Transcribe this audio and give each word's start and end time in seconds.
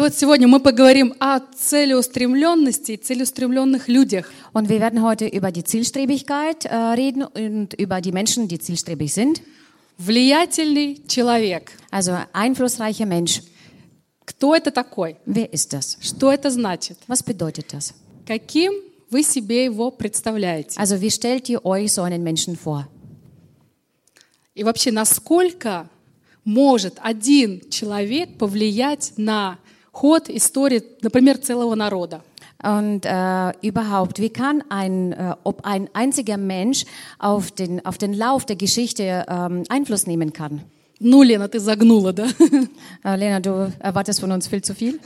вот 0.00 0.14
сегодня 0.14 0.48
мы 0.48 0.60
поговорим 0.60 1.14
о 1.20 1.40
целеустремленности 1.40 2.92
и 2.92 2.96
целеустремленных 2.96 3.88
людях. 3.88 4.30
Und 4.52 4.68
wir 4.68 4.80
werden 4.80 5.02
heute 5.02 5.26
über 5.26 5.52
die 5.52 5.62
Zielstrebigkeit 5.62 6.64
äh, 6.64 6.74
reden 6.74 7.22
und 7.22 7.74
über 7.74 8.00
die 8.00 8.12
Menschen, 8.12 8.48
die 8.48 8.58
zielstrebig 8.58 9.12
sind. 9.12 9.42
Влиятельный 9.98 11.02
человек. 11.06 11.72
Also 11.90 12.16
einflussreicher 12.32 13.04
Mensch. 13.04 13.42
Кто 14.24 14.54
это 14.54 14.70
такой? 14.70 15.16
Wer 15.26 15.52
ist 15.52 15.72
das? 15.72 15.98
Что 16.00 16.32
это 16.32 16.50
значит? 16.50 16.96
Was 17.06 17.22
bedeutet 17.22 17.72
das? 17.72 17.92
Каким 18.26 18.72
вы 19.10 19.22
себе 19.22 19.64
его 19.64 19.90
представляете? 19.90 20.78
Also 20.80 21.00
wie 21.00 21.10
stellt 21.10 21.48
ihr 21.50 21.64
euch 21.66 21.92
so 21.92 22.02
einen 22.02 22.22
Menschen 22.22 22.56
vor? 22.56 22.88
И 24.54 24.64
вообще, 24.64 24.92
насколько 24.92 25.88
может 26.44 26.98
один 27.02 27.68
человек 27.70 28.38
повлиять 28.38 29.12
на 29.16 29.58
ход 29.91 30.29
истории, 30.29 30.83
например, 31.01 31.37
целого 31.37 31.75
народа? 31.75 32.21
Und 32.63 33.05
äh, 33.05 33.51
überhaupt, 33.61 34.19
wie 34.19 34.29
kann 34.29 34.63
ein, 34.69 35.11
äh, 35.11 35.35
ob 35.43 35.65
ein 35.65 35.89
einziger 35.93 36.37
Mensch 36.37 36.85
auf 37.19 37.51
den, 37.51 37.85
auf 37.85 37.97
den 37.97 38.13
Lauf 38.13 38.45
der 38.45 38.55
Geschichte 38.55 39.25
ähm, 39.27 39.63
Einfluss 39.69 40.07
nehmen 40.07 40.33
kann? 40.33 40.61
Ну, 40.99 41.23
Лена, 41.23 41.49
ты 41.49 41.59
загнула, 41.59 42.13
да? 42.13 42.25
Äh, 43.03 43.17
Lena, 43.17 43.41
du 43.41 43.69
erwartest 43.79 44.21
von 44.21 44.31
uns 44.31 44.47
viel 44.47 44.61
zu 44.63 44.73
viel. 44.73 44.97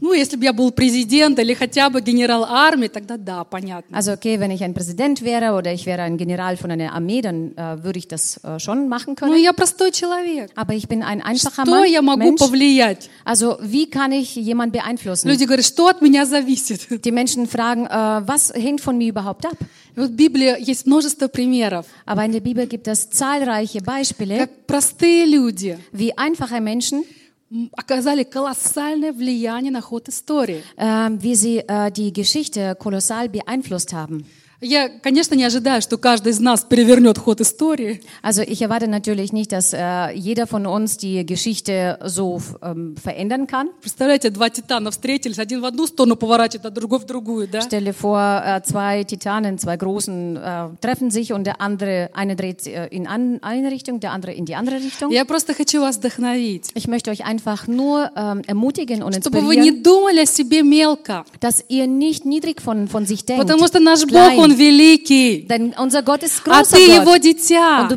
Ну, 0.00 0.14
если 0.14 0.36
бы 0.36 0.44
я 0.44 0.52
был 0.54 0.70
президент 0.72 1.38
или 1.38 1.52
хотя 1.52 1.90
бы 1.90 2.00
генерал 2.00 2.44
армии, 2.48 2.88
тогда 2.88 3.18
да, 3.18 3.44
понятно. 3.44 3.94
Also 3.94 4.12
okay, 4.14 4.40
wenn 4.40 4.50
ich 4.50 4.64
ein 4.64 4.72
Präsident 4.72 5.20
wäre 5.22 5.52
oder 5.52 5.74
ich 5.74 5.84
wäre 5.84 6.00
ein 6.02 6.16
General 6.16 6.56
von 6.56 6.70
einer 6.70 6.94
Armee, 6.94 7.20
dann 7.20 7.54
äh, 7.54 7.84
würde 7.84 7.98
ich 7.98 8.08
das 8.08 8.40
äh, 8.42 8.58
schon 8.58 8.88
machen 8.88 9.10
Ну, 9.10 9.14
können. 9.26 9.36
я 9.44 9.52
простой 9.52 9.92
человек. 9.92 10.50
Aber 10.56 10.72
ich 10.72 10.88
bin 10.88 11.02
ein 11.02 11.20
einfacher 11.20 11.64
Что 11.66 11.70
Mann, 11.70 11.84
я 11.90 12.00
могу 12.00 12.18
Mensch. 12.18 12.40
повлиять? 12.40 13.10
Also 13.22 13.58
wie 13.60 13.90
kann 13.90 14.12
ich 14.12 14.34
jemanden 14.36 14.72
beeinflussen? 14.72 15.28
Люди 15.28 15.44
говорят, 15.44 15.66
что 15.66 15.88
от 15.88 16.00
меня 16.00 16.24
зависит? 16.24 17.04
Die 17.04 17.12
Menschen 17.12 17.46
fragen, 17.46 17.84
äh, 17.86 18.26
was 18.26 18.54
hängt 18.54 18.80
von 18.80 18.96
mir 18.96 19.10
überhaupt 19.10 19.44
ab? 19.44 19.58
И 19.96 20.00
Вот 20.00 20.10
в 20.10 20.14
Библии 20.14 20.54
есть 20.60 20.86
множество 20.86 21.28
примеров, 21.28 21.86
Aber 22.06 22.24
in 22.24 22.32
der 22.32 22.40
Bibel 22.40 22.66
gibt 22.66 22.86
es 22.88 23.10
zahlreiche 23.10 23.80
Beispiele, 23.82 24.38
как 24.38 24.66
простые 24.66 25.26
люди 25.26 25.78
wie 25.92 26.16
einfache 26.16 26.60
Menschen, 26.60 27.04
м, 27.50 27.68
оказали 27.76 28.22
колоссальное 28.22 29.12
влияние 29.12 29.72
на 29.72 29.80
ход 29.80 30.08
истории. 30.08 30.62
äh, 30.76 31.10
wie 31.20 31.34
sie 31.34 31.58
äh, 31.66 31.90
die 31.90 32.12
Geschichte 32.12 32.76
kolossal 32.78 33.28
beeinflusst 33.28 33.92
haben. 33.92 34.24
Я, 34.61 34.87
конечно, 34.89 35.35
не 35.35 35.43
ожидаю, 35.43 35.81
что 35.81 35.97
каждый 35.97 36.31
из 36.31 36.39
нас 36.39 36.61
перевернет 36.63 37.17
ход 37.17 37.41
истории, 37.41 38.01
Also 38.23 38.41
ich 38.41 38.61
erwarte 38.61 38.87
natürlich 38.87 39.33
nicht, 39.33 39.51
dass 39.51 39.73
äh, 39.73 40.11
jeder 40.15 40.47
von 40.47 40.65
uns 40.65 40.97
die 40.97 41.25
Geschichte 41.25 41.99
so 42.05 42.41
ähm, 42.61 42.95
verändern 42.95 43.47
kann. 43.47 43.69
Представляете, 43.81 44.29
два 44.29 44.49
титана 44.49 44.91
встретились, 44.91 45.39
один 45.39 45.61
в 45.61 45.65
одну 45.65 45.85
сторону 45.87 46.15
поворачивает, 46.15 46.65
а 46.65 46.69
другой 46.69 46.99
в 46.99 47.05
другую, 47.05 47.47
да? 47.47 47.59
Stell 47.59 47.83
dir 47.83 47.93
vor, 47.93 48.17
äh, 48.19 48.61
zwei 48.63 49.03
Titanen, 49.03 49.57
zwei 49.59 49.75
Großen 49.75 50.37
äh, 50.37 50.67
treffen 50.81 51.11
sich 51.11 51.33
und 51.33 51.43
der 51.45 51.59
andere, 51.59 52.09
eine 52.13 52.35
dreht 52.37 52.65
äh, 52.65 52.87
in 52.87 53.07
an, 53.07 53.39
eine 53.41 53.69
Richtung, 53.71 53.99
der 53.99 54.13
andere 54.13 54.31
in 54.31 54.45
die 54.45 54.55
andere 54.55 54.77
Richtung. 54.77 55.11
Я 55.11 55.25
просто 55.25 55.53
хочу 55.53 55.81
вас 55.81 55.97
вдохновить, 55.97 56.71
Ich 56.75 56.87
möchte 56.87 57.11
euch 57.11 57.25
einfach 57.25 57.67
nur 57.67 58.09
ähm, 58.15 58.41
ermutigen 58.47 59.03
und 59.03 59.15
чтобы 59.15 59.41
вы 59.41 59.57
не 59.57 59.69
inspirieren, 59.69 59.83
думали 59.83 60.19
о 60.21 60.25
себе 60.25 60.63
мелко, 60.63 61.25
dass 61.41 61.63
ihr 61.67 61.87
nicht 61.87 62.25
niedrig 62.25 62.61
von, 62.61 62.87
von 62.87 63.05
sich 63.05 63.25
denkt. 63.25 63.43
потому 63.45 63.67
что 63.67 63.79
наш 63.79 64.05
Бог. 64.05 64.44
Он 64.45 64.53
великий, 64.55 65.47
а 65.49 66.63
ты 66.63 66.77
Его 66.85 67.17
дитя, 67.17 67.87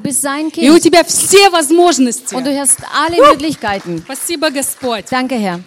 и 0.57 0.71
у 0.71 0.79
тебя 0.79 1.05
все 1.05 1.51
возможности. 1.51 2.35
Спасибо, 4.05 4.51
Господь. 4.51 5.05
Danke, 5.11 5.37
Herr. 5.39 5.61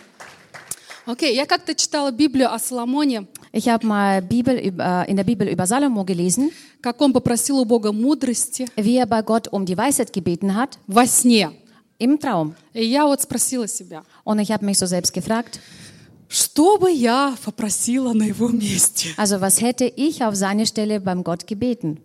Окей, 1.05 1.35
я 1.35 1.45
как-то 1.45 1.73
читала 1.73 2.11
Библию 2.11 2.53
о 2.53 2.59
Соломоне, 2.59 3.25
Ich 3.53 3.67
habe 3.67 3.85
mal 3.85 4.21
Bibel, 4.21 4.55
über- 4.57 5.05
in 5.09 5.17
der 5.17 5.25
Bibel 5.25 5.47
über 5.47 5.65
Salomo 5.65 6.05
gelesen, 6.05 6.51
как 6.81 7.01
он 7.01 7.11
попросил 7.11 7.57
у 7.59 7.65
Бога 7.65 7.91
мудрости 7.91 8.67
wie 8.77 8.97
er 8.97 9.05
bei 9.07 9.21
Gott 9.23 9.47
um 9.51 9.65
die 9.65 9.75
Weisheit 9.77 10.13
gebeten 10.13 10.55
hat 10.55 10.77
во 10.87 11.05
сне. 11.05 11.51
im 11.99 12.17
Traum. 12.19 12.55
И 12.73 12.85
я 12.85 13.05
вот 13.05 13.21
спросила 13.21 13.67
себя, 13.67 14.03
Und 14.23 14.39
ich 14.39 14.51
habe 14.51 14.63
mich 14.65 14.77
so 14.77 14.85
selbst 14.85 15.11
gefragt, 15.13 15.59
что 16.31 16.77
бы 16.77 16.89
я 16.91 17.35
попросила 17.43 18.13
на 18.13 18.23
его 18.23 18.47
месте? 18.47 19.09
also 19.17 19.41
was 19.41 19.61
hätte 19.61 19.85
ich 19.85 20.23
auf 20.23 20.35
seine 20.35 20.65
Stelle 20.65 20.99
beim 20.99 21.23
Gott 21.23 21.45
gebeten? 21.45 21.99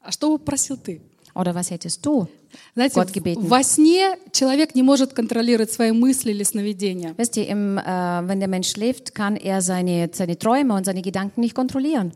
А 0.00 0.12
что 0.12 0.30
бы 0.30 0.38
попросил 0.38 0.76
ты? 0.76 1.00
Oder 1.34 1.54
was 1.54 1.70
hättest 1.70 2.04
du 2.04 2.28
Знаете, 2.74 2.94
Gott 2.94 3.12
gebeten? 3.12 3.48
во 3.48 3.62
сне 3.64 4.18
человек 4.32 4.74
не 4.74 4.82
может 4.82 5.14
контролировать 5.14 5.72
свои 5.72 5.90
мысли 5.90 6.30
или 6.30 6.44
сновидения. 6.44 7.14
Wisst 7.16 7.36
ihr, 7.36 7.48
im, 7.48 7.78
äh, 7.78 7.82
wenn 8.28 8.38
der 8.38 8.48
Mensch 8.48 8.70
schläft, 8.70 9.14
kann 9.14 9.36
er 9.36 9.62
seine, 9.62 10.10
seine 10.12 10.38
Träume 10.38 10.74
und 10.74 10.84
seine 10.84 11.02
Gedanken 11.02 11.40
nicht 11.40 11.54
kontrollieren. 11.54 12.12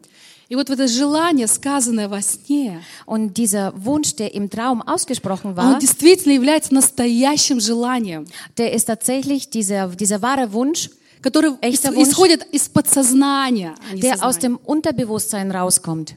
И 0.50 0.54
вот 0.54 0.70
это 0.70 0.86
желание, 0.88 1.46
сказанное 1.46 2.08
во 2.08 2.22
сне, 2.22 2.80
Und 3.04 3.36
dieser 3.36 3.72
Wunsch, 3.84 4.14
der 4.16 4.34
im 4.34 4.48
Traum 4.48 4.80
ausgesprochen 4.80 5.50
он 5.50 5.56
war, 5.56 5.78
действительно 5.78 6.32
является 6.32 6.72
настоящим 6.72 7.60
желанием, 7.60 8.24
der 8.56 8.72
ist 8.72 8.86
tatsächlich 8.86 9.50
dieser, 9.50 9.88
dieser 9.88 10.22
wahre 10.22 10.52
Wunsch, 10.52 10.88
который 11.21 11.51
Эchter 11.61 11.89
ис- 11.91 11.95
Wunsch, 11.95 12.09
исходит 12.09 12.45
из 12.51 12.67
подсознания. 12.69 13.75
а 13.89 13.93
не 13.95 14.01
der 14.01 14.15
aus 14.21 14.35
сознания. 14.35 14.41
dem 14.41 14.59
Unterbewusstsein 14.65 15.51
rauskommt. 15.51 16.15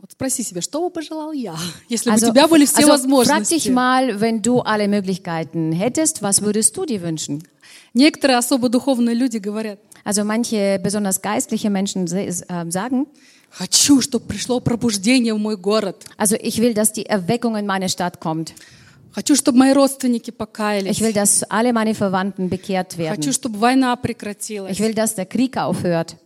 Вот 0.00 0.12
спроси 0.12 0.42
себя, 0.42 0.62
что 0.62 0.80
бы 0.80 0.90
пожелал 0.90 1.32
я, 1.32 1.54
если 1.88 2.10
бы 2.10 2.14
у 2.16 2.18
Also, 2.18 2.30
тебя 2.32 2.46
были 2.48 2.64
все 2.66 2.82
also 2.82 2.86
frag 2.86 3.00
возможности? 3.00 3.54
dich 3.54 3.70
mal, 3.70 4.20
wenn 4.20 4.42
du 4.42 4.60
alle 4.60 4.88
Möglichkeiten 4.88 5.72
hättest, 5.72 6.22
was 6.22 6.40
würdest 6.42 6.76
du 6.76 6.84
dir 6.86 7.02
wünschen? 7.02 7.42
Некоторые 7.94 8.38
особо 8.38 8.68
духовные 8.68 9.14
люди 9.14 9.38
говорят, 9.38 9.78
Also 10.04 10.24
manche 10.24 10.78
besonders 10.78 11.20
geistliche 11.20 11.68
Menschen 11.68 12.06
se- 12.06 12.26
äh, 12.48 12.70
sagen, 12.70 13.06
хочу, 13.50 14.00
чтобы 14.00 14.26
пришло 14.26 14.60
пробуждение 14.60 15.34
в 15.34 15.38
мой 15.38 15.56
город. 15.56 16.04
also 16.16 16.36
ich 16.36 16.58
will, 16.62 16.72
dass 16.74 16.92
die 16.92 17.06
Erweckung 17.06 17.56
in 17.56 17.66
meine 17.66 17.88
Stadt 17.88 18.20
kommt. 18.20 18.54
Хочу, 19.12 19.34
чтобы 19.34 19.58
мои 19.58 19.72
родственники 19.72 20.30
покаялись. 20.30 20.96
Ich 20.96 21.02
will, 21.02 21.12
dass 21.12 21.42
alle 21.48 21.72
meine 21.72 21.94
Verwandten 21.94 22.48
bekehrt 22.48 22.98
werden. 22.98 23.16
Хочу, 23.16 23.32
чтобы 23.32 23.58
война 23.58 23.96
прекратилась. 23.96 24.72
Ich 24.72 24.80
will, 24.80 24.94
dass 24.94 25.14
der 25.14 25.26
Krieg 25.26 25.56
aufhört. 25.56 26.16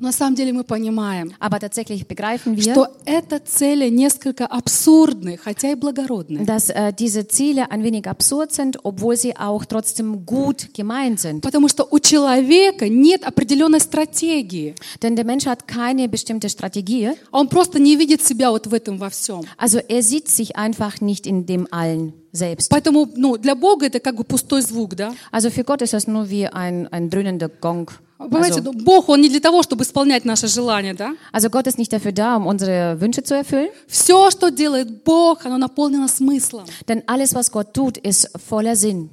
Но 0.00 0.08
на 0.08 0.12
самом 0.12 0.34
деле 0.34 0.52
мы 0.52 0.64
понимаем, 0.64 1.32
Aber 1.40 1.58
tatsächlich 1.58 2.06
begreifen 2.06 2.56
wir, 2.56 2.72
что 2.72 2.88
это 3.04 3.40
цели 3.40 3.88
несколько 3.88 4.46
абсурдны, 4.46 5.36
хотя 5.36 5.72
и 5.72 5.74
благородны. 5.74 6.44
dass 6.44 6.70
äh, 6.70 6.92
diese 6.92 7.26
Ziele 7.26 7.70
ein 7.70 7.82
wenig 7.82 8.06
absurd 8.06 8.52
sind, 8.52 8.78
obwohl 8.84 9.16
sie 9.16 9.36
auch 9.36 9.64
trotzdem 9.64 10.24
gut 10.24 10.72
gemeint 10.74 11.20
sind. 11.20 11.40
Потому 11.42 11.68
что 11.68 11.86
у 11.90 11.98
человека 11.98 12.88
нет 12.88 13.24
определенной 13.24 13.80
стратегии. 13.80 14.74
Denn 15.02 15.16
der 15.16 15.24
Mensch 15.24 15.46
hat 15.46 15.66
keine 15.66 16.08
bestimmte 16.08 16.48
Strategie. 16.48 17.14
Он 17.32 17.48
просто 17.48 17.78
не 17.78 17.96
видит 17.96 18.24
себя 18.24 18.50
вот 18.50 18.66
в 18.66 18.74
этом 18.74 18.98
во 18.98 19.10
всем. 19.10 19.44
Also 19.56 19.78
er 19.88 20.02
sieht 20.02 20.28
sich 20.28 20.56
einfach 20.56 21.00
nicht 21.00 21.26
in 21.26 21.46
dem 21.46 21.66
allen 21.72 22.12
selbst. 22.32 22.68
Поэтому 22.70 23.08
ну, 23.16 23.36
для 23.36 23.54
Бога 23.54 23.86
это 23.86 24.00
как 24.00 24.16
бы 24.16 24.24
пустой 24.24 24.62
звук, 24.62 24.94
да? 24.94 25.14
Also 25.32 25.50
für 25.50 25.64
Gott 25.64 25.82
ist 25.82 25.92
das 25.92 26.06
nur 26.06 26.30
wie 26.30 26.46
ein, 26.46 26.86
ein 26.88 27.10
dröhnender 27.10 27.48
Gong. 27.48 27.90
Понимаете, 28.18 28.60
Also, 28.60 28.62
ну, 28.64 28.72
Бог, 28.72 29.08
Он 29.08 29.20
не 29.20 29.28
для 29.28 29.38
того, 29.40 29.62
чтобы 29.62 29.84
исполнять 29.84 30.24
наши 30.24 30.48
желания, 30.48 30.92
да? 30.92 31.14
also 31.32 31.48
Gott 31.50 31.68
ist 31.68 31.78
nicht 31.78 31.92
dafür 31.92 32.10
da, 32.12 32.36
um 32.36 32.46
unsere 32.48 33.00
Wünsche 33.00 33.22
zu 33.22 33.34
erfüllen. 33.34 33.68
Все, 33.86 34.30
что 34.32 34.50
делает 34.50 35.04
Бог, 35.04 35.46
оно 35.46 35.56
наполнено 35.56 36.08
смыслом. 36.08 36.64
Denn 36.88 37.02
alles, 37.06 37.34
was 37.34 37.50
Gott 37.52 37.72
tut, 37.72 37.96
ist 37.98 38.28
voller 38.48 38.74
Sinn. 38.74 39.08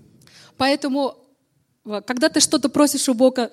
Поэтому, 0.58 1.14
э, 1.86 2.02
когда 2.02 2.30
ты 2.30 2.40
что-то 2.40 2.68
просишь 2.70 3.08
у 3.08 3.14
Бога, 3.14 3.52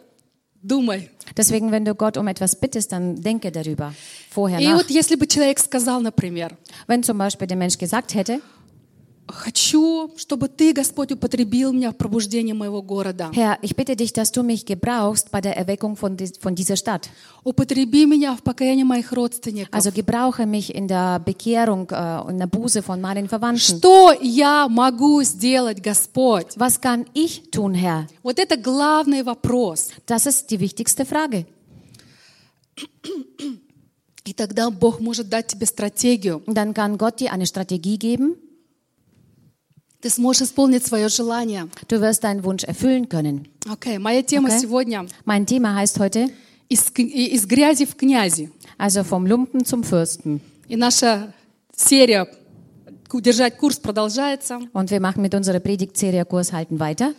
думай. 0.62 1.10
Deswegen, 1.36 1.70
wenn 1.70 1.84
du 1.84 1.94
Gott 1.94 2.16
um 2.16 2.28
etwas 2.28 2.56
bittest, 2.58 2.92
dann 2.92 3.20
denke 3.20 3.50
darüber. 3.52 3.92
Vorher 4.30 4.58
И 4.60 4.68
nach. 4.68 4.76
вот 4.78 4.90
если 4.90 5.16
бы 5.16 5.26
человек 5.26 5.58
сказал, 5.58 6.00
например, 6.00 6.56
Wenn 6.86 7.02
zum 7.02 7.18
Beispiel 7.18 7.46
der 7.46 7.56
Mensch 7.58 7.76
gesagt 7.76 8.14
hätte, 8.14 8.40
хочу, 9.28 10.10
чтобы 10.16 10.48
ты, 10.48 10.72
Господь, 10.72 11.12
употребил 11.12 11.72
меня 11.72 11.90
в 11.92 11.96
пробуждение 11.96 12.54
моего 12.54 12.82
города. 12.82 13.30
Herr, 13.32 13.56
ich 13.62 13.74
bitte 13.76 13.96
dich, 13.96 14.12
dass 14.12 14.30
du 14.32 14.42
mich 14.42 14.66
gebrauchst 14.66 15.30
bei 15.30 15.40
der 15.40 15.56
Erweckung 15.56 15.96
von, 15.96 16.16
dies- 16.16 16.38
von 16.38 16.54
dieser 16.54 16.76
Stadt. 16.76 17.08
Употреби 17.44 18.04
меня 18.06 18.36
в 18.36 18.42
покаяние 18.42 18.84
моих 18.84 19.12
родственников. 19.12 19.72
Also 19.72 19.90
gebrauche 19.92 20.44
mich 20.46 20.74
in 20.74 20.86
der 20.88 21.18
Bekehrung 21.20 21.88
äh, 21.90 22.30
in 22.30 22.38
der 22.38 22.46
Buße 22.46 22.82
von 22.82 23.00
meinen 23.00 23.28
Verwandten. 23.28 23.78
Что 23.78 24.12
я 24.20 24.68
могу 24.68 25.22
сделать, 25.22 25.82
Господь? 25.82 26.48
Was 26.56 26.80
kann 26.80 27.06
ich 27.14 27.50
tun, 27.50 27.74
Herr? 27.74 28.06
Вот 28.22 28.38
это 28.38 28.56
главный 28.56 29.22
вопрос. 29.22 29.90
Das 30.06 30.26
ist 30.26 30.50
die 30.50 30.60
wichtigste 30.60 31.04
Frage. 31.06 31.46
И 34.24 34.32
тогда 34.34 34.70
Бог 34.70 35.00
может 35.00 35.28
дать 35.28 35.48
тебе 35.48 35.66
стратегию. 35.66 36.42
Dann 36.46 36.74
kann 36.74 36.96
Gott 36.96 37.20
dir 37.20 37.32
eine 37.32 37.46
Strategie 37.46 37.98
geben. 37.98 38.36
Ты 40.01 40.09
сможешь 40.11 40.43
исполнить 40.43 40.85
свое 40.85 41.09
желание. 41.09 41.67
Du 41.89 41.99
wirst 41.99 42.23
deinen 42.23 42.43
Wunsch 42.43 42.63
erfüllen 42.63 43.09
können. 43.09 43.47
Окей, 43.67 43.97
моя 43.97 44.21
тема 44.23 44.49
Okay. 44.49 44.59
сегодня 44.61 45.07
Mein 45.25 45.45
Thema 45.45 45.73
heißt 45.75 45.99
heute, 45.99 46.29
из, 46.69 46.83
к- 46.91 46.99
и- 46.99 47.33
из 47.35 47.45
грязи 47.45 47.85
в 47.85 47.95
князи. 47.95 48.51
also 48.77 49.03
vom 49.03 49.25
Lumpen 49.25 49.65
zum 49.65 49.83
Fürsten. 49.83 50.39
И 50.67 50.75
наша 50.75 51.33
серия 51.75 52.27
«Удержать 53.11 53.57
курс» 53.57 53.77
продолжается. 53.79 54.59
Und 54.73 54.91
wir 54.91 54.99
machen 54.99 55.21
mit 55.23 55.33
unserer 55.33 55.59
Predigtserie 55.59 56.25
Kurs 56.25 56.51
halten 56.53 56.77
weiter. 56.79 57.13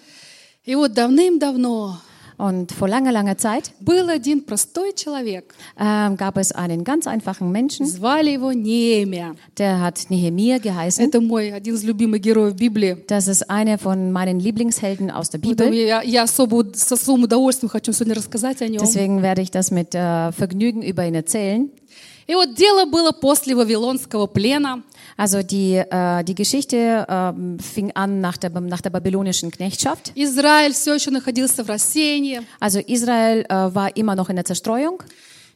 И 0.65 0.75
вот 0.75 0.93
давным-давно 0.95 1.99
Und 2.41 2.71
vor 2.71 2.87
langer, 2.87 3.11
langer 3.11 3.37
Zeit 3.37 3.73
был 3.81 4.09
один 4.09 4.45
простой 4.47 4.93
человек. 4.95 5.53
ähm, 5.77 6.17
gab 6.17 6.37
es 6.37 6.53
einen 6.53 6.85
ganz 6.85 7.09
einfachen 7.09 7.51
Menschen, 7.51 7.85
Звали 7.85 8.31
его 8.31 8.53
Неемия. 8.53 9.35
der 9.57 9.81
hat 9.81 10.07
Nehemia 10.09 10.59
geheißen. 10.59 11.05
Это 11.05 11.21
мой 11.21 11.53
один 11.53 11.75
из 11.75 11.83
любимых 11.83 12.21
героев 12.23 12.55
Библии. 12.55 12.97
Das 13.09 13.27
ist 13.27 13.51
einer 13.51 13.77
von 13.77 14.13
meinen 14.13 14.39
Lieblingshelden 14.39 15.11
aus 15.11 15.31
der 15.31 15.41
Поэтому 15.41 15.71
Bibel. 15.73 15.85
я, 15.89 16.03
я 16.03 16.23
особо, 16.23 16.59
уд- 16.63 16.77
с 16.77 16.93
особым 16.93 17.25
удовольствием 17.25 17.71
хочу 17.71 17.93
сегодня 17.93 18.15
рассказать 18.15 18.63
о 18.63 18.69
нем. 18.69 18.83
Deswegen 18.83 19.21
werde 19.21 19.43
ich 19.43 19.51
das 19.51 19.73
mit 19.73 19.97
äh, 19.97 20.31
Vergnügen 20.31 20.83
über 20.83 21.05
ihn 21.09 21.17
erzählen. 21.17 21.69
И 22.29 22.35
вот 22.37 22.55
дело 22.55 22.85
было 22.85 23.11
после 23.11 23.57
Вавилонского 23.57 24.27
плена. 24.29 24.85
Also 25.17 25.43
die, 25.43 25.77
äh, 25.77 26.25
die 26.25 26.35
Geschichte 26.35 27.07
ähm, 27.09 27.59
fing 27.59 27.93
an 27.93 28.21
nach 28.21 28.37
der, 28.37 28.51
nach 28.51 28.81
der 28.81 28.91
babylonischen 28.91 29.51
Knechtschaft. 29.51 30.13
Израиль 30.15 30.73
все 30.73 30.95
еще 30.95 31.11
находился 31.11 31.65
в 31.65 31.69
рассеянии. 31.69 32.41
Also 32.61 32.81
Israel 32.81 33.45
äh, 33.49 33.75
war 33.75 33.97
immer 33.97 34.15
noch 34.15 34.29
in 34.31 34.37
der 34.37 34.45
Zerstreuung 34.45 35.03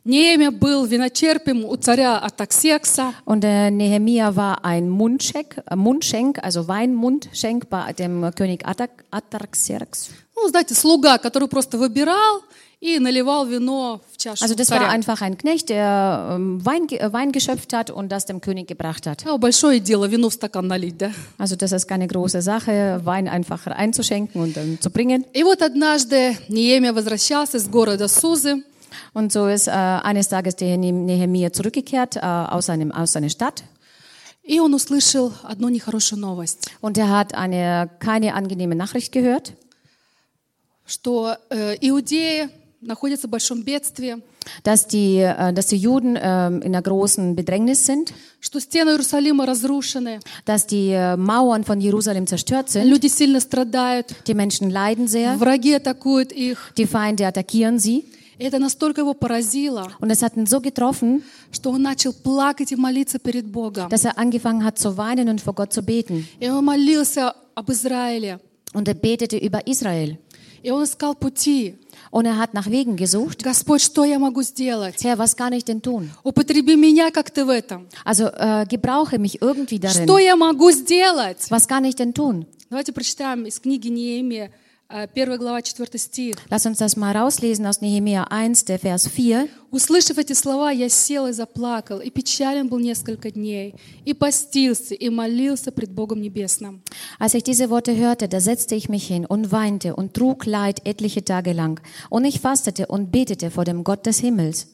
Неемия 0.05 0.51
был 0.51 0.85
виночерпием 0.85 1.65
у 1.65 1.77
царя 1.77 2.19
Атаксекса. 2.19 3.15
und 3.25 3.43
der 3.43 3.71
Nehemia 3.71 4.35
war 4.35 4.65
ein 4.65 4.89
Mundschenk, 4.89 5.63
äh, 5.65 5.77
Mundschenk, 5.77 6.41
also 6.43 6.67
Weinmundschenk 6.67 7.71
bei 7.71 7.93
dem 7.93 8.29
König 8.35 8.67
Atak, 8.67 9.05
Atarxerxes. 9.13 10.11
Ну, 10.35 10.49
знаете, 10.49 10.75
слуга, 10.75 11.19
который 11.19 11.47
просто 11.47 11.79
выбирал 11.79 12.43
и 12.81 12.99
наливал 12.99 13.47
вино 13.47 14.01
в 14.13 14.17
чашу 14.17 14.45
Also 14.45 14.55
das 14.55 14.71
war 14.71 14.79
царя. 14.81 14.89
einfach 14.91 15.21
ein 15.23 15.39
Knecht, 15.39 15.69
der 15.69 16.31
ähm, 16.33 16.65
Wein, 16.67 16.87
ge- 16.89 16.99
äh, 16.99 17.13
Wein 17.13 17.31
geschöpft 17.31 17.73
hat 17.73 17.91
und 17.91 18.11
das 18.11 18.27
dem 18.27 18.41
König 18.41 18.67
gebracht 18.67 19.07
hat. 19.07 19.25
А, 19.27 19.37
большое 19.39 19.79
дело 19.81 20.07
вино 20.07 20.31
в 20.31 20.35
стакан 20.35 20.67
налить, 20.67 20.99
да? 20.99 21.13
Also 21.39 21.55
das 21.57 21.71
ist 21.73 21.87
keine 21.87 22.09
große 22.09 22.43
Sache, 22.43 23.01
Wein 23.05 23.29
einfach 23.29 23.67
einzuschenken 23.69 24.41
und 24.43 24.57
dann 24.57 24.81
zu 24.81 24.91
bringen. 24.91 25.25
И 25.33 25.45
вот 25.45 25.63
однажды 25.63 26.37
Неемия 26.49 26.93
возвращался 26.93 27.59
из 27.59 27.69
города 27.69 28.09
Сузы. 28.09 28.65
Und 29.15 29.33
so 29.33 29.47
ist 29.47 29.69
äh, 29.69 29.71
eines 29.71 30.29
Tages 30.29 30.57
der 30.57 30.77
Nehemia 30.77 31.53
zurückgekehrt 31.53 32.17
äh, 32.17 32.21
aus, 32.21 32.69
einem, 32.69 32.91
aus 32.93 33.13
seiner 33.13 33.29
Stadt 33.31 33.63
И 34.45 34.59
он 34.59 34.75
услышал 34.75 35.33
одну 35.45 35.69
нехорошую 35.69 36.21
новость, 36.21 36.69
und 36.81 36.99
er 36.99 37.09
hat 37.11 37.33
eine 37.35 37.89
keine 38.01 38.35
angenehme 38.35 38.75
Nachricht 38.75 39.13
gehört, 39.13 39.53
что 40.85 41.37
э, 41.51 41.77
Иудеи 41.81 42.49
находятся 42.81 43.29
в 43.29 43.31
большом 43.31 43.63
бедствии, 43.63 44.17
dass 44.65 44.89
die, 44.89 45.19
äh, 45.19 45.53
dass 45.53 45.67
die 45.69 45.77
Juden 45.77 46.19
ähm, 46.21 46.63
in 46.63 46.75
einer 46.75 46.83
großen 46.83 47.37
Bedrängnis 47.37 47.87
sind, 47.87 48.13
что 48.41 48.59
стены 48.59 48.91
Иерусалима 48.91 49.47
разрушены, 49.47 50.19
dass 50.45 50.67
die 50.67 50.91
äh, 50.91 51.17
Mauern 51.17 51.63
von 51.65 51.81
Jerusalem 51.81 52.27
zerstört 52.27 52.71
sind, 52.71 52.87
люди 52.87 53.07
сильно 53.07 53.41
страдают, 53.41 54.15
die 54.27 54.35
Menschen 54.35 54.69
leiden 54.71 55.07
sehr, 55.07 55.39
враги 55.39 55.75
атакуют 55.75 56.33
их. 56.33 56.73
die 56.77 56.87
Feinde 56.87 57.27
attackieren 57.27 57.79
sie. 57.79 58.05
И 58.39 58.45
это 58.45 58.59
настолько 58.59 59.03
его 59.03 59.15
поразило, 59.15 59.93
Und 60.01 60.11
es 60.11 60.21
hat 60.23 60.37
ihn 60.37 60.47
so 60.47 60.61
getroffen, 60.61 61.23
что 61.53 61.71
он 61.71 61.83
начал 61.83 62.13
плакать 62.13 62.73
и 62.73 62.77
молиться 62.77 63.21
перед 63.21 63.47
Богом. 63.47 63.89
dass 63.91 64.05
er 64.05 64.19
angefangen 64.19 64.65
hat 64.65 64.79
zu 64.79 64.97
weinen 64.97 65.29
und 65.29 65.41
vor 65.41 65.55
Gott 65.55 65.73
zu 65.73 65.83
beten. 65.83 66.27
И 66.41 66.49
он 66.49 66.65
молился 66.65 67.33
об 67.55 67.71
Израиле. 67.71 68.41
Und 68.73 68.89
er 68.89 68.95
betete 68.95 69.37
über 69.37 69.65
Israel. 69.69 70.19
И 70.64 70.72
он 70.72 70.84
искал 70.84 71.16
пути. 71.16 71.76
Und 72.12 72.26
er 72.26 72.38
hat 72.38 72.54
nach 72.54 72.70
Wegen 72.70 72.96
gesucht. 72.96 73.44
Господь, 73.44 73.82
что 73.82 74.06
я 74.06 74.18
могу 74.20 74.42
сделать? 74.42 75.04
Herr, 75.04 75.18
was 75.18 75.36
kann 75.36 75.54
ich 75.54 75.66
denn 75.66 75.82
tun? 75.82 76.12
Употреби 76.24 76.76
меня, 76.76 77.12
как 77.12 77.32
ты 77.32 77.46
в 77.46 77.50
этом. 77.50 77.88
Also 78.06 78.28
äh, 78.28 78.66
gebrauche 78.68 79.20
mich 79.20 79.42
irgendwie 79.42 79.80
darin. 79.80 80.04
Что 80.04 80.18
я 80.18 80.36
могу 80.36 80.72
сделать? 80.72 81.50
Was 81.50 81.68
kann 81.68 81.86
ich 81.86 81.96
denn 81.96 82.14
tun? 82.14 82.46
Давайте 82.70 82.92
прочитаем 82.92 83.46
из 83.46 83.60
книги 83.60 83.88
Неемия, 83.88 84.52
1 84.93 85.39
глава, 85.39 85.63
4 85.63 85.99
стих. 85.99 86.37
Lass 86.51 86.67
uns 86.67 86.77
das 86.77 86.97
mal 86.97 87.17
rauslesen 87.17 87.67
aus 87.67 87.81
Nehemia 87.81 88.25
1, 88.25 88.67
der 88.67 88.79
Vers 88.79 89.09
4. 89.09 89.49
Услышав 89.71 90.19
эти 90.19 90.35
слова, 90.35 90.71
я 90.71 90.91
сел 90.91 91.27
и 91.27 91.33
заплакал, 91.33 92.01
и 92.01 92.11
печален 92.11 92.69
был 92.69 92.79
несколько 92.79 93.31
дней, 93.31 93.75
и 94.05 94.13
постился, 94.13 94.95
и 94.95 95.09
молился 95.09 95.73
пред 95.73 95.93
Богом 95.93 96.21
Небесным. 96.21 96.83
Als 97.19 97.33
ich 97.33 97.43
diese 97.43 97.71
Worte 97.71 97.97
hörte, 97.97 98.29
da 98.29 98.39
setzte 98.39 98.75
ich 98.75 98.91
mich 98.91 99.07
hin 99.07 99.25
und 99.25 99.51
weinte 99.51 99.97
und 99.97 100.13
trug 100.13 100.45
Leid 100.45 100.85
etliche 100.85 101.25
Tage 101.25 101.55
lang. 101.55 101.81
Und 102.11 102.27
ich 102.27 102.41
fastete 102.41 102.87
und 102.87 103.11
betete 103.11 103.51
vor 103.51 103.65
dem 103.65 103.85
Gott 103.85 104.05
des 104.05 104.19
Himmels. 104.19 104.67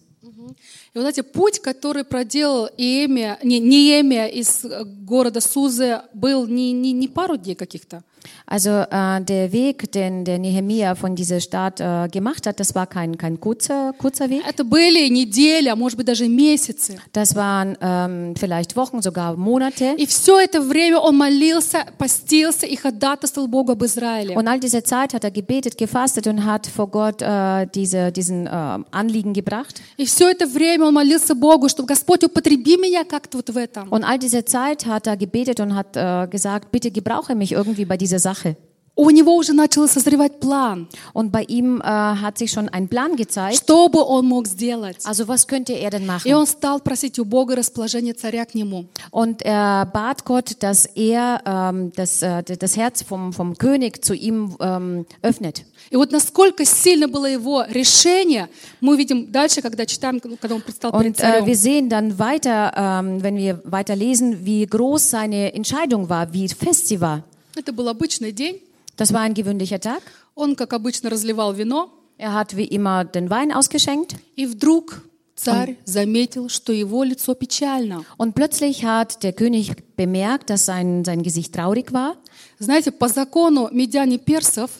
И 0.50 0.98
вот 0.98 1.02
знаете, 1.02 1.24
путь, 1.24 1.60
который 1.60 2.04
проделал 2.04 2.70
Иемия, 2.78 3.40
не, 3.44 3.60
Неемия 3.60 4.28
из 4.28 4.66
э, 4.66 4.84
города 4.84 5.42
Сузы, 5.42 6.02
был 6.14 6.48
не, 6.48 6.72
не, 6.72 6.92
не 6.92 7.08
пару 7.08 7.38
дней 7.38 7.56
каких-то. 7.56 8.04
Also 8.46 8.86
äh, 8.90 9.22
der 9.22 9.52
Weg, 9.52 9.92
den 9.92 10.26
der 10.26 10.38
Nehemia 10.40 10.96
von 10.96 11.16
dieser 11.16 11.40
Stadt 11.40 11.80
äh, 11.80 12.08
gemacht 12.10 12.46
hat, 12.46 12.60
das 12.60 12.76
war 12.76 12.88
kein, 12.88 13.18
kein 13.18 13.40
kurzer, 13.40 13.94
kurzer 13.98 14.30
Weg. 14.30 14.44
Это 14.48 14.64
были 14.64 15.08
недели, 15.10 15.70
а 15.70 15.76
может 15.76 15.98
быть 15.98 16.08
даже 16.08 16.28
месяцы. 16.28 16.98
Das 17.14 17.36
waren 17.36 17.78
ähm, 17.82 18.36
vielleicht 18.36 18.76
Wochen, 18.76 19.02
sogar 19.02 19.38
Monate. 19.38 19.96
И 19.98 20.06
все 20.06 20.40
это 20.40 20.62
время 20.62 21.00
он 21.00 21.18
молился, 21.18 21.86
постился 21.98 22.66
и 22.66 22.76
ходатайствовал 22.76 23.48
Богу 23.48 23.72
об 23.72 23.84
Израиле. 23.84 24.36
Und 24.36 24.48
all 24.48 24.60
diese 24.60 24.84
Zeit 24.84 25.14
hat 25.14 25.24
er 25.24 25.32
gebetet, 25.32 25.78
gefastet 25.78 26.28
und 26.28 26.46
hat 26.46 26.68
vor 26.68 26.88
Gott 26.88 27.22
äh, 27.22 27.68
diese, 27.74 28.12
diesen 28.12 28.48
äh, 28.48 28.50
Anliegen 28.50 29.34
gebracht. 29.34 29.82
И 29.98 30.06
все 30.06 30.33
это 30.33 30.47
время 30.47 30.87
он 30.87 30.95
молился 30.95 31.35
Богу, 31.35 31.69
чтобы 31.69 31.89
Господь 31.89 32.25
употреби 32.25 32.77
меня 32.77 33.05
как-то 33.05 33.39
вот 33.39 33.51
в 33.51 33.57
этом. 33.57 33.89
Und 33.91 34.05
all 34.05 34.19
diese 34.19 34.45
Zeit 34.45 34.87
hat 34.87 35.07
er 35.07 35.17
gebetet 35.17 35.61
und 35.61 35.75
hat 35.75 35.97
äh, 35.97 36.27
gesagt, 36.29 36.71
bitte 36.71 36.91
gebrauche 36.91 37.35
mich 37.35 37.53
irgendwie 37.53 37.85
bei 37.85 37.97
dieser 37.97 38.19
Sache. 38.19 38.57
У 38.96 39.10
него 39.10 39.36
уже 39.36 39.54
начал 39.54 39.88
созревать 39.88 40.40
план, 40.40 40.88
Und 41.14 41.32
bei 41.32 41.42
ihm 41.42 41.82
äh, 41.82 41.84
hat 41.84 42.38
sich 42.38 42.52
schon 42.52 42.70
ein 42.70 42.88
Plan 42.88 43.16
gezeigt. 43.16 43.56
что 43.58 43.90
бы 43.90 44.00
он 44.04 44.28
мог 44.28 44.46
сделать. 44.48 44.98
Also 45.04 45.28
was 45.28 45.48
könnte 45.48 45.74
er 45.74 45.90
denn 45.90 46.04
И 46.04 46.06
machen? 46.06 46.34
он 46.36 46.46
стал 46.46 46.80
просить 46.80 47.18
у 47.18 47.26
Бога 47.26 47.56
расположение 47.56 48.14
царя 48.14 48.46
к 48.46 48.54
нему. 48.54 48.86
Und 49.10 49.42
er 49.42 49.88
bat 49.92 50.24
Gott, 50.26 50.58
dass 50.62 50.86
er 50.86 51.42
ähm, 51.44 51.92
das, 51.96 52.22
äh, 52.22 52.44
das 52.44 52.78
Herz 52.78 53.02
vom, 53.02 53.34
vom 53.34 53.58
König 53.58 54.06
zu 54.06 54.14
ihm 54.14 54.56
ähm, 54.60 55.08
öffnet. 55.24 55.66
И 55.90 55.96
вот 55.96 56.12
насколько 56.12 56.64
сильно 56.64 57.08
было 57.08 57.26
его 57.26 57.64
решение, 57.68 58.48
мы 58.80 58.96
видим 58.96 59.32
дальше, 59.32 59.64
когда 59.64 59.88
читаем, 59.88 60.20
когда 60.20 60.54
он 60.54 60.62
предстал 60.62 60.92
перед 60.92 61.08
Und 61.08 61.20
äh, 61.20 61.22
царем. 61.42 61.46
wir 61.48 61.56
sehen 61.58 61.90
dann 61.90 62.20
weiter, 62.20 62.72
ähm, 62.76 63.24
wenn 63.24 63.38
wir 63.38 63.60
weiter 63.66 63.96
lesen, 63.96 64.46
wie 64.46 64.68
groß 64.68 65.10
seine 65.10 65.52
Entscheidung 65.56 66.10
war, 66.10 66.32
wie 66.32 66.48
fest 66.48 66.90
sie 66.90 67.02
war. 67.02 67.24
Это 67.56 67.74
был 67.74 67.88
обычный 67.90 68.32
день. 68.32 68.60
Das 68.97 69.13
war 69.13 69.21
ein 69.21 69.35
gewöhnlicher 69.35 69.81
Tag. 69.81 70.03
Он, 70.35 70.57
как 70.57 70.73
обычно, 70.73 71.11
разливал 71.11 71.55
вино. 71.55 71.91
Er 72.17 72.35
hat 72.35 72.57
wie 72.57 72.65
immer 72.65 73.05
den 73.05 73.31
Wein 73.31 73.53
ausgeschenkt. 73.53 74.17
И 74.37 74.47
вдруг 74.47 75.03
царь 75.37 75.77
заметил, 75.85 76.49
что 76.49 76.73
его 76.73 77.05
лицо 77.05 77.35
печально. 77.35 78.05
Und 78.17 78.35
plötzlich 78.35 78.85
hat 78.85 79.23
der 79.23 79.33
König 79.33 79.97
bemerkt, 79.97 80.51
dass 80.51 80.65
sein, 80.65 81.05
sein 81.05 81.23
Gesicht 81.23 81.55
traurig 81.55 81.93
war. 81.93 82.17
Знаете, 82.59 82.91
по 82.91 83.09
закону 83.09 83.69
медян 83.73 84.11
и 84.11 84.19
персов 84.19 84.71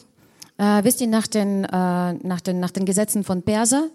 Äh, 0.59 0.83
wisst 0.83 0.99
ihr, 0.99 1.07
nach 1.07 1.25
den, 1.25 1.63
äh, 1.63 2.13
nach, 2.13 2.41
den, 2.41 2.59
nach 2.59 2.71
den 2.71 2.85
Gesetzen 2.85 3.23
von 3.23 3.41
Perser 3.43 3.87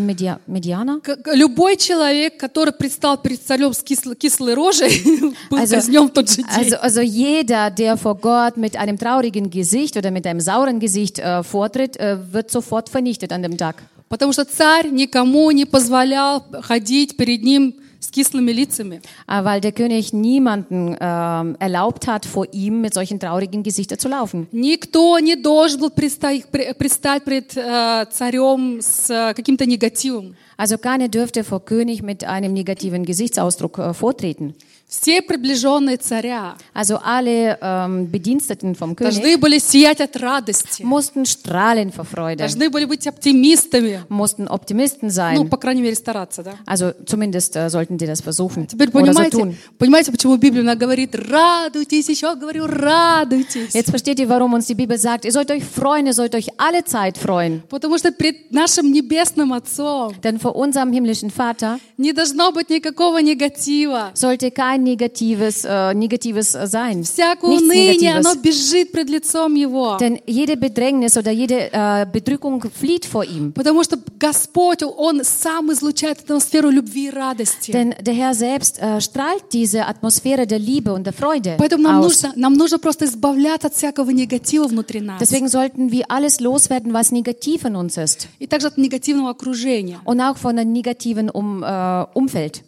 Medianer? 0.00 1.00
к- 1.00 1.16
к- 1.16 1.34
любой 1.34 1.76
человек, 1.76 2.36
который 2.38 2.72
предстал 2.72 3.16
перед 3.18 3.40
царем 3.42 3.72
с 3.72 3.82
кисло- 3.82 4.14
кислой 4.14 4.54
рожей, 4.54 5.02
был 5.50 5.58
Also, 5.58 5.74
казнен 5.76 6.06
в 6.08 6.10
тот 6.12 6.28
же 6.30 6.36
день. 6.36 6.46
also, 6.46 6.80
also 6.82 7.00
jeder, 7.02 7.70
der 7.70 7.96
vor 7.96 8.16
Gott 8.20 8.56
mit 8.56 8.76
einem 8.76 8.98
traurigen 8.98 9.50
Gesicht 9.50 9.96
oder 9.96 10.10
mit 10.10 10.26
einem 10.26 10.40
sauren 10.40 10.80
Gesicht 10.80 11.18
äh, 11.18 11.42
vortritt, 11.42 11.96
äh, 11.96 12.16
wird 12.32 12.50
sofort 12.50 12.88
vernichtet 12.88 13.32
an 13.32 13.42
dem 13.42 13.56
Tag. 13.56 13.76
Потому 14.08 14.32
что 14.32 14.44
царь 14.44 14.90
никому 14.90 15.50
не 15.50 15.64
позволял 15.64 16.44
ходить 16.62 17.16
перед 17.16 17.42
ним 17.42 17.74
с 18.03 18.09
кислыми 18.11 18.51
лицами. 18.51 19.01
Äh, 19.27 19.43
weil 19.43 19.61
der 19.61 19.71
König 19.71 20.13
niemanden 20.13 20.95
ähm, 20.99 21.55
erlaubt 21.59 22.07
hat, 22.07 22.25
vor 22.25 22.47
ihm 22.51 22.81
mit 22.81 22.93
solchen 22.93 23.19
traurigen 23.19 23.63
Gesichtern 23.63 23.99
zu 23.99 24.07
laufen. 24.09 24.47
Никто 24.51 25.19
не 25.19 25.35
должен 25.35 25.79
был 25.79 25.89
предстать, 25.89 26.45
пре- 26.51 26.73
предстать 26.73 27.23
пред 27.23 27.55
э, 27.55 28.05
царем 28.11 28.79
с 28.81 29.09
э, 29.09 29.33
каким-то 29.33 29.65
негативом. 29.65 30.35
Also 30.57 30.77
keiner 30.77 31.07
dürfte 31.07 31.43
vor 31.43 31.63
König 31.63 32.01
mit 32.01 32.25
einem 32.25 32.53
negativen 32.53 33.05
Gesichtsausdruck 33.05 33.77
äh, 33.79 33.93
vortreten. 33.93 34.55
Все 34.93 35.21
приближенные 35.21 35.97
царя 35.97 36.55
Also 36.73 36.97
alle 37.03 37.59
ähm, 37.61 38.09
Bediensteten 38.09 38.73
vom 38.73 38.95
König 38.95 39.13
должны 39.21 39.37
были 39.37 39.59
сиять 39.59 40.01
от 40.01 40.17
радости, 40.17 40.81
mussten 40.81 41.27
strahlen 41.27 41.91
vor 41.91 42.05
Freude, 42.05 42.37
должны 42.39 42.71
были 42.71 42.85
быть 42.85 43.05
оптимистами. 43.05 44.01
mussten 44.09 44.47
Optimisten 44.47 45.09
Ну, 45.09 45.13
sein. 45.13 45.47
по 45.49 45.57
крайней 45.57 45.83
мере, 45.83 45.93
стараться, 45.95 46.41
да? 46.41 46.53
Also 46.65 46.93
zumindest 47.05 47.55
äh, 47.55 47.69
sollten 47.69 47.99
die 47.99 48.07
das 48.07 48.21
versuchen 48.21 48.67
Теперь 48.67 48.89
oder 48.89 49.13
so 49.13 49.19
понимаете, 49.19 49.37
tun. 49.37 49.55
понимаете, 49.77 50.11
почему 50.11 50.37
Библия 50.37 50.63
она 50.63 50.73
говорит, 50.73 51.13
радуйтесь, 51.13 52.09
еще 52.09 52.35
говорю, 52.35 52.65
радуйтесь. 52.65 53.75
Jetzt 53.75 53.91
versteht 53.91 54.19
ihr, 54.19 54.27
warum 54.27 54.53
uns 54.53 54.65
die 54.65 54.73
Bibel 54.75 54.97
sagt, 54.97 55.23
ihr 55.25 55.31
sollt 55.31 55.51
euch 55.51 55.63
freuen, 55.63 56.07
ihr 56.07 56.13
sollt 56.13 56.33
euch 56.33 56.47
alle 56.57 56.83
Zeit 56.83 57.15
freuen. 57.17 57.61
Потому 57.69 57.97
что 57.99 58.11
пред 58.11 58.51
нашим 58.51 58.91
небесным 58.91 59.53
Отцом 59.53 60.13
Denn 60.23 60.39
vor 60.39 60.55
unserem 60.55 60.91
himmlischen 60.91 61.29
Vater 61.29 61.79
не 61.97 62.11
должно 62.11 62.51
быть 62.51 62.71
никакого 62.71 63.19
негатива. 63.19 64.11
sollte 64.15 64.49
kein 64.49 64.79
negatives, 64.83 65.65
äh, 65.65 65.93
negatives 65.93 66.55
äh, 66.55 66.67
sein. 66.67 67.03
Всякое 67.03 67.51
Nichts 67.51 67.63
уныние, 67.63 68.13
Negatives. 68.13 68.25
оно 68.25 68.41
бежит 68.41 68.91
пред 68.91 69.09
лицом 69.09 69.55
Его. 69.55 69.97
Denn 69.99 70.19
jede 70.27 70.57
Bedrängnis 70.57 71.17
oder 71.17 71.31
jede 71.31 71.71
äh, 71.71 72.05
Bedrückung 72.11 72.63
flieht 72.71 73.05
vor 73.05 73.23
ihm. 73.23 73.53
Потому 73.53 73.83
что 73.83 73.97
Господь, 74.19 74.83
Он 74.83 75.23
сам 75.23 75.71
излучает 75.71 76.19
атмосферу 76.19 76.69
любви 76.69 77.07
и 77.07 77.09
радости. 77.09 77.71
Denn 77.71 77.95
der 77.99 78.13
Herr 78.13 78.33
selbst 78.33 78.79
äh, 78.79 78.99
strahlt 79.01 79.43
diese 79.53 79.85
Atmosphäre 79.85 80.45
der 80.45 80.59
Liebe 80.59 80.93
und 80.93 81.05
der 81.05 81.13
Freude 81.13 81.55
Поэтому 81.57 81.83
нам 81.83 81.99
aus. 81.99 82.23
нужно, 82.23 82.33
нам 82.35 82.53
нужно 82.53 82.79
просто 82.79 83.05
избавляться 83.05 83.67
от 83.67 83.75
всякого 83.75 84.09
негатива 84.11 84.67
внутри 84.67 85.01
нас. 85.01 85.19
Deswegen 85.21 85.47
sollten 85.49 85.91
wir 85.91 86.05
alles 86.09 86.39
loswerden, 86.39 86.93
was 86.93 87.11
negativ 87.11 87.65
in 87.65 87.75
uns 87.75 87.97
ist. 87.97 88.27
И 88.39 88.47
также 88.47 88.67
от 88.67 88.77
негативного 88.77 89.31
окружения. 89.31 89.99
Und 90.05 90.21
auch 90.21 90.37
von 90.37 90.57
einem 90.57 90.71
negativen 90.71 91.29
um, 91.29 91.63
äh, 91.63 92.05
Umfeld. 92.13 92.63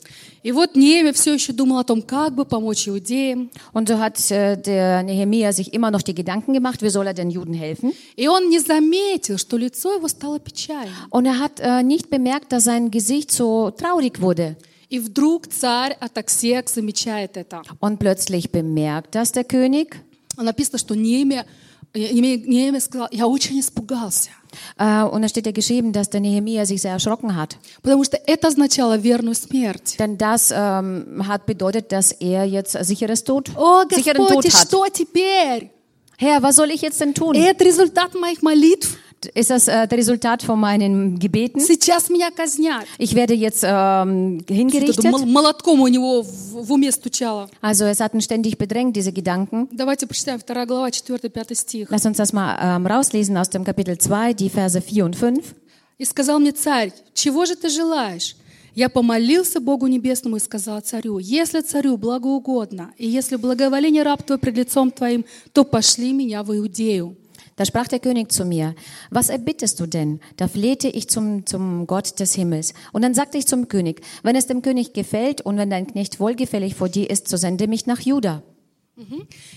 И 0.46 0.52
вот 0.52 0.76
Неемия 0.76 1.14
все 1.14 1.34
еще 1.34 1.54
думал 1.54 1.78
о 1.78 1.84
том, 1.84 2.02
как 2.02 2.34
бы 2.34 2.46
помочь 2.46 2.88
иудеям. 2.88 3.52
Und 3.74 3.88
so 3.88 4.00
hat 4.00 4.32
äh, 4.32 4.56
der 4.58 5.04
Nehemia 5.04 5.54
sich 5.54 5.74
immer 5.74 5.92
noch 5.92 6.02
die 6.02 6.16
Gedanken 6.16 6.54
gemacht, 6.54 6.82
wie 6.82 6.90
soll 6.90 7.06
er 7.06 7.14
den 7.14 7.30
Juden 7.30 7.54
helfen. 7.54 7.94
И 8.16 8.28
он 8.28 8.50
не 8.50 8.60
заметил, 8.60 9.38
что 9.38 9.58
лицо 9.58 9.94
его 9.94 10.08
стало 10.08 10.40
печальным. 10.40 10.94
Und 11.12 11.26
er 11.26 11.40
hat 11.40 11.60
äh, 11.60 11.84
nicht 11.84 12.10
bemerkt, 12.10 12.52
dass 12.52 12.64
sein 12.64 12.90
Gesicht 12.90 13.32
so 13.32 13.72
traurig 13.72 14.20
wurde. 14.20 14.56
И 14.90 15.00
вдруг 15.00 15.48
царь 15.48 15.96
Атаксек 16.00 16.70
замечает 16.70 17.38
это. 17.38 17.62
Und 17.80 18.00
plötzlich 18.00 18.52
bemerkt 18.52 19.16
das 19.16 19.32
der 19.32 19.44
König. 19.44 19.96
Написано, 20.38 20.80
что 20.80 20.96
Неемия, 20.96 21.46
Неемия, 21.94 22.38
Неемия 22.38 22.80
сказал, 22.80 23.08
я 23.12 23.28
очень 23.28 23.60
испугался. 23.60 24.32
Äh, 24.78 25.04
und 25.04 25.22
da 25.22 25.28
steht 25.28 25.46
ja 25.46 25.52
geschrieben, 25.52 25.94
dass 25.94 26.10
der 26.10 26.20
Nehemia 26.22 26.66
sich 26.66 26.82
sehr 26.82 26.92
erschrocken 26.92 27.36
hat. 27.36 27.58
Потому 27.82 28.04
что 28.04 28.18
это 28.26 28.48
означало 28.48 28.98
верную 28.98 29.36
смерть. 29.36 29.98
Denn 30.00 30.18
das 30.18 30.52
ähm, 30.56 31.28
hat 31.28 31.46
bedeutet, 31.46 31.92
dass 31.92 32.12
er 32.12 32.46
jetzt 32.46 32.74
sicheres 32.84 33.24
Tod, 33.24 33.52
О, 33.56 33.84
sicheren 33.90 34.18
Господь, 34.26 34.46
и 34.46 34.50
Tod 34.50 34.60
hat. 34.60 34.68
что 34.68 34.88
теперь? 34.90 35.72
Herr, 36.18 36.44
was 36.44 36.56
soll 36.56 36.70
ich 36.72 36.82
jetzt 36.82 37.00
denn 37.02 37.14
tun? 37.14 37.36
Это 37.36 37.64
результат 37.64 38.14
моих 38.14 38.42
молитв. 38.42 38.98
Ist 39.35 39.51
das 39.51 39.67
äh, 39.67 39.89
das 39.89 39.99
Resultat 39.99 40.43
von 40.43 40.61
meinen 40.61 41.19
Gebeten? 41.19 41.59
Сейчас 41.61 42.11
меня 42.11 42.31
казнят. 42.31 42.85
Ich 42.99 43.15
werde 43.15 43.35
jetzt 43.35 43.65
ähm, 43.67 44.41
hingerichtet. 44.49 45.05
мол- 45.11 45.25
молотком 45.27 45.81
у 45.81 45.89
него 45.89 46.23
в, 46.23 46.67
в 46.67 46.73
уме 46.73 46.93
стучало. 46.93 47.49
Also 47.63 47.87
es 47.87 47.99
hatten 48.01 48.21
ständig 48.21 48.59
bedrängt, 48.59 48.95
diese 48.95 49.13
Gedanken. 49.13 49.69
Давайте 49.73 50.07
прочитаем 50.07 50.39
2 50.41 50.67
глава, 50.67 50.89
4-5 50.91 51.55
стих. 51.55 51.91
Lass 51.91 52.05
uns 52.05 52.19
das 52.19 52.33
mal 52.33 52.57
ähm, 52.61 52.87
rauslesen 52.87 53.37
aus 53.37 53.49
dem 53.51 53.65
Kapitel 53.65 53.97
2, 53.99 54.35
die 54.35 54.51
Verse 54.51 54.81
4 54.81 55.05
und 55.07 55.17
5. 55.17 55.55
«И 55.99 56.05
сказал 56.05 56.39
мне 56.39 56.53
царь, 56.53 56.93
чего 57.15 57.47
же 57.47 57.57
ты 57.57 57.69
желаешь? 57.71 58.37
Я 58.75 58.91
помолился 58.91 59.59
Богу 59.61 59.87
Небесному 59.87 60.37
и 60.37 60.41
сказал 60.41 60.81
царю, 60.83 61.19
если 61.19 61.63
царю 61.63 61.97
благоугодно, 61.97 62.93
и 62.99 63.09
если 63.09 63.37
благоволение 63.37 64.03
раб 64.03 64.23
твой 64.23 64.37
пред 64.37 64.57
лицом 64.59 64.91
твоим, 64.91 65.25
то 65.55 65.65
пошли 65.65 66.13
меня 66.13 66.43
в 66.43 66.55
Иудею. 66.55 67.17
Da 67.57 67.65
sprach 67.65 67.89
der 67.89 68.01
König 68.01 68.31
zu 68.31 68.45
mir, 68.45 68.75
was 69.11 69.31
erbittest 69.31 69.81
du 69.81 69.87
denn? 69.87 70.21
Da 70.37 70.47
flehte 70.47 70.89
ich 70.89 71.09
zum, 71.09 71.47
zum 71.47 71.87
Gott 71.87 72.21
des 72.21 72.35
Himmels. 72.35 72.75
Und 72.93 73.01
dann 73.03 73.15
sagte 73.15 73.39
ich 73.39 73.47
zum 73.47 73.69
König, 73.69 74.03
wenn 74.23 74.37
es 74.37 74.47
dem 74.47 74.61
König 74.61 74.93
gefällt 74.93 75.41
und 75.41 75.57
wenn 75.57 75.71
dein 75.71 75.87
Knecht 75.87 76.21
wohlgefällig 76.21 76.75
vor 76.75 76.91
dir 76.91 77.09
ist, 77.09 77.29
so 77.29 77.39
sende 77.39 77.67
mich 77.67 77.87
nach 77.87 78.01
Juda. 78.01 78.43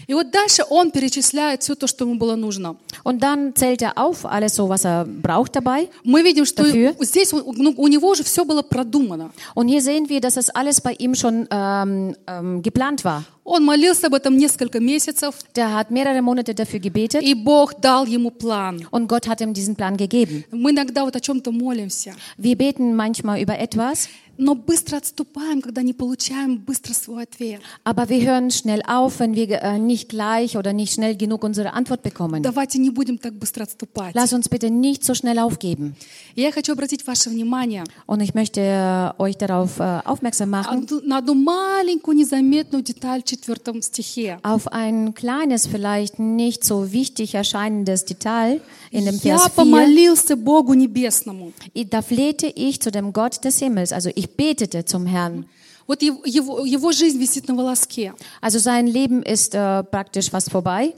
И 0.08 0.14
вот 0.14 0.32
дальше 0.32 0.64
он 0.70 0.92
перечисляет 0.92 1.64
все 1.64 1.76
то, 1.76 1.88
что 1.88 2.04
ему 2.06 2.16
было 2.16 2.36
нужно. 2.36 2.76
Und 3.04 3.20
dann 3.24 3.56
zählt 3.56 3.82
er 3.82 3.98
auf 3.98 4.26
alles 4.26 4.56
so, 4.56 4.68
was 4.68 4.84
er 4.84 5.06
braucht 5.06 5.56
dabei. 5.56 5.88
Мы 6.04 6.24
видим, 6.24 6.46
что 6.46 6.64
Dafür? 6.64 6.94
здесь 7.00 7.32
ну, 7.32 7.74
у 7.78 7.88
него 7.88 8.10
уже 8.10 8.24
все 8.26 8.44
было 8.44 8.62
продумано. 8.64 9.32
Und 9.56 9.70
hier 9.70 9.82
sehen 9.82 10.10
wir, 10.10 10.20
dass 10.20 10.34
das 10.34 10.50
alles 10.50 10.82
bei 10.82 10.92
ihm 10.94 11.16
schon 11.16 11.48
ähm, 11.52 12.16
ähm, 12.28 12.62
geplant 12.62 13.06
war. 13.06 13.24
Он 13.46 13.64
молился 13.66 14.08
об 14.08 14.14
этом 14.14 14.36
несколько 14.38 14.80
месяцев, 14.80 15.34
Der 15.56 15.74
hat 15.74 15.90
mehrere 15.90 16.22
Monate 16.22 16.54
dafür 16.54 16.80
gebetet 16.80 17.24
и 17.24 17.34
Бог 17.34 17.80
дал 17.82 18.06
ему 18.06 18.30
план. 18.32 18.86
und 18.92 19.08
Gott 19.08 19.28
hat 19.28 19.42
ihm 19.42 19.54
diesen 19.54 19.76
Plan 19.76 19.96
gegeben. 19.98 20.44
Мы 20.52 20.72
иногда 20.72 21.04
вот 21.06 21.16
о 21.16 21.20
чем-то 21.22 21.52
молимся, 21.52 22.14
Wir 22.38 22.56
beten 22.58 22.96
manchmal 22.96 23.42
über 23.42 23.58
etwas, 23.58 24.10
но 24.39 24.57
быстро 24.57 24.97
отступаем, 24.97 25.63
когда 25.63 25.81
не 25.83 25.93
получаем 25.93 26.57
быстро 26.59 26.93
свой 26.93 27.23
ответ. 27.23 27.61
aber 27.85 28.09
wir 28.09 28.21
hören 28.29 28.51
schnell 28.51 28.83
auf, 28.85 29.21
wenn 29.21 29.37
wir 29.37 29.49
äh, 29.63 29.79
nicht 29.79 30.09
gleich 30.09 30.57
oder 30.57 30.73
nicht 30.73 30.93
schnell 30.95 31.15
genug 31.17 31.45
unsere 31.45 31.73
Antwort 31.73 32.03
bekommen. 32.03 32.43
Давайте 32.43 32.79
не 32.81 32.91
будем 32.91 33.17
так 33.19 33.35
быстро 33.35 33.63
отступать. 33.63 34.13
Lass 34.17 34.33
uns 34.33 34.49
bitte 34.49 34.71
nicht 34.71 35.05
so 35.05 35.15
schnell 35.15 35.39
aufgeben. 35.39 35.95
Я 36.35 36.51
хочу 36.51 36.73
обратить 36.73 37.07
ваше 37.07 37.31
внимание 37.31 37.85
Und 38.09 38.23
ich 38.23 38.35
möchte 38.35 38.61
äh, 38.61 39.23
euch 39.23 39.37
darauf 39.37 39.79
äh, 39.79 40.01
aufmerksam 40.05 40.51
machen, 40.51 40.81
одну- 40.85 41.01
на 41.07 41.19
одну 41.19 41.35
маленькую 41.35 42.17
незаметную 42.17 42.83
деталь 42.83 43.23
в 43.23 43.27
четвертом 43.27 43.83
стихе. 43.83 44.39
auf 44.43 44.67
ein 44.73 45.15
kleines, 45.15 45.69
vielleicht 45.69 46.19
nicht 46.19 46.65
so 46.65 46.91
wichtig 46.91 47.35
erscheinendes 47.37 48.05
Detail 48.05 48.61
in 48.91 49.05
dem 49.05 49.15
Я 49.23 49.39
Vers 49.39 49.53
4. 49.55 49.65
помолился 49.65 50.35
Богу 50.35 50.75
Небесному. 50.75 51.53
Da 51.89 52.03
flehte 52.03 52.49
ich 52.49 52.81
zu 52.83 52.91
dem 52.91 53.13
Gott 53.13 53.45
des 53.45 53.61
Himmels, 53.61 53.93
also 53.93 54.11
ich 54.13 54.25
betete 54.29 54.85
zum 54.85 55.07
Herrn. 55.07 55.47
Вот 55.87 56.03
его, 56.03 56.23
его, 56.25 56.65
его 56.65 56.93
жизнь 56.93 57.19
висит 57.19 57.49
на 57.49 57.55
волоске. 57.55 58.15
Also 58.41 58.59
sein 58.59 58.87
Leben 58.87 59.23
ist 59.23 59.55
äh, 59.55 59.83
praktisch 59.85 60.31
fast 60.31 60.51
vorbei. 60.51 60.95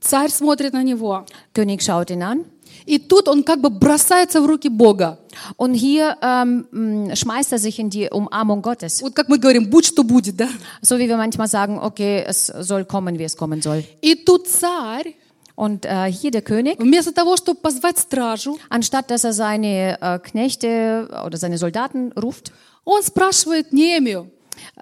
Царь 0.00 0.30
смотрит 0.30 0.72
на 0.72 0.82
него. 0.82 1.24
König 1.54 1.82
schaut 1.82 2.10
ihn 2.10 2.22
an. 2.22 2.44
И 2.84 2.98
тут 2.98 3.28
он 3.28 3.42
как 3.44 3.60
бы 3.60 3.70
бросается 3.70 4.40
в 4.40 4.46
руки 4.46 4.68
Бога. 4.68 5.18
Und 5.56 5.74
hier 5.74 6.16
ähm, 6.20 6.66
mh, 6.72 7.16
schmeißt 7.16 7.52
er 7.52 7.58
sich 7.58 7.78
in 7.78 7.90
die 7.90 8.10
Umarmung 8.10 8.60
Gottes. 8.60 9.02
Вот 9.02 9.14
как 9.14 9.28
мы 9.28 9.38
говорим, 9.38 9.70
будь 9.70 9.86
что 9.86 10.02
будет, 10.02 10.36
да? 10.36 10.48
So 10.82 10.98
wie 10.98 11.08
wir 11.08 11.16
manchmal 11.16 11.48
sagen, 11.48 11.78
okay, 11.78 12.24
es 12.26 12.46
soll 12.46 12.84
kommen, 12.84 13.18
wie 13.18 13.24
es 13.24 13.36
kommen 13.36 13.62
soll. 13.62 13.84
И 14.00 14.16
тут 14.16 14.48
царь, 14.48 15.14
Und 15.56 15.84
äh, 15.84 16.10
hier 16.10 16.30
der 16.30 16.42
König, 16.42 16.78
вместо 16.78 17.12
того, 17.12 17.36
чтобы 17.36 17.60
позвать 17.60 17.98
стражу, 17.98 18.58
anstatt 18.70 19.10
dass 19.10 19.24
er 19.24 19.32
seine 19.32 19.98
äh, 20.00 20.18
Knechte 20.18 21.08
oder 21.26 21.36
seine 21.36 21.58
Soldaten 21.58 22.12
ruft, 22.12 22.52
он 22.84 23.02
спрашивает 23.02 23.72
Неемию, 23.72 24.30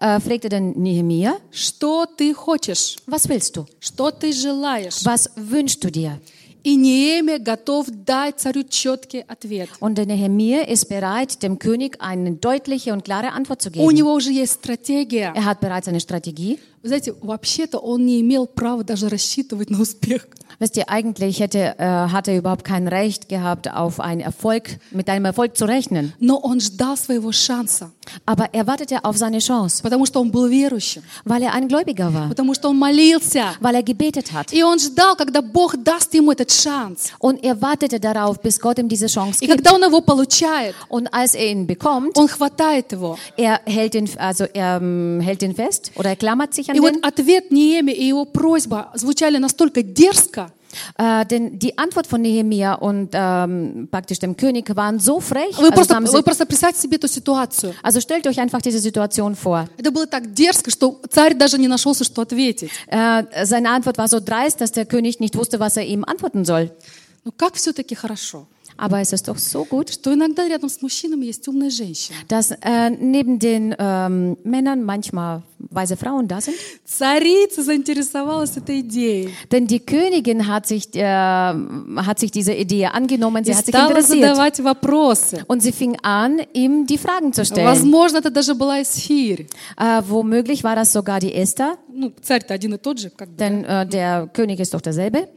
äh, 0.00 0.20
fragte 0.20 0.48
den 0.48 0.72
Nehemia, 0.80 1.34
что 1.50 2.06
ты 2.06 2.32
хочешь, 2.34 2.96
was 3.06 3.28
willst 3.28 3.56
du? 3.56 3.66
что 3.80 4.10
ты 4.10 4.32
желаешь. 4.32 5.04
Was 5.04 5.30
wünschst 5.36 5.82
du 5.82 5.90
dir? 5.90 6.20
И 6.62 6.76
Неемия 6.76 7.38
готов 7.38 7.86
дать 7.88 8.38
царю 8.38 8.64
четкий 8.64 9.24
ответ. 9.26 9.70
Und 9.80 9.96
der 9.96 10.04
Nehemia 10.06 10.62
ist 10.68 10.88
bereit, 10.90 11.42
dem 11.42 11.58
König 11.58 11.96
eine 12.00 12.32
deutliche 12.32 12.92
und 12.92 13.02
klare 13.02 13.32
Antwort 13.32 13.62
zu 13.62 13.70
У 13.70 13.72
geben. 13.72 13.94
него 13.94 14.12
уже 14.12 14.30
есть 14.30 14.52
стратегия. 14.52 15.32
Er 15.34 15.46
hat 15.46 15.60
bereits 15.60 15.88
eine 15.88 16.00
Strategie. 16.00 16.58
Вы 16.82 16.88
знаете, 16.88 17.14
вообще-то 17.20 17.78
он 17.78 18.04
не 18.06 18.20
имел 18.20 18.46
права 18.46 18.84
даже 18.84 19.08
рассчитывать 19.08 19.70
на 19.70 19.80
успех. 19.80 20.28
Wisst 20.58 20.76
ihr, 20.76 20.90
eigentlich 20.90 21.40
hätte, 21.40 21.78
äh, 21.78 21.84
hat 21.84 22.28
er 22.28 22.36
überhaupt 22.36 22.64
kein 22.64 22.86
Recht 22.86 23.30
gehabt, 23.30 23.72
auf 23.72 23.98
einen 23.98 24.20
Erfolg, 24.20 24.78
mit 24.90 25.08
einem 25.08 25.24
Erfolg 25.24 25.56
zu 25.56 25.64
rechnen. 25.64 26.12
Но 26.18 26.36
он 26.36 26.60
ждал 26.60 26.96
своего 26.98 27.32
шанса, 27.32 27.92
Aber 28.26 28.52
er 28.52 28.66
wartete 28.66 29.04
auf 29.04 29.16
seine 29.16 29.38
Chance, 29.38 29.82
потому 29.82 30.04
что 30.04 30.20
он 30.20 30.30
был 30.30 30.48
верующим, 30.48 31.02
weil 31.24 31.42
er 31.42 31.54
ein 31.54 31.68
Gläubiger 31.68 32.12
war, 32.12 32.28
потому 32.28 32.52
что 32.54 32.68
он 32.68 32.76
молился. 32.78 33.54
weil 33.60 33.76
er 33.76 33.82
gebetet 33.82 34.32
hat. 34.32 34.52
И 34.52 34.62
он 34.62 34.78
ждал, 34.78 35.16
когда 35.16 35.40
Бог 35.40 35.76
даст 35.82 36.12
ему 36.12 36.32
этот 36.32 36.50
шанс. 36.50 37.12
Und 37.20 37.42
er 37.42 37.62
wartete 37.62 37.98
darauf, 38.00 38.40
bis 38.40 38.60
Gott 38.60 38.78
ihm 38.78 38.88
diese 38.88 39.06
Chance 39.06 39.38
И 39.42 39.46
gibt. 39.46 39.56
когда 39.62 39.72
он 39.74 39.82
его 39.82 40.02
получает, 40.02 40.74
Und 40.90 41.08
als 41.14 41.34
er 41.34 41.50
ihn 41.52 41.66
bekommt, 41.66 42.18
он 42.18 42.28
хватает 42.28 42.92
его. 42.92 43.16
er 43.38 43.60
hält 43.64 43.94
ihn, 43.94 44.10
also 44.18 44.44
er 44.52 44.78
ähm, 44.82 45.20
hält 45.22 45.42
ihn 45.42 45.54
fest 45.54 45.92
oder 45.94 46.10
er 46.10 46.16
klammert 46.16 46.52
sich 46.52 46.68
an 46.68 46.76
И 46.76 46.80
вот 46.80 46.96
den. 46.96 47.04
ответ 47.04 47.50
Неемии 47.50 47.94
и 47.94 48.08
его 48.08 48.26
просьба 48.26 48.90
звучали 48.94 49.38
настолько 49.38 49.82
дерзко, 49.82 50.43
Äh, 50.96 51.26
denn 51.26 51.58
die 51.58 51.76
Antwort 51.76 52.06
von 52.06 52.22
Nehemia 52.22 52.74
und 52.74 53.10
ähm, 53.12 53.88
praktisch 53.90 54.20
dem 54.20 54.36
König 54.36 54.74
waren 54.76 55.00
so 55.00 55.18
frech. 55.20 55.56
Вы 55.58 55.64
Also, 55.64 55.72
просто, 55.72 55.94
haben 55.96 56.06
sie, 56.06 56.12
вы 56.12 56.22
просто 56.22 56.46
представьте 56.46 56.80
себе 56.80 56.96
эту 56.96 57.08
ситуацию. 57.08 57.74
also 57.82 58.00
stellt 58.00 58.26
euch 58.26 58.38
einfach 58.38 58.62
diese 58.62 58.78
Situation 58.78 59.34
vor. 59.34 59.68
Это 59.76 59.90
было 59.90 60.06
так 60.06 60.32
дерзко, 60.32 60.70
что 60.70 61.00
царь 61.10 61.34
даже 61.34 61.58
не 61.58 61.68
нашелся, 61.68 62.04
что 62.04 62.22
ответить. 62.22 62.70
Äh, 62.86 63.24
seine 63.44 63.70
Antwort 63.70 63.98
war 63.98 64.08
so 64.08 64.20
dreist, 64.20 64.60
dass 64.60 64.70
der 64.72 64.86
König 64.86 65.18
nicht 65.20 65.36
wusste, 65.36 65.58
was 65.58 65.76
er 65.76 65.84
ihm 65.84 66.04
antworten 66.04 66.44
soll. 66.44 66.70
Но 67.24 67.32
как 67.32 67.54
все-таки 67.56 67.94
хорошо, 67.94 68.46
Aber 68.82 68.98
es 68.98 69.12
ist 69.12 69.28
doch 69.28 69.36
so 69.36 69.66
gut, 69.66 69.90
что 69.90 70.14
иногда 70.14 70.48
рядом 70.48 70.70
с 70.70 70.80
мужчинами 70.80 71.26
есть 71.26 71.46
умная 71.48 71.68
женщина. 71.68 72.16
dass 72.28 72.50
äh, 72.50 72.88
neben 72.88 73.38
den 73.38 73.74
ähm, 73.78 74.38
Männern 74.42 74.84
manchmal 74.84 75.42
weise 75.58 75.98
Frauen 75.98 76.26
da 76.28 76.40
sind. 76.40 76.56
Царица 76.86 77.62
заинтересовалась 77.62 78.56
этой 78.56 78.80
идеей. 78.80 79.34
Denn 79.52 79.66
die 79.66 79.80
Königin 79.80 80.46
hat 80.46 80.66
sich, 80.66 80.94
äh, 80.96 81.04
hat 81.04 82.18
sich 82.20 82.30
diese 82.30 82.54
Idee 82.54 82.86
angenommen, 82.86 83.42
И 83.42 83.48
sie 83.48 83.54
hat 83.54 83.66
sich 83.66 83.74
стала 83.74 83.90
interessiert. 83.90 84.20
задавать 84.30 84.58
вопросы. 84.60 85.44
Und 85.46 85.60
sie 85.62 85.72
fing 85.72 85.98
an, 86.02 86.40
ihm 86.54 86.86
die 86.86 86.96
Fragen 86.96 87.34
zu 87.34 87.44
stellen. 87.44 87.66
Возможно, 87.66 88.16
это 88.18 88.30
даже 88.30 88.54
была 88.54 88.80
Эсфирь. 88.80 89.46
Äh, 89.76 90.00
womöglich 90.08 90.64
war 90.64 90.74
das 90.74 90.90
sogar 90.90 91.20
die 91.20 91.34
Esther, 91.34 91.76
Ну, 91.92 92.12
царь-то 92.22 92.54
один 92.54 92.72
и 92.72 92.78
тот 92.78 92.98
же. 92.98 93.10
Как 93.10 93.28
бы. 93.28 93.36
denn 93.36 93.62
äh, 93.64 93.86
der 93.86 94.26
König 94.32 94.58
ist 94.58 94.72
doch 94.72 94.80
derselbe. 94.80 95.28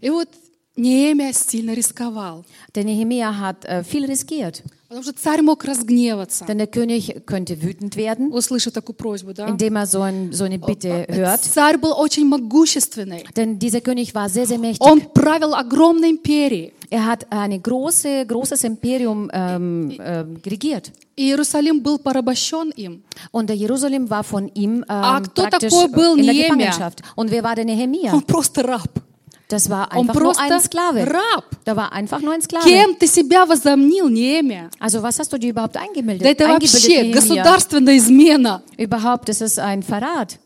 И 0.00 0.08
вот 0.08 0.28
Неемия 0.77 1.31
сильно 1.33 1.73
рисковал. 1.73 2.45
Der 2.73 2.83
Nehemia 2.83 3.39
hat 3.39 3.63
äh, 3.65 3.83
viel 3.83 4.05
riskiert. 4.05 4.63
Потому 4.87 5.03
что 5.03 5.13
царь 5.13 5.41
мог 5.41 5.63
разгневаться, 5.65 6.45
Denn 6.45 6.57
der 6.57 6.67
König 6.67 7.25
könnte 7.25 7.61
wütend 7.61 7.95
werden, 7.95 8.31
услышав 8.31 8.71
такую 8.73 8.95
просьбу, 8.95 9.33
да? 9.33 9.47
indem 9.47 9.77
er 9.77 9.87
so, 9.87 10.01
ein, 10.01 10.31
so 10.31 10.43
eine 10.43 10.59
Bitte 10.59 11.07
hört. 11.09 11.41
Царь 11.41 11.77
был 11.77 11.91
очень 11.93 12.27
могущественный. 12.27 13.23
Denn 13.35 13.57
dieser 13.57 13.81
König 13.81 14.13
war 14.13 14.29
sehr, 14.29 14.45
sehr 14.45 14.59
mächtig. 14.59 14.85
Он 14.85 15.01
правил 15.01 15.55
огромной 15.55 16.11
империей. 16.11 16.73
Er 16.89 17.05
hat 17.05 17.25
ein 17.31 17.61
große, 17.63 18.25
großes 18.27 18.63
Imperium 18.63 19.29
ähm, 19.33 19.91
ähm, 19.99 20.37
regiert. 20.45 20.91
Иерусалим 21.15 21.81
был 21.81 21.97
порабощен 21.97 22.71
им. 22.75 23.03
Und 23.31 23.49
der 23.49 23.55
Jerusalem 23.55 24.09
war 24.09 24.23
von 24.23 24.49
ihm 24.53 24.77
ähm, 24.77 24.85
А 24.87 25.21
кто 25.21 25.47
такой 25.47 25.87
был 25.89 26.15
in 26.17 26.25
der 26.25 26.33
Nehemia? 26.33 26.67
Gefangenschaft. 26.67 27.01
Und 27.15 27.31
wer 27.31 27.43
war 27.43 27.55
der 27.55 27.65
Nehemia? 27.65 28.13
Он 28.13 28.21
просто 28.21 28.61
раб. 28.61 29.04
Das 29.48 29.68
war 29.68 29.88
Он 29.92 30.02
einfach 30.08 30.14
nur 30.14 30.22
просто 30.32 30.42
ein 30.44 30.60
Sklave. 30.60 31.06
раб. 31.06 31.44
Da 31.64 31.74
war 31.74 31.92
einfach 31.92 32.20
nur 32.20 32.32
ein 32.32 32.40
Sklave. 32.40 32.64
Кем 32.68 32.96
ты 32.96 33.08
себя 33.08 33.46
возомнил, 33.46 34.08
Неемия? 34.08 34.70
Also 34.78 35.02
was 35.02 35.18
hast 35.18 35.32
du 35.32 35.38
dir 35.38 35.50
überhaupt 35.50 35.76
eingebildet? 35.76 36.22
Да 36.24 36.30
это 36.30 36.44
eingebildet 36.46 36.72
вообще 36.72 37.02
Nehemia? 37.02 37.14
государственная 37.14 37.96
измена. 37.96 38.62
Überhaupt, 38.76 39.28
das 39.28 39.40
ist 39.40 39.58
ein 39.58 39.82
Verrat. 39.82 40.38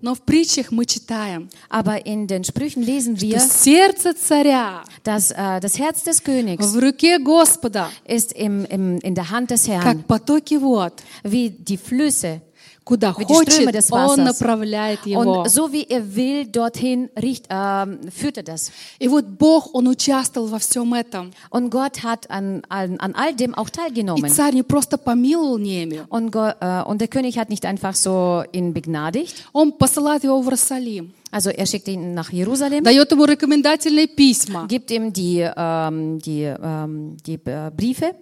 Но 0.00 0.14
в 0.14 0.22
притчах 0.22 0.70
мы 0.70 0.86
читаем, 0.86 1.48
Aber 1.68 2.04
in 2.06 2.26
den 2.28 2.44
Sprüchen 2.44 2.82
lesen 2.84 3.20
wir, 3.20 3.38
что 3.40 3.48
сердце 3.48 4.14
царя 4.14 4.82
dass 5.04 5.30
äh, 5.32 5.58
das 5.60 5.78
Herz 5.78 6.02
des 6.04 6.22
Königs 6.22 6.64
в 6.72 6.78
руке 6.78 7.18
Господа, 7.18 7.90
ist 8.06 8.32
im, 8.32 8.64
im, 8.66 8.98
in 8.98 9.14
der 9.16 9.30
Hand 9.30 9.50
des 9.50 9.66
как 9.66 9.84
Herrn, 9.84 10.02
потоки 10.04 10.56
вод. 10.56 10.94
wie 11.24 11.50
die 11.50 11.76
Flüsse. 11.76 12.40
Куда 12.84 13.14
Wie 13.18 13.26
die 13.26 13.34
Ströme 13.34 13.66
хочет, 13.66 13.74
des 13.74 13.92
он 13.92 13.98
Wassers. 14.00 14.24
направляет 14.24 15.04
его. 15.04 15.20
Und 15.42 15.50
so 15.50 15.70
wie 15.72 15.84
er 15.90 16.16
will, 16.16 16.46
dorthin 16.46 17.10
richt, 17.20 17.44
ähm, 17.50 17.98
führt 18.10 18.38
er 18.38 18.44
das. 18.44 18.70
И 18.98 19.08
вот 19.08 19.26
Бог, 19.26 19.74
Он 19.74 19.88
участвовал 19.88 20.46
во 20.48 20.58
всем 20.58 20.94
этом. 20.94 21.32
Und 21.50 21.68
Gott 21.70 22.02
hat 22.02 22.30
an, 22.30 22.62
an, 22.70 22.98
an 22.98 23.14
all 23.14 23.34
dem 23.34 23.54
auch 23.54 23.68
И 23.68 23.72
teilgenommen. 23.72 24.30
царь 24.30 24.54
не 24.54 24.62
просто 24.62 24.96
помиловал 24.96 25.58
Неемию, 25.58 26.06
Und, 26.08 26.30
Go, 26.32 26.48
äh, 26.60 26.82
und 26.84 27.00
der 27.02 27.08
König 27.08 27.38
hat 27.38 27.50
nicht 27.50 27.66
einfach 27.66 27.94
so 27.94 28.42
ihn 28.52 28.72
begnadigt. 28.72 29.34
он 29.52 29.72
посылает 29.72 30.24
его 30.24 30.40
в 30.40 30.46
Иерусалим, 30.46 31.12
Also 31.30 31.50
er 31.50 31.66
schickt 31.66 31.88
ihn 31.88 32.14
nach 32.14 32.32
Jerusalem, 32.32 32.82
дает 32.84 33.10
ему 33.12 33.26
рекомендательные 33.26 34.06
письма, 34.08 34.66
gibt 34.66 34.90
ihm 34.90 35.12
die, 35.12 35.40
ähm, 35.54 36.18
die, 36.20 36.44
ähm, 36.44 37.18
die 37.26 37.34
äh, 37.44 37.70
Briefe, 37.76 38.14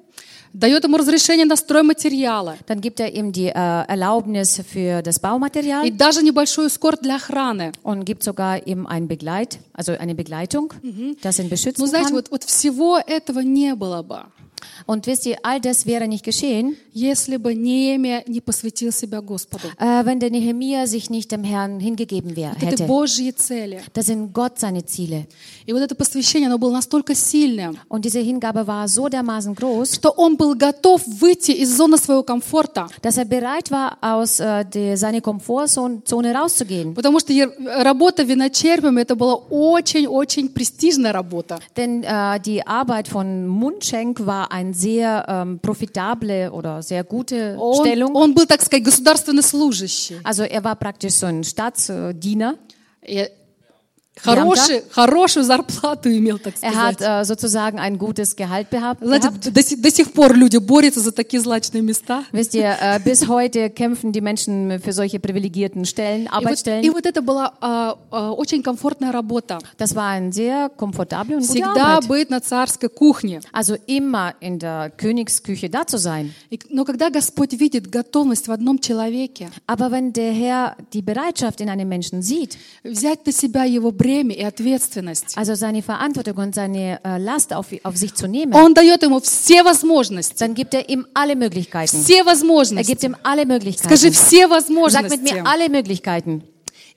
дает 0.53 0.84
ему 0.84 0.98
разрешение 0.98 1.46
на 1.46 1.55
стройматериалы 1.55 2.58
dann 2.67 2.81
gibt 2.81 3.00
er 3.00 3.12
ihm 3.13 3.31
die 3.31 3.48
äh, 3.48 3.53
Erlaubnis 3.88 4.62
für 4.67 5.01
das 5.01 5.20
Baumaterial 5.20 5.86
и 5.88 5.91
даже 5.91 6.22
небольшой 6.24 6.67
эскорт 6.67 7.01
для 7.01 7.15
охраны. 7.15 7.72
und 7.84 8.03
gibt 8.05 8.24
sogar 8.24 8.65
ihm 8.67 8.86
ein 8.88 9.08
Begleit, 9.08 9.60
also 9.74 9.93
eine 9.93 10.13
Begleitung, 10.15 10.74
das 11.22 11.39
ihn 11.39 11.50
beschützen 11.50 11.81
Ну, 11.84 11.88
знаете, 11.88 12.10
kann. 12.10 12.15
вот, 12.17 12.31
вот 12.31 12.43
всего 12.43 12.98
этого 12.98 13.39
не 13.39 13.75
было 13.75 14.01
бы, 14.03 14.24
Und 14.87 15.07
wisst 15.07 15.26
ihr, 15.26 15.37
all 15.43 15.61
das 15.61 15.87
wäre 15.87 16.07
nicht 16.07 16.25
geschehen, 16.25 16.76
если 16.93 17.38
бы 17.38 17.55
Неемия 17.55 18.23
не 18.26 18.40
посвятил 18.40 18.93
себя 18.93 19.21
Господу. 19.21 19.66
äh, 19.78 20.05
wenn 20.05 20.21
der 20.21 20.31
Nehemia 20.31 20.87
sich 20.87 21.11
nicht 21.11 21.33
dem 21.33 21.43
Herrn 21.45 21.81
hingegeben 21.81 22.37
wär, 22.37 22.52
Это 22.57 22.66
hätte. 22.66 22.87
Божьи 22.87 23.31
цели. 23.33 23.81
Das 23.95 24.07
sind 24.07 24.33
Gott 24.33 24.59
seine 24.59 24.85
Ziele. 24.85 25.26
И 25.66 25.73
вот 25.73 25.81
это 25.83 25.95
посвящение, 25.95 26.47
оно 26.49 26.59
было 26.59 26.73
настолько 26.73 27.14
сильным, 27.14 27.78
Und 27.88 28.05
diese 28.05 28.21
Hingabe 28.21 28.66
war 28.66 28.87
so 28.87 29.09
dermaßen 29.09 29.55
groß, 29.55 29.95
что 29.97 30.11
он 30.11 30.37
был 30.37 30.55
готов 30.55 31.02
выйти 31.07 31.50
из 31.52 31.75
зоны 31.76 31.97
своего 31.99 32.23
комфорта. 32.23 32.88
dass 33.02 33.16
er 33.19 33.25
bereit 33.25 33.71
war, 33.71 33.99
aus 34.02 34.38
äh, 34.40 34.64
der, 34.64 34.97
seiner 34.97 35.21
Komfortzone 35.21 36.05
Zone 36.05 36.33
rauszugehen. 36.33 36.95
Потому 36.95 37.19
что 37.19 37.33
е- 37.33 37.49
работа 37.83 38.23
виночерпием 38.23 38.99
это 38.99 39.16
была 39.16 39.35
очень-очень 39.35 40.49
престижная 40.50 41.12
работа. 41.12 41.59
Denn 41.76 42.02
äh, 42.05 42.38
die 42.40 42.64
Arbeit 42.66 43.09
von 43.09 43.47
Mundschenk 43.49 44.25
war 44.26 44.50
eine 44.50 44.75
sehr 44.75 45.25
ähm, 45.28 45.59
profitable 45.61 46.50
oder 46.52 46.83
sehr 46.83 47.05
gute 47.05 47.57
Он, 47.59 47.85
Stellung. 47.85 48.14
он 48.14 48.35
был, 48.35 48.47
так 48.47 48.62
сказать, 48.62 48.85
государственный 48.85 49.43
служащий. 49.43 50.20
Also 50.25 50.42
er 50.44 50.62
war 50.64 50.77
praktisch 50.77 51.14
so 51.14 51.27
ein 51.27 51.44
Staatsdiener. 51.44 52.57
И 53.07 53.25
хороший, 54.17 54.84
хорошую 54.91 55.43
зарплату 55.45 56.10
имел, 56.12 56.38
так 56.38 56.54
Er 56.62 56.74
hat 56.76 56.95
сказать. 56.95 57.02
äh, 57.02 57.26
sozusagen 57.26 57.80
ein 57.80 57.97
gutes 57.97 58.36
Gehalt 58.36 58.69
behab- 58.69 58.97
Знаете, 59.02 59.30
gehabt. 59.30 59.52
до, 59.52 59.78
до 59.78 59.91
сих 59.91 60.12
пор 60.13 60.36
люди 60.36 60.58
борются 60.58 61.00
за 61.00 61.12
такие 61.12 61.41
злачные 61.41 61.82
места. 61.82 62.24
Wisst 62.32 62.54
ihr, 62.54 62.76
äh, 62.80 63.00
bis 63.04 63.28
heute 63.28 63.69
kämpfen 63.69 64.12
die 64.12 64.21
Menschen 64.21 64.80
für 64.82 64.91
solche 64.93 65.19
privilegierten 65.19 65.86
Stellen, 65.86 66.26
И 66.26 66.30
вот, 66.30 66.34
Arbeitsstellen. 66.34 66.84
и 66.84 66.89
вот 66.89 67.06
это 67.06 67.21
была 67.21 67.54
а, 67.62 67.95
а, 68.12 68.32
очень 68.34 68.62
комфортная 68.62 69.12
работа. 69.12 69.60
Das 69.80 69.95
war 69.95 70.10
eine 70.10 70.32
sehr 70.32 70.69
komfortable 70.69 71.38
und 71.38 71.47
gute 71.47 71.54
Всегда 71.54 71.97
Arbeit. 71.97 72.08
быть 72.08 72.30
на 72.30 72.41
царской 72.41 72.89
кухне. 72.89 73.41
Also 73.54 73.78
immer 73.88 74.34
in 74.39 74.60
der 74.60 74.91
Königsküche 74.97 75.69
da 75.69 75.88
zu 75.88 75.97
sein. 75.97 76.32
И- 76.50 76.60
но 76.69 76.86
когда 76.86 77.10
Господь 77.10 77.54
видит 77.54 77.89
готовность 77.89 78.47
в 78.47 78.52
одном 78.52 78.80
человеке, 78.80 79.50
Aber 79.67 79.89
wenn 79.91 80.13
der 80.13 80.32
Herr 80.34 80.76
die 80.93 81.02
Bereitschaft 81.02 81.62
in 81.62 81.69
einem 81.69 81.88
Menschen 81.88 82.21
sieht, 82.21 82.58
взять 82.84 83.26
на 83.26 83.32
себя 83.32 83.63
его 83.63 83.91
бремя 84.01 84.35
и 84.35 84.42
ответственность, 84.42 85.37
also 85.37 85.55
seine 85.55 85.83
Verantwortung 85.83 86.37
und 86.37 86.55
seine 86.55 87.01
äh, 87.05 87.18
Last 87.18 87.53
auf, 87.53 87.66
auf 87.83 87.96
sich 87.96 88.14
zu 88.14 88.27
nehmen, 88.27 88.53
Он 88.55 88.75
дает 88.75 89.03
ему 89.03 89.20
все 89.20 89.62
возможности. 89.64 90.38
dann 90.38 90.55
gibt 90.55 90.75
er 90.75 90.88
ihm 90.88 91.07
alle 91.14 91.37
Möglichkeiten. 91.37 92.03
Все 92.03 92.18
Er 92.18 92.27
возможности. 92.27 92.87
gibt 92.90 93.03
ihm 93.05 93.16
alle 93.22 93.42
Скажи, 93.42 93.46
Möglichkeiten. 93.53 93.94
все 93.96 94.09
Sag 94.11 94.11
mit 94.11 94.42
mir 94.42 94.51
возможности. 94.51 95.42
alle 95.44 95.68
Möglichkeiten. 95.68 96.42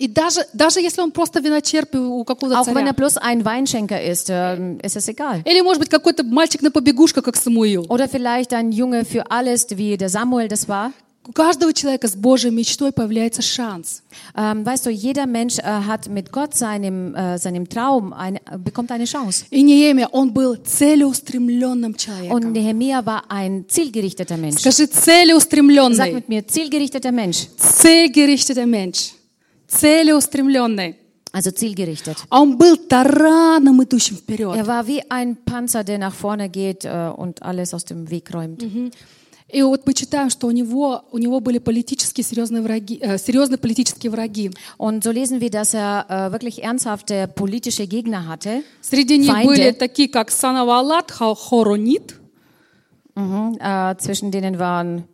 И 0.01 0.07
даже, 0.07 0.45
даже 0.53 0.79
если 0.79 1.01
он 1.01 1.11
просто 1.11 1.41
виночерпий 1.41 1.99
у 1.99 2.23
какого-то 2.23 2.57
Auch 2.57 2.67
wenn 2.73 2.87
er 2.87 2.93
царя. 2.93 3.05
bloß 3.05 3.17
ein 3.17 3.43
Weinschenker 3.43 4.01
ist, 4.01 4.29
ähm, 4.29 4.79
ist 4.81 4.95
es 4.95 5.09
egal. 5.09 5.41
Или, 5.45 5.61
может 5.61 5.79
быть, 5.81 5.89
какой-то 5.89 6.23
мальчик 6.23 6.61
на 6.61 6.71
побегушках, 6.71 7.25
как 7.25 7.35
Самуил. 7.35 7.85
Oder 7.89 8.07
vielleicht 8.07 8.53
ein 8.53 8.71
Junge 8.71 9.03
für 9.03 9.29
alles, 9.29 9.67
wie 9.71 9.97
der 9.97 10.07
Samuel 10.07 10.47
das 10.47 10.69
war. 10.69 10.93
У 11.27 11.31
каждого 11.31 11.73
человека 11.73 12.07
с 12.07 12.15
Божьей 12.15 12.49
мечтой 12.49 12.91
появляется 12.91 13.43
шанс. 13.43 14.01
Ähm, 14.35 14.65
weißt 14.65 14.87
du, 14.87 14.89
jeder 14.89 15.27
Mensch 15.27 15.59
äh, 15.59 15.61
hat 15.61 16.07
mit 16.07 16.31
Gott 16.31 16.55
seinem, 16.55 17.13
äh, 17.13 17.37
seinem 17.37 17.69
Traum 17.69 18.13
eine, 18.13 18.39
bekommt 18.57 18.89
eine 18.91 19.05
Chance. 19.05 19.45
И 19.51 19.61
Неемия, 19.61 20.07
он 20.11 20.33
был 20.33 20.57
целеустремленным 20.63 21.91
Und 21.91 21.97
человеком. 21.99 22.51
Nehemia 22.51 23.05
war 23.05 23.29
ein 23.29 23.65
zielgerichteter 23.67 24.37
Mensch. 24.37 24.61
Скажи, 24.61 24.87
Sag 24.87 25.03
целеустремленный. 25.03 26.13
mit 26.13 26.29
mir, 26.29 26.47
zielgerichteter 26.47 27.11
Mensch. 27.11 27.47
Целегеричный 27.57 28.65
меньш. 28.65 29.13
Целеустремленный. 29.67 30.95
Also 31.31 31.51
zielgerichtet. 31.51 32.17
А 32.29 32.41
Он 32.41 32.57
был 32.57 32.75
тараном, 32.75 33.83
идущим 33.83 34.17
вперед. 34.17 34.55
Er 34.55 34.65
war 34.65 34.87
wie 34.87 35.01
ein 35.11 35.35
Panzer, 35.35 35.83
der 35.83 35.99
nach 35.99 36.13
vorne 36.15 36.49
geht 36.49 36.85
äh, 36.85 37.11
und 37.15 37.43
alles 37.43 37.75
aus 37.75 37.85
dem 37.85 38.09
Weg 38.09 38.33
räumt. 38.33 38.63
И 39.54 39.62
вот 39.62 39.86
мы 39.86 39.94
читаем, 39.94 40.30
что 40.30 40.48
у 40.48 40.50
него, 40.50 41.04
у 41.12 41.18
него 41.18 41.38
были 41.38 41.58
политические 41.58 42.24
серьезные 42.24 42.60
враги, 42.60 42.98
э, 43.00 43.18
серьезные 43.18 43.56
политические 43.56 44.10
враги. 44.10 44.50
Und 44.78 45.04
so 45.04 45.12
lesen 45.12 45.40
wir, 45.40 45.48
dass 45.48 45.74
er 45.74 46.06
äh, 46.08 46.32
wirklich 46.32 46.64
ernsthafte 46.64 47.28
politische 47.28 47.86
Gegner 47.86 48.26
hatte. 48.26 48.64
Среди 48.80 49.16
них 49.16 49.30
Feinde. 49.30 49.46
были 49.46 49.70
такие, 49.70 50.08
как 50.08 50.32
Санавалат, 50.32 51.12
Хоронит. 51.12 52.16
Mhm. 53.14 53.56
Äh, 53.60 53.96
zwischen 53.98 54.32
denen 54.32 54.58
waren 54.58 55.04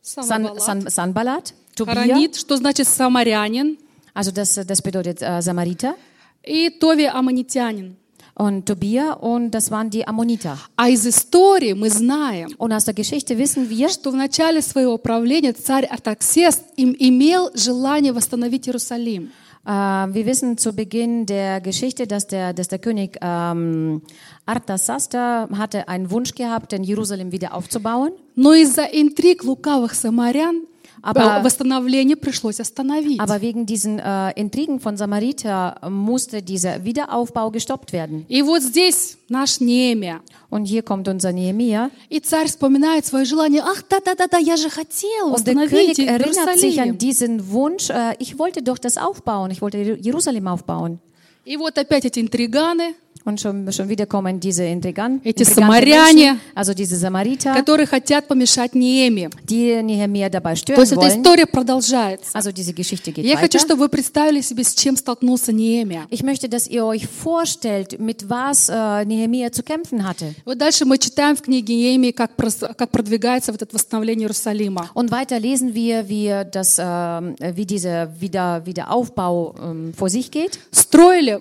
San, 0.00 0.88
Sanballat, 0.88 1.54
Хоронит, 1.78 2.34
что 2.34 2.56
значит 2.56 2.88
самарянин, 2.88 3.78
also 4.14 4.32
das, 4.32 4.54
das 4.66 4.82
bedeutet 4.82 5.22
äh, 5.22 5.40
Samariter, 5.40 5.94
и 6.42 6.70
Тови 6.70 7.06
Аммонитянин. 7.06 7.96
und 8.41 8.65
Tobia 8.65 9.13
und 9.13 9.51
das 9.51 9.71
waren 9.71 9.89
die 9.89 10.07
Ammoniter. 10.07 10.57
А 10.75 10.89
из 10.89 11.05
истории 11.05 11.73
мы 11.73 11.89
знаем, 11.89 12.49
Und 12.57 12.71
aus 12.73 12.85
der 12.85 12.93
Geschichte 12.93 13.37
wissen 13.37 13.69
wir, 13.69 13.89
что 13.89 14.11
в 14.11 14.15
начале 14.15 14.61
своего 14.61 14.97
правления 14.97 15.53
царь 15.53 15.85
Артаксес 15.85 16.61
им 16.75 16.95
имел 16.97 17.49
желание 17.53 18.13
восстановить 18.13 18.67
Иерусалим. 18.67 19.31
äh, 19.67 19.69
wir 19.69 20.25
wissen 20.25 20.57
zu 20.57 20.73
Beginn 20.73 21.25
der 21.25 21.61
Geschichte, 21.61 22.07
dass 22.07 22.27
der, 22.27 22.53
dass 22.53 22.69
der 22.69 22.79
König 22.79 23.17
ähm, 23.21 24.01
Artasasta 24.45 25.49
hatte 25.57 25.87
einen 25.89 26.09
Wunsch 26.09 26.33
gehabt, 26.33 26.71
den 26.71 26.83
Jerusalem 26.83 27.31
wieder 27.31 27.53
aufzubauen. 27.53 28.13
Но 28.35 28.53
из-за 28.53 28.85
интриг 28.85 29.43
лукавых 29.43 29.93
самарян 29.93 30.61
Aber- 31.01 31.39
э, 31.39 31.43
восстановление 31.43 32.15
пришлось 32.15 32.59
остановить. 32.59 33.19
Aber 33.19 33.41
wegen 33.41 33.65
diesen 33.65 33.99
äh, 33.99 34.31
Intrigen 34.35 34.79
von 34.79 34.97
Samariter 34.97 35.77
musste 35.89 36.41
dieser 36.41 36.83
Wiederaufbau 36.83 37.51
gestoppt 37.51 37.93
werden. 37.93 38.25
И 38.27 38.41
вот 38.41 38.61
здесь 38.63 39.17
наш 39.29 39.59
Неемия. 39.59 40.21
Und 40.49 40.65
hier 40.65 40.81
kommt 40.83 41.07
unser 41.07 41.31
Nehemia. 41.31 41.91
И 42.09 42.19
царь 42.19 42.47
вспоминает 42.47 43.05
свое 43.05 43.25
желание. 43.25 43.61
Ах, 43.63 43.83
да-да-да-да, 43.89 44.37
я 44.37 44.55
же 44.57 44.69
хотел 44.69 45.33
Und 45.33 45.45
der 45.45 45.55
восстановить 45.55 45.97
König 45.97 46.07
erinnert 46.07 46.57
sich 46.59 46.79
an 46.81 46.87
Иерусалим. 46.89 46.97
diesen 46.97 47.51
Wunsch, 47.51 47.89
äh, 47.89 48.15
ich 48.19 48.39
wollte 48.39 48.61
doch 48.61 48.77
das 48.77 48.97
aufbauen, 48.97 49.51
ich 49.51 49.61
wollte 49.61 49.77
Jerusalem 49.77 50.47
aufbauen. 50.47 50.99
И 51.45 51.55
вот 51.57 51.77
опять 51.77 52.03
эти 52.05 52.19
интриганы, 52.19 52.93
Und 53.25 53.41
schon, 53.41 53.69
schon 53.73 53.89
wieder 53.89 54.05
kommen 54.05 54.39
diese 54.39 54.63
Intriganten, 54.63 55.19
Эти 55.27 55.41
intrigante 55.43 55.53
самаряне. 55.59 56.23
Menschen, 56.31 56.39
also 56.55 56.73
diese 56.73 56.95
Samariter, 56.95 57.53
которые 57.55 57.85
хотят 57.85 58.25
помешать 58.25 58.73
Нееме. 58.73 59.29
die 59.43 59.81
Nehemia 59.83 60.29
dabei 60.29 60.53
То 60.53 60.59
stören 60.61 60.79
есть 60.79 60.93
эта 60.93 61.01
wollen. 61.01 61.17
история 61.21 61.45
продолжается. 61.45 62.29
Also 62.33 62.53
diese 62.53 62.71
Geschichte 62.73 63.11
geht 63.11 63.25
Я 63.25 63.35
хочу, 63.35 63.57
weiter. 63.57 63.65
чтобы 63.65 63.81
вы 63.81 63.89
представили 63.89 64.39
себе, 64.39 64.63
с 64.63 64.73
чем 64.75 64.95
столкнулся 64.95 65.51
Неемия. 65.51 66.05
Ich 66.09 66.23
möchte, 66.23 66.47
dass 66.47 66.67
ihr 66.69 66.85
euch 66.85 67.05
vorstellt, 67.05 67.99
mit 67.99 68.29
was 68.29 68.69
äh, 68.69 69.03
Nehemia 69.03 69.51
zu 69.51 69.61
kämpfen 69.61 70.07
hatte. 70.07 70.33
Вот 70.45 70.57
дальше 70.57 70.85
мы 70.85 70.97
читаем 70.97 71.35
в 71.35 71.41
книге 71.41 71.75
Неемии, 71.75 72.11
как, 72.11 72.31
прос- 72.37 72.73
как 72.75 72.91
продвигается 72.91 73.51
вот 73.51 73.61
это 73.61 73.75
восстановление 73.75 74.23
Иерусалима. 74.27 74.89
Und 74.93 75.11
weiter 75.11 75.37
lesen 75.37 75.73
wir, 75.73 76.07
wie, 76.07 76.33
das, 76.49 76.77
ähm, 76.79 77.35
wie 77.41 77.65
dieser 77.65 78.09
Wieder, 78.21 78.65
Wiederaufbau 78.65 79.53
ähm, 79.61 79.93
vor 79.93 80.09
sich 80.09 80.31
geht. 80.31 80.59
Строили 80.71 81.39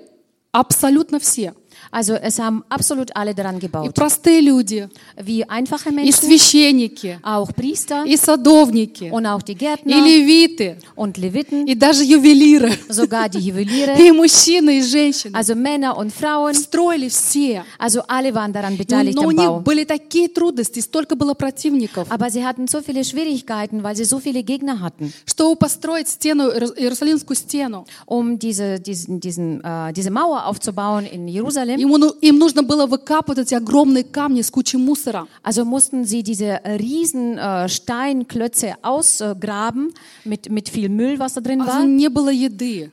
абсолютно 0.52 1.20
все. 1.20 1.52
Also 1.91 2.13
es 2.13 2.39
haben 2.39 2.63
absolut 2.69 3.09
alle 3.15 3.33
daran 3.35 3.57
И 3.57 3.59
gebaut. 3.59 3.93
простые 3.95 4.39
люди, 4.41 4.87
Wie 5.21 5.43
einfache 5.47 5.89
и 5.89 5.91
Menschen, 5.93 6.13
священники, 6.25 7.19
auch 7.21 7.51
Priester 7.53 8.05
и 8.05 8.15
садовники, 8.17 9.09
und 9.11 9.25
auch 9.25 9.41
die 9.41 9.51
и 9.51 9.55
Gärtner 9.55 9.97
левиты, 10.01 10.77
und 10.95 11.17
Leviten, 11.17 11.67
и 11.67 11.75
даже 11.75 12.03
ювелиры, 12.05 12.71
sogar 12.89 13.27
die 13.29 13.39
Juweliere, 13.39 13.97
и 13.99 14.11
мужчины, 14.11 14.79
и 14.79 14.81
женщины. 14.81 15.35
also 15.35 15.53
Männer 15.55 15.97
und 15.97 16.13
Frauen. 16.13 16.53
Строили 16.53 17.09
все. 17.09 17.63
Also 17.77 18.01
alle 18.07 18.33
waren 18.33 18.53
daran 18.53 18.73
Но, 18.73 18.77
beteiligt 18.77 19.15
но 19.15 19.23
у 19.23 19.29
am 19.29 19.35
них 19.35 19.47
Bau. 19.49 19.59
были 19.61 19.83
такие 19.83 20.29
трудности, 20.29 20.79
столько 20.79 21.15
было 21.15 21.33
противников, 21.33 22.07
Aber 22.09 22.29
sie 22.29 22.45
hatten 22.45 22.67
so 22.67 22.81
viele 22.81 23.03
Schwierigkeiten, 23.03 23.83
weil 23.83 23.95
sie 23.97 24.05
so 24.05 24.19
viele 24.19 24.43
Gegner 24.43 24.79
hatten. 24.79 25.11
чтобы 25.25 25.57
построить 25.57 26.07
стену, 26.07 26.49
Иерус- 26.49 26.77
Иерусалимскую 26.77 27.35
стену. 27.35 27.85
Um 28.05 28.39
diese, 28.39 28.79
diesen, 28.79 29.19
diesen, 29.19 29.61
äh, 29.63 29.91
diese 29.93 30.09
Mauer 30.11 30.45
aufzubauen 30.45 31.05
in 31.05 31.27
Jerusalem, 31.27 31.80
Ему, 31.81 31.97
ну- 31.97 32.15
им 32.21 32.37
нужно 32.37 32.61
было 32.63 32.85
выкапывать 32.85 33.39
эти 33.39 33.55
огромные 33.55 34.03
камни 34.03 34.41
с 34.41 34.49
кучей 34.51 34.77
мусора. 34.77 35.27
also 35.43 35.63
mussten 35.65 36.03
sie 36.05 36.21
diese 36.23 36.59
riesen 36.65 37.37
äh, 37.37 37.67
Steinklötze 37.69 38.75
ausgraben 38.83 39.93
mit, 40.23 40.49
mit 40.49 40.69
viel 40.69 40.89
Müll, 40.89 41.17
was 41.19 41.33
da 41.33 41.41
drin 41.41 41.61
А 41.61 41.67
war. 41.67 41.85
Не 41.85 42.09
было 42.09 42.31
еды. 42.31 42.91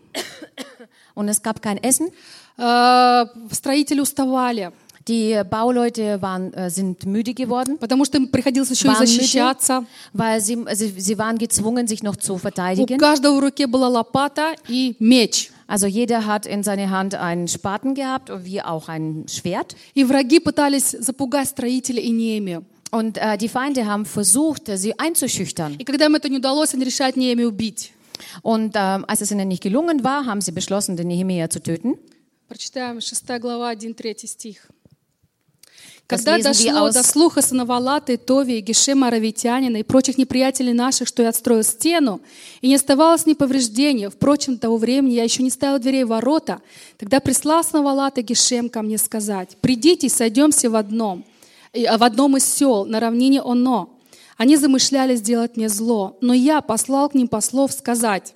Und 1.15 1.29
es 1.29 1.43
gab 1.43 1.61
kein 1.61 1.79
Essen. 1.83 2.09
Э, 2.57 3.27
Строители 3.53 4.01
уставали, 4.01 4.71
Die 5.09 5.41
Bauleute 5.49 6.21
waren, 6.21 6.53
äh, 6.53 6.69
sind 6.69 7.07
müde 7.07 7.33
geworden, 7.33 7.79
потому 7.79 8.05
что 8.05 8.19
им 8.19 8.29
приходилось 8.29 8.69
еще 8.71 8.89
и 8.93 8.95
защищаться. 8.95 9.85
weil 10.13 10.39
sie, 10.43 10.57
sie, 10.75 11.01
sie 11.01 11.17
waren 11.19 11.39
gezwungen, 11.39 11.87
sich 11.89 12.03
noch 12.03 12.17
zu 12.17 12.35
У 12.35 12.39
verteidigen. 12.39 12.99
каждого 12.99 13.37
в 13.37 13.41
руке 13.41 13.67
была 13.67 13.89
лопата 13.89 14.55
и 14.69 14.97
меч. 15.01 15.51
Also 15.68 15.88
jeder 15.88 16.26
hat 16.26 16.46
in 16.46 16.64
seiner 16.64 16.90
Hand 16.90 17.16
einen 17.16 17.48
Spaten 17.48 17.96
gehabt, 17.96 18.32
wie 18.44 18.62
auch 18.62 18.90
ein 18.90 19.26
Schwert. 19.28 19.76
И 19.94 20.04
враги 20.04 20.40
пытались 20.40 20.92
запугать 20.92 21.50
строителей 21.50 22.04
и 22.04 22.12
Неемию. 22.12 22.66
Und 22.92 23.18
äh, 23.18 23.38
die 23.38 23.50
Feinde 23.50 23.86
haben 23.86 24.06
versucht, 24.06 24.68
sie 24.68 25.00
einzuschüchtern. 25.00 25.76
И 25.80 25.84
когда 25.84 26.06
им 26.06 26.16
это 26.16 26.30
не 26.30 26.38
удалось, 26.38 26.74
они 26.74 26.84
решают 26.86 27.18
Неемию 27.18 27.50
убить. 27.50 27.92
Und 28.42 28.76
ähm, 28.76 29.06
als 29.08 29.22
es 29.22 29.32
ihnen 29.32 29.48
nicht 29.48 29.64
gelungen 29.64 30.04
war, 30.04 30.26
haben 30.26 30.42
sie 30.42 30.52
beschlossen, 30.52 30.96
den 30.96 31.08
Nehemia 31.08 31.50
zu 31.50 31.62
töten. 31.62 31.98
Прочитаем 32.48 33.02
6 33.02 33.24
глава, 33.40 33.72
1-3 33.72 34.28
стих. 34.28 34.70
Когда 36.09 36.39
дошло 36.39 36.91
до 36.91 37.03
слуха 37.03 37.43
Санавалата 37.43 38.15
и 38.15 38.17
Тови, 38.17 38.57
и 38.57 38.61
Гешема 38.63 39.09
Аравитянина 39.09 39.77
и 39.77 39.83
прочих 39.83 40.17
неприятелей 40.17 40.73
наших, 40.73 41.07
что 41.07 41.23
я 41.23 41.29
отстроил 41.29 41.63
стену, 41.63 42.23
и 42.63 42.69
не 42.69 42.77
оставалось 42.77 43.27
ни 43.27 43.35
повреждения, 43.35 44.09
впрочем, 44.09 44.55
до 44.55 44.61
того 44.61 44.79
времени 44.79 45.13
я 45.13 45.25
еще 45.25 45.43
не 45.43 45.51
ставил 45.51 45.79
дверей 45.79 46.05
ворота, 46.05 46.63
тогда 46.97 47.21
прислал 47.21 47.63
Санавалат 47.63 48.17
и 48.17 48.23
Гешем 48.23 48.71
ко 48.71 48.81
мне 48.81 48.97
сказать, 48.97 49.59
«Придите, 49.61 50.09
сойдемся 50.09 50.71
в 50.71 50.77
одном, 50.77 51.27
а 51.87 51.99
в 51.99 52.03
одном 52.03 52.39
из 52.39 52.47
сел, 52.47 52.87
на 52.87 53.01
равнине 53.01 53.43
Оно». 53.43 53.95
Они 54.39 54.57
замышляли 54.57 55.15
сделать 55.15 55.59
мне 55.59 55.69
зло, 55.69 56.17
но 56.23 56.33
я 56.33 56.63
послал 56.63 57.11
к 57.11 57.15
ним 57.15 57.29
послов 57.29 57.71
сказать, 57.73 58.33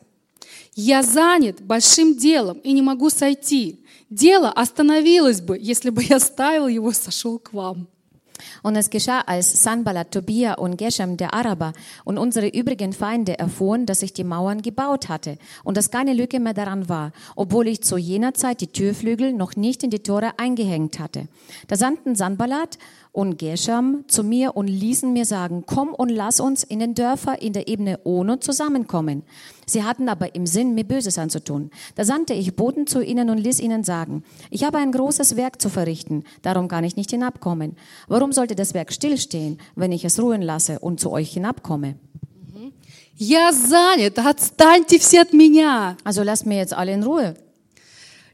«Я 0.75 1.03
занят 1.03 1.63
большим 1.63 2.19
делом 2.19 2.59
и 2.59 2.73
не 2.73 2.83
могу 2.83 3.09
сойти. 3.09 3.82
Дело 4.12 4.52
остановилось 4.52 5.42
бы, 5.42 5.58
если 5.60 5.90
бы 5.90 6.04
я 6.04 6.20
ставил 6.20 6.68
его 6.68 6.92
и 6.92 6.94
сошел 6.94 7.40
к 7.40 7.54
вам». 7.54 7.88
Und 8.64 8.76
es 8.76 8.90
geschah, 8.90 9.22
als 9.22 9.64
Sanballat, 9.64 10.12
Tobia 10.12 10.54
und 10.54 10.78
Geshem, 10.78 11.18
der 11.18 11.34
Araber, 11.34 11.74
und 12.06 12.18
unsere 12.18 12.48
übrigen 12.48 12.94
Feinde 12.94 13.38
erfuhren, 13.40 13.86
dass 13.86 14.02
ich 14.02 14.14
die 14.14 14.24
Mauern 14.24 14.62
gebaut 14.62 15.10
hatte 15.10 15.38
und 15.64 15.78
dass 15.78 15.92
keine 15.92 16.14
Lücke 16.14 16.40
mehr 16.40 16.54
daran 16.54 16.90
war, 16.90 17.12
obwohl 17.36 17.68
ich 17.68 17.82
zu 17.82 17.98
jener 17.98 18.34
Zeit 18.34 18.62
die 18.62 18.68
Türflügel 18.68 19.34
noch 19.34 19.56
nicht 19.56 19.84
in 19.84 19.90
die 19.90 20.04
Tore 20.04 20.38
eingehängt 20.38 21.00
hatte. 21.00 21.28
Da 21.68 21.76
sandten 21.76 22.16
Sanballat 22.16 22.78
und 23.12 23.40
Geshem 23.40 24.04
zu 24.08 24.24
mir 24.24 24.56
und 24.56 24.68
ließen 24.68 25.12
mir 25.12 25.26
sagen, 25.26 25.64
komm 25.66 25.94
und 25.94 26.10
lass 26.10 26.40
uns 26.40 26.64
in 26.64 26.78
den 26.78 26.94
Dörfern 26.94 27.36
in 27.40 27.52
der 27.52 27.68
Ebene 27.68 28.00
Ono 28.04 28.38
zusammenkommen. 28.38 29.24
Sie 29.66 29.84
hatten 29.84 30.08
aber 30.08 30.36
im 30.36 30.46
Sinn, 30.46 30.76
mir 30.76 30.84
Böses 30.84 31.18
anzutun. 31.18 31.72
Da 31.96 32.06
sandte 32.06 32.34
ich 32.34 32.56
Boten 32.56 32.86
zu 32.86 33.02
ihnen 33.02 33.32
und 33.32 33.40
ließ 33.40 33.60
ihnen 33.60 33.84
sagen, 33.84 34.24
ich 34.52 34.64
habe 34.64 34.78
ein 34.78 34.92
großes 34.92 35.36
Werk 35.36 35.60
zu 35.60 35.70
verrichten, 35.70 36.26
darum 36.44 36.68
kann 36.68 36.84
ich 36.84 36.96
nicht 36.96 37.10
hinabkommen. 37.10 37.76
Warum 38.08 38.32
sollte 38.34 38.54
das 38.54 38.76
Werk 38.76 38.94
stillstehen, 38.94 39.58
wenn 39.76 39.92
ich 39.92 40.06
es 40.06 40.22
ruhen 40.22 40.44
lasse 40.44 40.78
und 40.80 41.00
zu 41.00 41.12
euch 41.12 41.32
hinabkomme? 41.34 41.96
«Я 43.20 43.52
занят, 43.52 44.20
отстаньте 44.20 45.00
все 45.00 45.22
от 45.22 45.34
меня, 45.34 45.98
Also 46.04 46.22
lasst 46.22 46.46
mir 46.46 46.58
jetzt 46.58 46.74
alle 46.74 46.92
in 46.92 47.02
Ruhe 47.02 47.36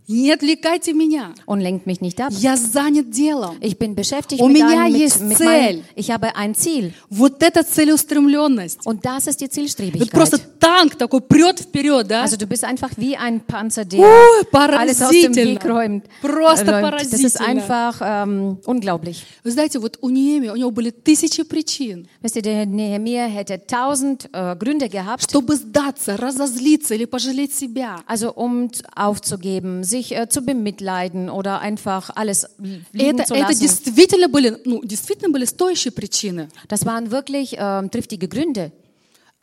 Не 0.08 0.32
отвлекайте 0.32 0.92
меня. 0.94 1.34
und 1.46 1.60
lenkt 1.60 1.86
mich 1.86 2.00
nicht 2.00 2.20
ab. 2.20 2.32
Я 2.32 2.56
занят 2.56 3.10
делом». 3.10 3.56
Ich 3.60 3.78
bin 3.78 3.94
beschäftigt 3.94 4.40
У 4.40 4.48
mit 4.48 4.56
меня 4.62 4.84
einem, 4.86 4.96
есть 4.96 5.20
mit, 5.20 5.28
mit 5.30 5.38
цель. 5.38 5.46
meinem, 5.46 5.84
ich 5.94 6.10
habe 6.10 6.34
ein 6.34 6.54
Ziel 6.54 6.92
Вот 7.10 7.42
эта 7.42 7.62
целеустремленность. 7.62 8.86
und 8.86 9.04
das 9.04 9.26
ist 9.26 9.40
die 9.40 9.46
Вот 9.46 10.10
просто 10.10 10.38
Zielstrebigkeit. 10.38 10.60
танк 10.60 10.94
такой 10.96 11.20
прет 11.20 11.60
вперед, 11.60 12.06
да? 12.08 12.22
Also 12.22 12.36
du 12.36 12.46
bist 12.46 12.64
einfach 12.64 12.90
wie 12.96 13.16
ein 13.16 13.40
Panzer, 13.40 13.84
der 13.84 14.00
Ой, 14.00 14.06
alles 14.52 15.02
aus 15.02 15.10
dem 15.10 15.32
поразительно. 15.32 15.50
Weg 15.54 15.64
räumt. 15.64 16.04
Просто 16.22 16.72
räumt. 16.72 16.94
Das 16.94 17.12
ist 17.12 17.38
поразительно. 17.38 17.48
einfach 17.48 18.00
ähm, 18.02 18.58
unglaublich. 18.64 19.24
Вы 19.44 19.50
знаете, 19.50 19.78
вот 19.78 19.98
у 20.00 20.08
Неемии, 20.10 20.48
у 20.50 20.56
него 20.56 20.70
были 20.70 20.90
тысячи 20.90 21.42
причин, 21.42 22.08
Wisst 22.22 22.36
ihr, 22.36 22.42
der 22.42 22.66
Nehemiah 22.66 23.26
hätte 23.26 23.66
tausend 23.66 24.28
äh, 24.32 24.56
Gründe 24.56 24.88
gehabt, 24.88 25.24
чтобы 25.24 25.54
сдаться, 25.56 26.16
разозлиться 26.16 26.94
или 26.94 27.04
пожалеть 27.04 27.52
себя. 27.54 28.00
also 28.06 28.32
um 28.34 28.68
aufzugeben, 28.96 29.84
sich 29.84 29.97
äh, 29.97 30.27
zu 30.29 30.41
bemitleiden 30.41 31.29
oder 31.29 31.59
einfach 31.59 32.09
alles 32.15 32.45
И 32.61 32.81
liegen 32.93 33.19
это, 33.19 33.25
zu 33.25 33.33
это 33.33 33.47
lassen. 33.49 33.59
действительно 33.59 34.27
были, 34.27 34.57
ну, 34.65 34.81
действительно 34.83 35.29
были 35.31 35.45
стоящие 35.45 35.91
причины. 35.91 36.49
Das 36.67 36.85
waren 36.85 37.09
wirklich 37.11 37.55
ähm, 37.57 37.89
triftige 37.89 38.27
Gründe, 38.27 38.71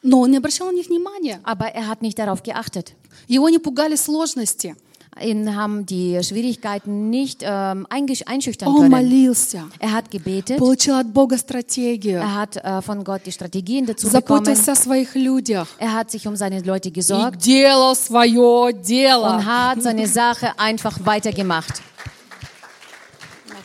Но 0.02 0.20
он 0.20 0.30
не 0.30 0.38
обращал 0.38 0.68
на 0.68 0.72
них 0.72 0.88
внимания. 0.88 1.40
aber 1.42 1.74
er 1.74 1.86
hat 1.88 2.00
nicht 2.02 2.18
darauf 2.18 2.42
geachtet. 2.42 2.94
Его 3.28 3.48
не 3.50 3.58
пугали 3.58 3.96
сложности. 3.96 4.76
Ihn 5.20 5.54
haben 5.54 5.84
die 5.84 6.22
Schwierigkeiten 6.22 7.10
nicht 7.10 7.42
ähm, 7.42 7.86
eingesch- 7.90 8.24
einschüchtern 8.26 8.68
Он 8.68 8.76
können. 8.76 8.90
молился, 8.90 9.64
Er 9.78 9.92
hat 9.92 10.10
gebetet, 10.10 10.56
получил 10.58 10.94
от 10.94 11.12
Бога 11.12 11.36
стратегию, 11.36 12.20
er 12.20 12.34
hat 12.34 12.56
äh, 12.56 12.80
von 12.80 13.02
Gott 13.04 13.22
die 13.26 13.32
Strategien 13.32 13.84
dazu 13.86 14.06
bekommen, 14.08 14.44
заботился 14.46 14.72
о 14.72 14.76
своих 14.76 15.14
людях 15.16 15.66
er 15.78 15.92
hat 15.92 16.10
sich 16.10 16.26
um 16.26 16.36
seine 16.36 16.60
Leute 16.62 16.88
и 16.88 16.92
gesorgt 16.92 17.44
делал 17.44 17.94
свое 17.96 18.72
und 18.72 18.86
дело. 18.88 19.44
hat 19.44 19.82
seine 19.82 20.06
Sache 20.06 20.58
einfach 20.58 20.98
weitergemacht. 21.04 21.82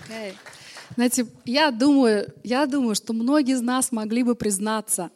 Окей. 0.03 0.33
Знаете, 0.95 1.25
я 1.45 1.71
думаю, 1.71 2.33
я 2.43 2.65
думаю, 2.65 2.95
что 2.95 3.13
многие 3.13 3.53
из 3.55 3.61
нас 3.61 3.91
могли 3.91 4.23
бы 4.23 4.35
признаться, 4.35 5.11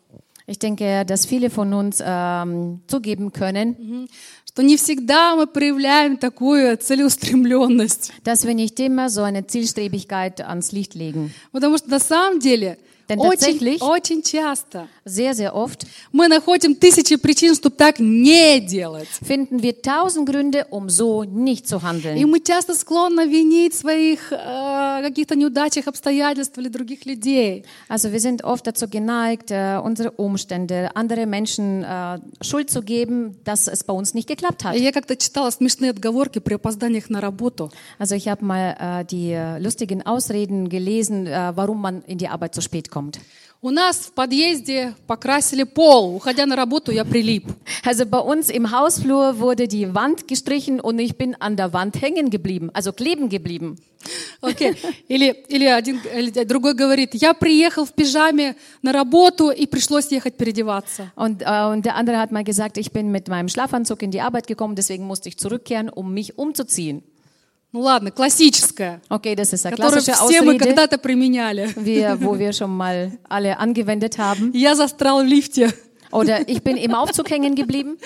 Ich 0.48 0.58
denke, 0.58 1.06
dass 1.06 1.26
viele 1.28 1.52
von 1.52 1.72
uns 1.76 2.02
ähm, 2.04 2.82
zugeben 2.88 3.32
können, 3.32 3.76
мгм, 3.78 4.08
Что 4.55 4.63
не 4.63 4.77
всегда 4.77 5.35
мы 5.35 5.49
проявляем 5.49 6.17
такую 6.17 6.79
целеустремленность. 6.79 8.13
dass 8.23 8.45
wir 8.45 8.55
nicht 8.55 8.79
immer 8.79 9.09
so 9.11 9.23
eine 9.23 9.45
Zielstrebigkeit 9.49 10.41
ans 10.41 10.71
Licht 10.71 10.95
legen. 10.95 11.33
Потому 11.51 11.77
что 11.77 11.91
на 11.91 11.99
самом 11.99 12.39
деле 12.39 12.79
Denn 13.10 13.18
очень, 13.18 13.32
tatsächlich- 13.32 13.82
очень 13.82 14.22
часто 14.22 14.88
Sehr, 15.04 15.34
sehr 15.34 15.56
oft 15.56 15.88
мы 16.12 16.28
находим 16.28 16.76
тысячи 16.76 17.16
причин, 17.16 17.56
чтобы 17.56 17.76
так 17.76 17.98
не 18.00 18.60
делать. 18.60 19.08
finden 19.28 19.64
wir 19.64 19.82
tausend 19.82 20.28
Gründe, 20.30 20.68
um 20.70 20.90
so 20.90 21.24
nicht 21.24 21.68
zu 21.68 21.78
И 21.78 21.82
handeln. 21.82 22.28
мы 22.28 22.40
часто 22.40 22.76
склонны 22.76 23.26
винить 23.28 23.74
своих 23.74 24.32
э, 24.32 25.02
каких-то 25.02 25.36
неудачах, 25.36 25.88
обстоятельств 25.88 26.56
или 26.60 26.68
других 26.70 27.08
людей. 27.08 27.66
Also 27.88 28.12
wir 28.12 28.20
sind 28.20 28.44
oft 28.44 28.68
dazu 28.68 28.88
geneigt, 28.88 29.50
äh, 29.50 29.80
unsere 29.84 30.12
Umstände, 30.12 30.92
andere 30.94 31.26
Menschen 31.26 31.84
äh, 31.84 32.20
Schuld 32.42 32.70
zu 32.70 32.84
geben, 32.84 33.38
dass 33.44 33.68
es 33.68 33.84
bei 33.84 33.94
uns 33.96 34.14
nicht 34.14 34.28
geklappt 34.28 34.64
hat. 34.64 34.76
И 34.76 34.84
Я 34.84 34.92
как-то 34.92 35.16
читала 35.18 35.50
смешные 35.50 35.90
отговорки 35.90 36.38
при 36.38 36.54
опозданиях 36.54 37.10
на 37.10 37.22
работу. 37.22 37.72
Also 37.98 38.14
ich 38.14 38.28
habe 38.28 38.46
mal 38.46 38.76
äh, 38.80 39.06
die 39.06 39.32
äh, 39.32 39.58
lustigen 39.58 40.06
Ausreden 40.06 40.70
gelesen, 40.70 41.26
äh, 41.26 41.54
warum 41.56 41.82
man 41.82 42.04
in 42.06 42.20
die 42.20 42.28
Arbeit 42.28 42.54
zu 42.54 42.62
spät 42.62 42.92
kommt. 42.92 42.93
kommt. 42.94 43.20
У 43.62 43.72
нас 43.72 43.98
в 43.98 44.12
подъезде 44.14 44.94
покрасили 45.08 45.66
пол. 45.66 46.16
Уходя 46.16 46.46
на 46.46 46.56
работу, 46.56 46.92
я 46.92 47.04
прилип. 47.04 47.44
Also 47.84 48.06
bei 48.06 48.20
uns 48.20 48.50
im 48.50 48.72
Hausflur 48.72 49.40
wurde 49.40 49.68
die 49.68 49.94
Wand 49.94 50.30
gestrichen 50.30 50.80
und 50.80 50.98
ich 51.00 51.18
bin 51.18 51.36
an 51.42 51.58
der 51.58 51.74
Wand 51.74 52.02
hängen 52.02 52.30
geblieben, 52.30 52.70
also 52.74 52.94
kleben 52.94 53.28
geblieben. 53.28 53.76
Окей. 54.42 54.76
Или, 55.10 55.36
или 55.50 55.66
один, 55.66 56.00
или 56.16 56.44
другой 56.46 56.74
говорит, 56.74 57.10
я 57.14 57.34
приехал 57.34 57.84
в 57.86 57.92
пижаме 57.92 58.56
на 58.82 58.94
работу 58.94 59.50
и 59.50 59.66
пришлось 59.66 60.10
ехать 60.10 60.38
переодеваться. 60.38 61.12
Und, 61.18 61.42
äh, 61.42 61.66
und 61.66 61.84
der 61.84 61.96
andere 61.96 62.18
hat 62.18 62.32
mal 62.32 62.46
gesagt, 62.46 62.78
ich 62.78 62.92
bin 62.92 63.12
mit 63.12 63.28
meinem 63.28 63.50
Schlafanzug 63.50 64.02
in 64.02 64.12
die 64.12 64.22
Arbeit 64.22 64.48
gekommen, 64.48 64.76
deswegen 64.76 65.06
musste 65.06 65.28
ich 65.28 65.38
zurückkehren, 65.38 65.90
um 65.90 66.14
mich 66.14 66.38
umzuziehen. 66.38 67.04
Ну 67.74 67.82
ладно, 67.82 68.10
классическая, 68.10 69.00
Okay, 69.10 69.36
das 69.36 69.54
ist 69.54 69.64
eine 69.66 69.76
которую 69.76 70.02
klassische 70.02 70.14
все 70.28 70.42
мы 70.42 70.56
Ausrede, 70.56 70.66
когда-то 70.66 70.98
применяли. 70.98 71.72
wir, 71.76 72.20
wo 72.20 72.38
wir 72.40 72.52
schon 72.52 72.76
mal 72.76 73.12
alle 73.30 73.60
angewendet 73.60 74.18
haben. 74.18 74.52
Я 74.54 74.76
застрял 74.76 75.24
в 75.24 75.28
лифте. 75.28 75.72
Oder 76.12 76.48
ich 76.50 76.64
bin 76.64 76.78
im 76.78 76.96
Aufzug 76.96 77.30
hängen 77.30 77.54
geblieben. 77.54 77.98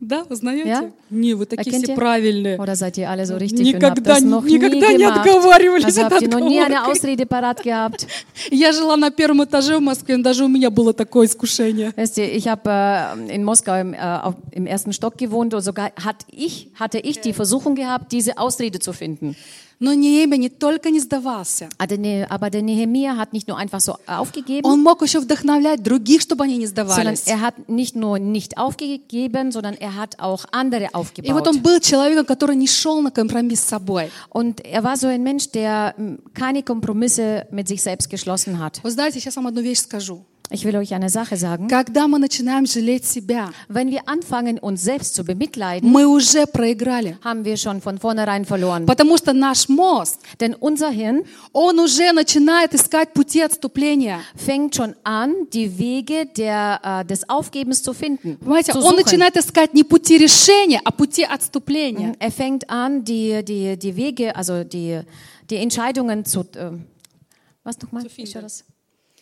Да, 0.00 0.22
вы 0.28 0.36
знаете? 0.36 0.68
Я? 0.68 0.90
Не, 1.10 1.34
вы 1.34 1.44
такие 1.44 1.72
Erkennt 1.72 1.82
все 1.84 1.92
ihr? 1.92 1.96
правильные. 1.96 2.56
Oder 2.58 2.76
seid 2.76 2.96
ihr 2.98 3.10
alle 3.10 3.26
so 3.26 3.36
richtig 3.36 3.74
und 3.74 3.82
habt 3.82 3.98
Никогда, 3.98 4.14
das 4.14 4.22
noch 4.22 4.44
никогда 4.44 4.92
nie 4.92 4.98
не 4.98 5.04
gemacht? 5.04 5.26
отговаривались 5.26 5.84
Also 5.86 6.02
от 6.02 6.12
habt 6.12 6.22
ihr 6.22 6.28
noch 6.28 6.38
nie 6.38 6.60
eine 6.60 6.76
отговоркой. 6.82 6.92
Ausrede 6.92 7.26
parat 7.26 7.62
gehabt? 7.64 8.06
Я 8.50 8.72
жила 8.72 8.96
на 8.96 9.10
первом 9.10 9.42
этаже 9.42 9.76
в 9.76 9.80
Москве, 9.80 10.16
но 10.16 10.22
даже 10.22 10.44
у 10.44 10.48
меня 10.48 10.70
было 10.70 10.92
такое 10.92 11.26
искушение. 11.26 11.92
Weißt 11.96 12.16
ihr, 12.18 12.32
ich 12.32 12.46
habe 12.46 12.70
äh, 12.70 13.34
in 13.34 13.42
Moskau 13.42 13.74
im, 13.80 13.92
äh, 13.92 13.98
auf, 13.98 14.34
im 14.52 14.66
ersten 14.66 14.92
Stock 14.92 15.18
gewohnt 15.18 15.52
und 15.52 15.62
sogar 15.62 15.90
hat 15.96 16.24
ich, 16.30 16.68
hatte 16.78 16.98
ich 16.98 17.20
die 17.20 17.32
Versuchung 17.32 17.74
gehabt, 17.74 18.12
diese 18.12 18.38
Ausrede 18.38 18.78
zu 18.78 18.92
finden. 18.92 19.34
Но 19.80 19.94
Неемия 19.94 20.36
не 20.38 20.48
только 20.48 20.90
не 20.90 20.98
сдавался, 20.98 21.68
Aber 21.78 21.86
der, 21.86 21.98
Ne- 21.98 22.26
aber 22.28 22.50
der 22.50 22.62
Nehemia 22.62 23.16
hat 23.16 23.32
nicht 23.32 23.46
nur 23.46 23.56
einfach 23.56 23.80
so 23.80 23.96
aufgegeben, 24.06 24.64
он 24.66 24.82
мог 24.82 25.02
еще 25.02 25.20
вдохновлять 25.20 25.82
других, 25.82 26.20
чтобы 26.22 26.44
они 26.44 26.56
не 26.58 26.66
sondern 26.66 27.14
сдавались. 27.16 27.26
er 27.26 27.40
hat 27.40 27.68
nicht 27.68 27.94
nur 27.94 28.18
nicht 28.18 28.58
aufgegeben, 28.58 29.52
sondern 29.52 29.74
er 29.74 29.94
hat 29.94 30.18
auch 30.18 30.44
andere 30.50 30.88
И 31.22 31.32
вот 31.32 31.46
он 31.46 31.60
был 31.62 31.78
человеком, 31.80 32.26
который 32.26 32.56
не 32.56 32.66
шел 32.66 33.00
на 33.02 33.10
компромисс 33.12 33.60
с 33.60 33.68
собой. 33.68 34.10
Und 34.30 34.64
er 34.64 34.82
war 34.82 34.96
so 34.96 35.06
ein 35.06 35.22
Mensch, 35.22 35.50
der 35.52 35.94
mm, 35.96 36.32
keine 36.34 36.62
Kompromisse 36.64 37.46
mit 37.52 37.68
sich 37.68 37.82
selbst 37.82 38.10
geschlossen 38.10 38.58
hat. 38.58 38.80
Вы 38.82 38.90
знаете, 38.90 39.20
сейчас 39.20 39.36
вам 39.36 39.46
одну 39.46 39.60
вещь 39.60 39.78
скажу. 39.80 40.24
Ich 40.51 40.65
will 40.65 40.75
euch 40.75 40.93
eine 40.93 41.09
Sache 41.09 41.35
sagen. 41.35 41.67
Когда 41.67 42.07
мы 42.07 42.19
начинаем 42.19 42.67
жалеть 42.67 43.05
себя, 43.05 43.49
Wenn 43.69 43.89
wir 43.89 44.07
anfangen, 44.07 44.59
uns 44.59 44.83
selbst 44.83 45.15
zu 45.15 45.23
bemitleiden, 45.23 45.89
мы 45.89 46.05
уже 46.05 46.45
проиграли. 46.45 47.17
haben 47.23 47.43
wir 47.43 47.57
schon 47.57 47.81
von 47.81 47.97
vornherein 47.97 48.45
verloren. 48.45 48.85
Потому 48.85 49.17
что 49.17 49.33
наш 49.33 49.67
мозг, 49.67 50.19
Denn 50.39 50.53
unser 50.53 50.91
Hirn 50.91 51.23
он 51.53 51.79
уже 51.79 52.11
начинает 52.13 52.75
искать 52.75 53.13
пути 53.15 53.41
отступления. 53.41 54.19
fängt 54.35 54.75
schon 54.75 54.93
an, 55.03 55.47
die 55.51 55.79
Wege 55.79 56.27
der, 56.27 56.79
äh, 56.83 57.05
des 57.05 57.27
Aufgebens 57.27 57.81
zu 57.81 57.93
finden. 57.93 58.37
Понимаете, 58.37 58.73
zu 58.73 58.77
он 58.79 58.93
suchen. 58.93 59.05
начинает 59.05 59.35
искать 59.35 59.73
не 59.73 59.83
пути 59.83 60.19
решения, 60.19 60.81
а 60.85 60.91
пути 60.91 61.23
отступления. 61.23 62.15
Er 62.19 62.29
fängt 62.31 62.69
an, 62.69 63.03
die, 63.03 63.43
die, 63.43 63.75
die 63.75 63.95
Wege, 63.95 64.35
also 64.35 64.63
die, 64.63 64.99
die 65.49 65.55
Entscheidungen 65.55 66.25
zu. 66.25 66.41
Äh, 66.53 66.73
was 67.63 67.79
nochmal? 67.81 68.03
Zu 68.03 68.09
finden. 68.09 68.29
Еще 68.29 68.39
раз. 68.39 68.63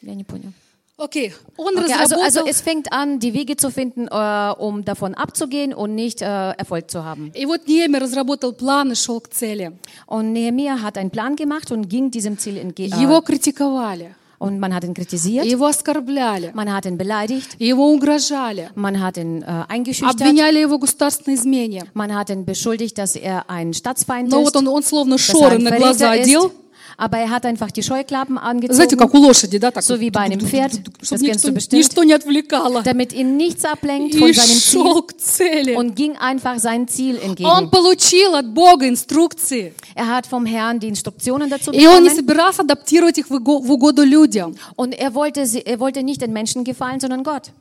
Я 0.02 0.14
не 0.14 0.26
понял. 0.26 0.52
Окей, 0.98 1.34
он 1.58 1.76
Okay, 1.80 1.94
also, 1.94 2.16
also 2.16 2.42
разработал... 2.42 2.48
es 2.48 2.62
fängt 2.62 2.94
an, 2.94 3.20
die 3.20 3.34
Wege 3.34 3.56
zu 3.58 3.72
finden, 3.72 4.08
äh, 4.08 4.54
um 4.60 4.86
davon 4.86 5.16
abzugehen 5.16 5.74
und 5.74 5.96
nicht 5.96 6.22
äh, 6.22 6.52
Erfolg 6.52 6.92
zu 6.92 7.04
haben. 7.04 7.32
И 7.34 7.46
вот 7.48 7.68
Неемия 7.68 8.00
разработал 8.00 8.54
план 8.54 8.92
и 8.92 8.96
шел 8.96 9.20
к 9.20 9.30
цели. 9.30 9.72
Und 10.06 10.32
Nehemiah 10.32 10.82
hat 10.84 11.00
einen 11.00 11.10
Plan 11.10 11.36
gemacht 11.36 11.72
und 11.72 11.90
ging 11.90 12.12
diesem 12.12 12.38
Ziel 12.38 12.58
entgegen. 12.58 13.00
Его 13.02 13.22
критиковали, 13.22 14.14
und 14.38 14.60
man 14.60 14.74
hat 14.74 14.84
ihn 14.84 14.94
kritisiert, 14.94 15.46
его 15.46 15.68
оскорбляли, 15.68 16.52
man 16.54 16.72
hat 16.72 16.86
ihn 16.86 16.98
beleidigt, 16.98 17.56
его 17.60 17.92
угрожали, 17.94 18.70
man 18.76 19.00
hat 19.00 19.18
ihn 19.18 19.44
äh, 19.44 19.66
eingeschüchtert, 19.70 20.22
обвиняли 20.22 20.60
его 20.60 20.78
в 20.78 20.82
государственной 20.82 21.36
измене. 21.36 21.84
man 21.94 22.14
hat 22.14 22.30
ihn 22.30 22.46
beschuldigt, 22.46 22.98
dass 22.98 23.16
er 23.16 23.50
ein 23.50 23.74
Staatsfeind 23.74 24.30
Но 24.30 24.42
ist, 24.42 24.46
вот 24.46 24.56
он, 24.56 24.68
он 24.68 24.84
словно 24.84 25.16
dass 25.18 25.30
er 25.30 25.32
шоры 25.32 25.56
ein 25.58 25.64
на 25.64 25.72
глаза 25.72 26.08
Verräter 26.08 26.24
одел. 26.24 26.46
ist. 26.48 26.56
Aber 26.98 27.18
er 27.18 27.30
hat 27.30 27.46
einfach 27.46 27.72
die 27.72 27.84
Scheuklappen 27.84 28.38
Знаете, 28.38 28.68
angezogen, 28.68 28.98
как 28.98 29.14
у 29.14 29.18
лошади, 29.18 29.58
да? 29.60 29.72
Так 29.72 29.84
So 29.84 29.94
вот, 29.94 30.02
wie 30.02 30.12
bei 30.12 30.22
einem 30.22 30.40
Pferd. 30.42 30.74
Das 30.74 31.08
Чтобы 31.08 31.24
kennst 31.26 31.44
du 31.46 31.50
ничто, 31.50 31.54
bestimmt. 31.54 31.78
ничто 31.84 32.04
не 32.04 32.14
отвлекало. 32.14 32.84
damit 32.84 33.14
ihn 33.14 33.38
nichts 33.38 33.64
ablenkt 33.66 34.16
И 34.16 34.20
von 34.20 34.34
seinem 34.34 34.48
Ziel 34.60 34.84
шел 34.84 35.02
к 35.04 35.14
цели. 35.18 35.76
und 35.76 35.96
ging 35.96 36.16
einfach 36.18 36.60
sein 36.60 36.88
Ziel 36.88 37.16
Он 37.24 37.30
entgegen. 37.32 37.70
получил 37.72 38.36
от 38.36 38.54
Бога 38.54 38.88
инструкции. 38.88 39.74
Er 39.96 40.08
hat 40.08 40.26
vom 40.28 40.46
Herrn 40.46 40.80
die 40.80 40.88
Instruktionen 40.90 41.50
dazu 41.50 41.72
И 41.72 41.88
он 41.88 42.04
не 42.04 42.10
bekommen 42.10 42.16
собирался 42.16 42.62
адаптировать 42.64 43.18
их 43.18 43.30
в 43.30 43.34
уго- 43.36 43.62
в 43.66 43.72
угоду 43.72 44.04
людям. 44.04 44.56
und 44.76 44.94
er 44.94 45.14
wollte, 45.16 45.46
sie- 45.46 45.66
er 45.66 45.80
wollte 45.80 46.04
nicht 46.04 46.22
den 46.22 46.34
Menschen 46.34 46.64
gefallen, 46.64 47.00
sondern 47.00 47.24
Gott. 47.24 47.52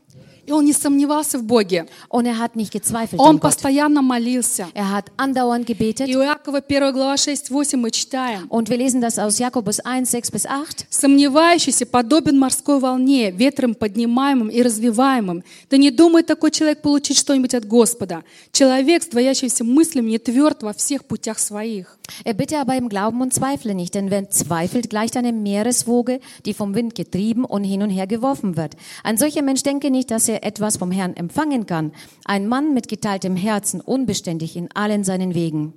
И 0.46 0.52
он 0.52 0.66
не 0.66 0.74
сомневался 0.74 1.40
в 1.40 1.44
Боге. 1.44 1.88
Und 2.10 2.26
er 2.26 2.38
hat 2.38 2.56
nicht 2.56 2.72
gezweifelt 2.72 3.20
Он 3.20 3.36
an 3.36 3.40
Gott. 3.40 3.52
постоянно 3.52 4.02
молился. 4.02 4.68
Er 4.74 4.92
hat 4.92 5.12
andauernd 5.18 5.66
gebetet. 5.66 6.08
И 6.08 6.16
у 6.16 6.22
Иакова 6.22 6.62
1 6.62 6.94
глава 6.94 7.16
6-8 7.16 7.78
мы 7.78 7.92
читаем. 7.92 8.46
Und 8.50 8.70
wir 8.70 8.78
lesen 8.78 9.02
das 9.02 9.18
aus 9.18 9.40
Jakobus 9.40 9.80
1, 9.80 10.10
6 10.10 10.32
bis 10.32 10.46
8. 10.46 10.86
Сомневающийся 10.90 11.86
подобен 11.86 12.38
морской 12.38 12.80
волне, 12.80 13.32
ветром 13.32 13.74
поднимаемым 13.74 14.50
и 14.50 14.62
развиваемым. 14.62 15.44
Да 15.70 15.78
не 15.78 15.92
думает 15.92 16.28
такой 16.28 16.52
человек 16.52 16.82
получить 16.82 17.18
что-нибудь 17.18 17.56
от 17.56 17.66
Господа. 17.66 18.24
Человек, 18.52 19.04
с 19.04 19.08
двоящимися 19.08 19.64
мыслями, 19.64 20.12
не 20.12 20.20
тверд 20.20 20.62
во 20.64 20.74
всех 20.74 21.06
путях 21.06 21.40
своих. 21.40 21.98
Er 22.24 22.36
bitte 22.36 22.60
aber 22.60 22.76
im 22.76 22.88
Glauben 22.88 23.20
und 23.22 23.34
zweifle 23.34 23.74
nicht, 23.74 23.96
denn 23.96 24.12
wer 24.12 24.30
zweifelt, 24.30 24.92
gleicht 24.92 25.18
einer 25.18 25.32
Meereswoge, 25.32 26.20
die 26.46 26.54
vom 26.54 26.76
Wind 26.76 26.94
getrieben 26.94 27.46
und 27.46 27.64
hin 27.64 27.82
und 27.82 27.90
her 27.90 28.06
geworfen 28.06 28.58
wird. 28.58 28.74
Ein 29.04 29.18
solcher 29.18 29.42
Mensch 29.42 29.64
denke 29.64 29.90
nicht, 29.90 30.12
dass 30.12 30.30
er 30.30 30.35
etwas 30.44 30.78
vom 30.78 30.92
Herrn 30.92 31.16
empfangen 31.16 31.66
kann. 31.66 31.92
Ein 32.26 32.48
Mann 32.48 32.74
mit 32.74 32.88
geteiltem 32.88 33.36
Herzen, 33.36 33.82
unbeständig 33.82 34.56
in 34.56 34.70
allen 34.74 35.04
seinen 35.04 35.34
Wegen. 35.36 35.74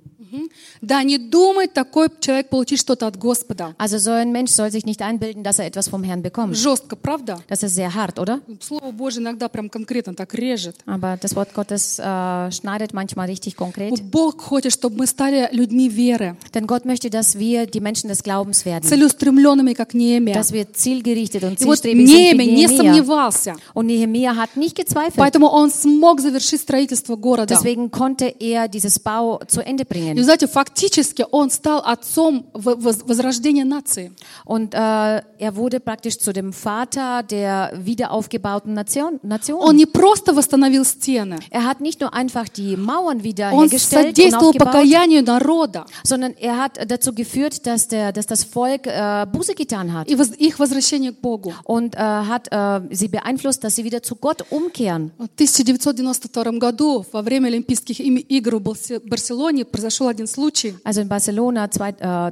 Да, 0.80 1.02
не 1.04 1.18
думает 1.18 1.72
такой 1.74 2.08
человек 2.20 2.48
получить 2.48 2.80
что-то 2.80 3.06
от 3.06 3.16
Господа. 3.16 3.74
Also 3.78 3.98
so 3.98 4.10
ein 4.10 4.32
Mensch 4.32 4.50
soll 4.50 4.70
sich 4.70 4.84
nicht 4.84 5.00
einbilden, 5.00 5.42
dass 5.44 5.58
er 5.60 5.66
etwas 5.66 5.88
vom 5.88 6.02
Herrn 6.02 6.22
bekommt. 6.22 6.56
Жестко, 6.56 6.96
правда? 6.96 7.40
Das 7.48 7.62
ist 7.62 7.74
sehr 7.76 7.94
hart, 7.94 8.18
oder? 8.18 8.40
Слово 8.60 8.90
Божье 8.90 9.20
иногда 9.22 9.48
прям 9.48 9.68
конкретно 9.70 10.14
так 10.14 10.34
режет. 10.34 10.76
Aber 10.86 11.16
das 11.20 11.36
Wort 11.36 11.54
Gottes 11.54 11.98
äh, 12.00 12.50
schneidet 12.50 12.92
manchmal 12.92 13.26
richtig 13.28 13.54
konkret. 13.56 13.90
Вот 13.90 14.02
Бог 14.02 14.40
хочет, 14.42 14.72
чтобы 14.72 14.96
мы 14.98 15.06
стали 15.06 15.48
людьми 15.52 15.88
веры, 15.88 16.36
Denn 16.52 16.66
Gott 16.66 16.84
möchte, 16.84 17.10
dass 17.10 17.38
wir 17.38 17.66
die 17.66 17.80
Menschen 17.80 18.08
des 18.08 18.22
Glaubens 18.22 18.64
werden. 18.64 18.82
целеустремленными, 18.88 19.74
как 19.74 19.94
Неемия. 19.94 20.34
Dass 20.34 20.52
wir 20.52 20.72
zielgerichtet 20.72 21.44
und 21.44 21.60
И 21.60 21.64
вот 21.64 21.78
zielstrebig 21.78 22.08
sind 22.08 22.16
Неемия 22.18 22.46
wie 22.46 22.50
не 22.54 22.66
Nehemia. 22.66 22.76
сомневался, 22.76 23.54
Und 23.74 23.86
Nehemia 23.86 24.34
hat 24.34 24.56
nicht 24.56 24.74
gezweifelt. 24.76 25.16
поэтому 25.16 25.46
он 25.48 25.70
смог 25.70 26.20
завершить 26.20 26.60
строительство 26.60 27.14
города. 27.16 27.46
Deswegen 27.54 27.90
konnte 27.90 28.26
er 28.26 28.66
dieses 28.68 28.98
Bau 28.98 29.40
zu 29.46 29.60
Ende 29.60 29.84
И, 30.19 30.23
знаете, 30.23 30.47
фактически 30.47 31.25
он 31.31 31.49
стал 31.49 31.79
отцом 31.85 32.45
возрождения 32.53 33.65
нации. 33.65 34.11
Und 34.45 34.73
äh, 34.73 35.21
er 35.37 35.55
wurde 35.55 35.79
praktisch 35.79 36.17
zu 36.19 36.33
dem 36.33 36.51
Vater 36.53 37.23
der 37.23 37.71
wiederaufgebauten 37.75 38.73
Nation. 38.73 39.19
Он 39.23 39.29
Nation. 39.29 39.75
не 39.75 39.85
просто 39.85 40.33
восстановил 40.35 40.83
стены, 40.85 41.39
Er 41.51 41.63
hat 41.65 41.79
nicht 41.81 42.01
nur 42.01 42.13
einfach 42.13 42.47
die 42.49 42.75
Mauern 42.75 43.23
wieder 43.23 43.51
он 43.53 43.63
hergestellt 43.69 44.15
содействовал 44.15 44.53
покаянию 44.53 45.23
народа 45.23 45.85
sondern 46.03 46.33
er 46.39 46.57
hat 46.57 46.79
dazu 46.87 47.13
geführt, 47.13 47.65
dass, 47.65 47.87
der, 47.87 48.11
dass 48.11 48.27
das 48.27 48.43
Volk 48.43 48.87
äh, 48.87 49.25
Buße 49.31 49.53
getan 49.55 49.93
hat 49.93 50.07
и 50.09 50.15
воз- 50.15 50.35
их 50.37 50.59
возвращение 50.59 51.11
к 51.13 51.21
Богу. 51.21 51.53
und 51.63 51.95
äh, 51.95 51.99
hat 51.99 52.47
äh, 52.51 52.81
sie 52.91 53.07
beeinflusst, 53.07 53.63
dass 53.63 53.75
sie 53.75 53.83
wieder 53.83 54.01
zu 54.03 54.15
Gott 54.15 54.43
umkehren. 54.49 55.11
В 55.17 55.23
1992 55.39 56.59
году 56.59 57.05
во 57.11 57.21
время 57.21 57.47
Олимпийских 57.47 57.99
им- 57.99 58.17
игр 58.17 58.55
в 58.57 58.61
Барсе- 58.61 58.99
Барселоне 58.99 59.65
произошел 59.65 60.08
один 60.08 60.26
случай. 60.26 60.74
Also 60.84 61.00
in 61.00 61.08
Barcelona 61.08 61.70
zwei, 61.70 61.90
äh, 61.90 62.30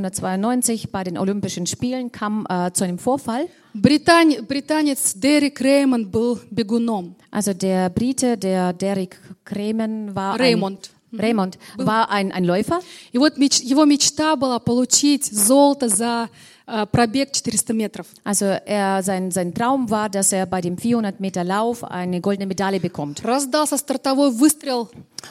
1992 0.00 0.90
bei 0.90 1.04
den 1.04 1.18
Olympischen 1.18 1.66
Spielen 1.66 2.10
kam 2.12 2.46
äh, 2.48 2.70
zu 2.72 2.84
einem 2.84 2.98
Vorfall. 2.98 3.46
Британь- 3.74 4.42
британец 4.46 5.14
Дерек 5.14 5.60
Реймонд 5.60 6.10
был 6.10 6.38
бегуном. 6.50 7.14
Also 7.30 7.54
der 7.54 7.88
Brite, 7.90 8.36
der 8.36 8.72
Derek 8.72 9.18
Kremen 9.44 10.14
war 10.14 10.38
Raymond. 10.38 10.90
ein, 11.12 11.20
Raymond 11.20 11.58
war 11.76 12.10
ein, 12.10 12.32
ein 12.32 12.44
Läufer 12.44 12.80
И 13.12 13.18
вот 13.18 13.36
меч- 13.38 13.62
его 13.62 13.84
мечта 13.84 14.34
была 14.36 14.58
получить 14.60 15.24
золото 15.26 15.88
за 15.88 16.28
э, 16.55 16.55
пробег 16.90 17.30
400 17.32 17.72
метров. 17.74 18.06
Also 18.24 18.46
er, 18.46 19.02
sein, 19.02 19.30
sein 19.30 19.52
Traum 19.52 19.90
war, 19.90 20.08
dass 20.08 20.32
er 20.32 20.46
bei 20.46 20.60
dem 20.60 20.78
400 20.78 21.20
Meter 21.20 21.44
Lauf 21.44 21.84
eine 21.84 22.20
goldene 22.20 22.46
Medaille 22.46 22.80
bekommt. 22.80 23.24
Раздался 23.24 23.76
стартовой 23.78 24.30
выстрел, 24.30 24.88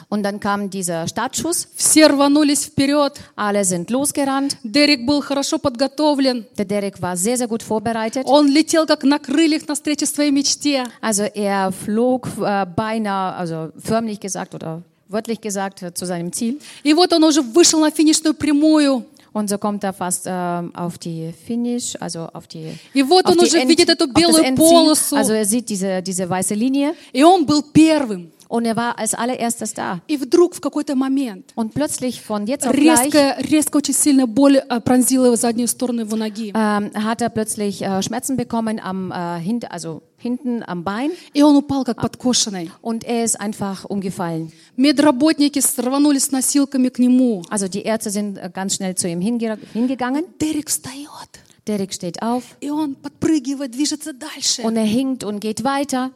Und 0.08 0.22
dann 0.22 0.40
kam 0.40 0.70
dieser 0.70 1.06
Startschuss. 1.08 1.68
все 1.74 2.06
рванулись 2.06 2.64
вперед. 2.66 3.14
Alle 3.36 3.64
sind 3.64 3.90
losgerannt. 3.90 4.56
Дерек 4.62 5.06
был 5.06 5.20
хорошо 5.20 5.58
подготовлен. 5.58 6.46
Der 6.56 6.64
Derek 6.64 7.00
war 7.02 7.16
sehr, 7.16 7.36
sehr 7.36 7.48
gut 7.48 7.62
vorbereitet. 7.62 8.24
Он 8.26 8.48
летел 8.48 8.86
как 8.86 9.04
на 9.04 9.18
крыльях 9.18 9.66
навстречу 9.68 10.06
своей 10.06 10.30
мечте. 10.30 10.84
Also 11.00 11.24
er 11.24 11.72
flog 11.72 12.28
äh, 12.40 12.66
beinahe, 12.66 13.34
also 13.34 13.70
förmlich 13.78 14.20
gesagt 14.20 14.54
oder 14.54 14.82
wörtlich 15.08 15.40
gesagt, 15.40 15.82
äh, 15.82 15.92
zu 15.94 16.06
seinem 16.06 16.32
Ziel. 16.32 16.58
И 16.82 16.94
вот 16.94 17.12
он 17.12 17.24
уже 17.24 17.42
вышел 17.42 17.80
на 17.80 17.90
финишную 17.90 18.34
прямую. 18.34 19.04
Und 19.36 19.48
so 19.48 19.56
kommt 19.58 19.82
er 19.84 19.92
fast 19.92 20.26
ähm, 20.26 20.74
auf 20.74 20.98
die 20.98 21.32
Finish, 21.46 21.96
also 22.00 22.28
auf 22.32 22.46
die, 22.46 22.78
И 22.94 23.02
вот 23.02 23.24
auf 23.24 23.32
он 23.32 23.38
die 23.38 23.46
уже 23.46 23.58
End- 23.60 23.68
видит 23.70 23.88
эту 23.88 24.04
auf 24.04 24.10
das 24.12 24.22
белую 24.22 24.42
Endziel. 24.44 24.66
полосу. 24.68 25.16
Also 25.16 25.32
er 25.32 25.44
sieht 25.46 25.68
diese, 25.70 26.02
diese 26.02 26.28
weiße 26.28 26.54
Linie 26.54 26.94
И 27.12 27.22
он 27.24 27.46
был 27.46 27.62
первым. 27.72 28.30
und 28.48 28.66
er 28.66 28.76
war 28.76 28.98
als 28.98 29.14
allererstes 29.14 29.72
da. 29.72 30.00
И 30.06 30.18
вдруг 30.18 30.54
в 30.54 30.60
какой-то 30.60 30.94
момент 30.94 31.52
Und 31.54 31.72
plötzlich 31.72 32.20
von 32.20 32.46
jetzt 32.46 32.66
auf 32.66 32.74
gleich 32.74 33.04
резко, 33.06 33.36
резко 33.50 33.76
очень 33.78 33.94
сильная 33.94 34.26
боль 34.26 34.58
э, 34.68 34.80
пронзила 34.80 35.24
его 35.26 35.36
заднюю 35.36 35.68
сторону 35.68 36.02
его 36.02 36.16
ноги. 36.16 36.52
ähm, 36.54 36.90
hat 36.94 37.22
er 37.22 37.30
plötzlich 37.30 37.80
äh, 37.80 38.02
Schmerzen 38.02 38.36
bekommen 38.36 38.78
am 38.78 39.10
äh, 39.10 39.40
hint, 39.40 39.70
also 39.72 40.02
hinten 40.26 40.62
am 40.66 40.84
Bein 40.84 41.10
И 41.34 41.42
он 41.42 41.56
упал 41.56 41.84
как 41.84 42.00
подкошенный. 42.00 42.70
und 42.80 43.04
er 43.04 43.24
ist 43.24 43.40
einfach 43.40 43.84
umgefallen. 43.84 44.52
Медработники 44.76 45.60
рванулись 45.80 46.24
с 46.24 46.30
носилками 46.30 46.88
к 46.88 46.98
нему. 46.98 47.42
Also 47.50 47.68
die 47.68 47.82
Ärzte 47.82 48.10
sind 48.10 48.38
äh, 48.38 48.50
ganz 48.52 48.76
schnell 48.76 48.94
zu 48.94 49.08
ihm 49.08 49.20
hinge 49.20 49.58
hingegangen. 49.72 50.24
Дерек 50.40 50.68
встает. 50.68 51.30
Derek 51.66 51.92
steht 51.92 52.22
auf 52.22 52.42
И 52.60 52.70
он 52.70 52.96
подпрыгивает, 52.96 53.72
движется 53.72 54.12
дальше. 54.12 54.62
und 54.62 54.76
er 54.76 54.84
hinkt 54.84 55.22
und 55.24 55.40
geht 55.40 55.62
weiter. 55.62 56.10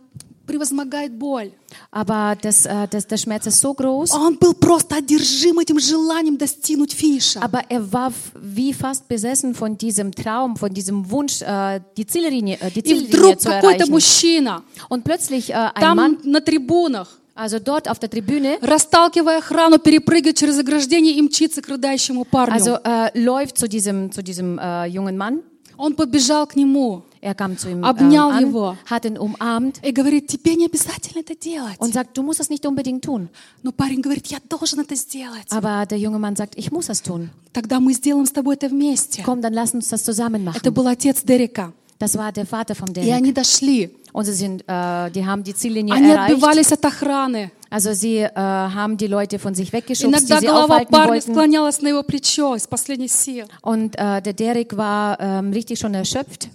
Превозмогает 0.52 1.14
боль. 1.18 1.52
Aber 1.92 2.36
das, 2.42 2.66
äh, 2.66 2.88
das, 2.90 3.08
der 3.08 3.18
Schmerz 3.18 3.46
ist 3.48 3.60
so 3.62 3.74
groß. 3.74 4.12
Он 4.12 4.36
был 4.36 4.54
просто 4.54 4.96
одержим 4.98 5.60
этим 5.60 5.80
желанием 5.80 6.38
достигнуть 6.38 6.92
финиша. 6.94 7.40
Aber 7.42 7.62
er 7.70 7.82
war 7.92 8.08
f- 8.10 8.32
wie 8.36 8.74
fast 8.74 9.08
besessen 9.08 9.56
von 9.56 9.78
diesem 9.78 10.12
Traum, 10.14 10.56
von 10.58 10.74
diesem 10.74 11.10
Wunsch, 11.10 11.42
äh, 11.42 11.80
die 11.98 12.06
Ziellinie, 12.06 12.58
äh, 12.60 12.70
die 12.72 12.82
И 12.82 12.94
вдруг 13.08 13.40
какой-то 13.42 13.88
мужчина 13.90 14.64
Und 14.90 15.04
plötzlich 15.04 15.50
äh, 15.52 15.54
ein 15.54 15.82
там 15.82 15.98
Mann, 15.98 16.18
на 16.24 16.42
трибунах, 16.42 17.08
also 17.34 17.60
dort 17.60 17.88
auf 17.90 17.98
der 18.00 18.10
Tribüne, 18.10 18.58
расталкивая 18.62 19.38
охрану, 19.40 19.80
перепрыгивает 19.80 20.38
через 20.38 20.60
ограждение 20.60 21.14
и 21.16 21.22
мчится 21.22 21.62
к 21.62 21.68
рыдающему 21.70 22.26
парню. 22.26 22.54
also 22.54 22.78
äh, 22.84 23.10
läuft 23.18 23.58
zu 23.58 23.68
diesem, 23.70 24.12
zu 24.12 24.22
diesem 24.22 24.60
äh, 24.60 24.86
jungen 24.88 25.16
Mann. 25.18 25.40
Он 25.82 25.94
подбежал 25.96 26.46
к 26.48 26.56
нему 26.56 27.04
Er 27.24 27.36
kam 27.36 27.56
zu 27.56 27.70
ihm 27.70 27.80
ähm, 27.80 27.84
Обнял 27.84 28.30
an, 28.32 28.42
его. 28.48 28.76
hat 28.90 29.06
ihn 29.06 29.16
umarmt 29.18 29.80
и 29.84 29.92
говорит, 29.92 30.26
тебе 30.28 30.56
не 30.56 30.66
обязательно 30.66 31.20
это 31.22 31.36
делать. 31.36 31.78
und 31.80 31.94
sagt, 31.94 32.18
du 32.18 32.24
musst 32.24 32.40
das 32.40 32.50
nicht 32.50 32.66
unbedingt 32.66 33.04
tun. 33.04 33.30
Но 33.64 33.72
парень 33.72 34.02
говорит, 34.02 34.28
я 34.28 34.40
должен 34.50 34.80
это 34.80 34.96
сделать. 34.96 35.46
Aber 35.52 35.86
der 35.86 36.00
junge 36.00 36.18
Mann 36.20 36.36
sagt, 36.36 36.56
ich 36.58 36.72
muss 36.72 36.88
das 36.88 37.02
tun. 37.04 37.30
Тогда 37.54 37.80
мы 37.80 37.94
сделаем 37.94 38.26
с 38.26 38.32
тобой 38.32 38.56
это 38.56 38.70
вместе. 38.70 39.22
Komm, 39.24 39.42
dann 39.42 39.54
lass 39.54 39.74
uns 39.74 39.90
das 39.90 40.04
zusammen 40.04 40.44
machen. 40.44 40.58
Это 40.58 40.72
был 40.72 40.88
отец 40.88 41.22
Дерека. 41.24 41.74
Das 42.00 42.18
war 42.18 42.32
der 42.32 42.48
Vater 42.48 42.74
von 42.74 42.90
И 42.90 42.94
Derek. 42.94 43.14
они 43.14 43.32
дошли. 43.34 43.92
Und 44.14 44.26
sie 44.26 44.34
sind, 44.34 44.64
äh, 44.68 45.12
die 45.12 45.24
haben 45.26 45.44
die 45.44 45.54
Ziellinie 45.54 45.94
Они 45.94 46.10
erreicht. 46.10 46.34
отбивались 46.34 46.72
от 46.72 46.84
охраны. 46.86 47.52
Also 47.71 47.93
sie 47.93 48.19
äh, 48.19 48.31
haben 48.35 48.97
die 48.97 49.07
Leute 49.07 49.39
von 49.39 49.55
sich 49.55 49.73
weggeschubst, 49.73 50.05
die 50.05 50.09
Иногда 50.09 50.41
sie 50.41 50.47
голова 50.47 50.65
aufhalten 50.65 50.91
парня 50.93 51.13
wollten. 51.13 51.33
склонялась 51.33 51.81
на 51.83 51.89
его 51.89 52.03
плечо 52.03 52.55
из 52.55 52.67
последних 52.67 53.13
сил. 53.13 53.47
Und 53.63 53.97
äh, 53.99 54.23
der 54.23 54.33
Derek 54.33 54.77
war 54.77 55.19
ähm, 55.21 55.53
richtig 55.53 55.79
schon 55.79 55.95
erschöpft. 55.95 56.49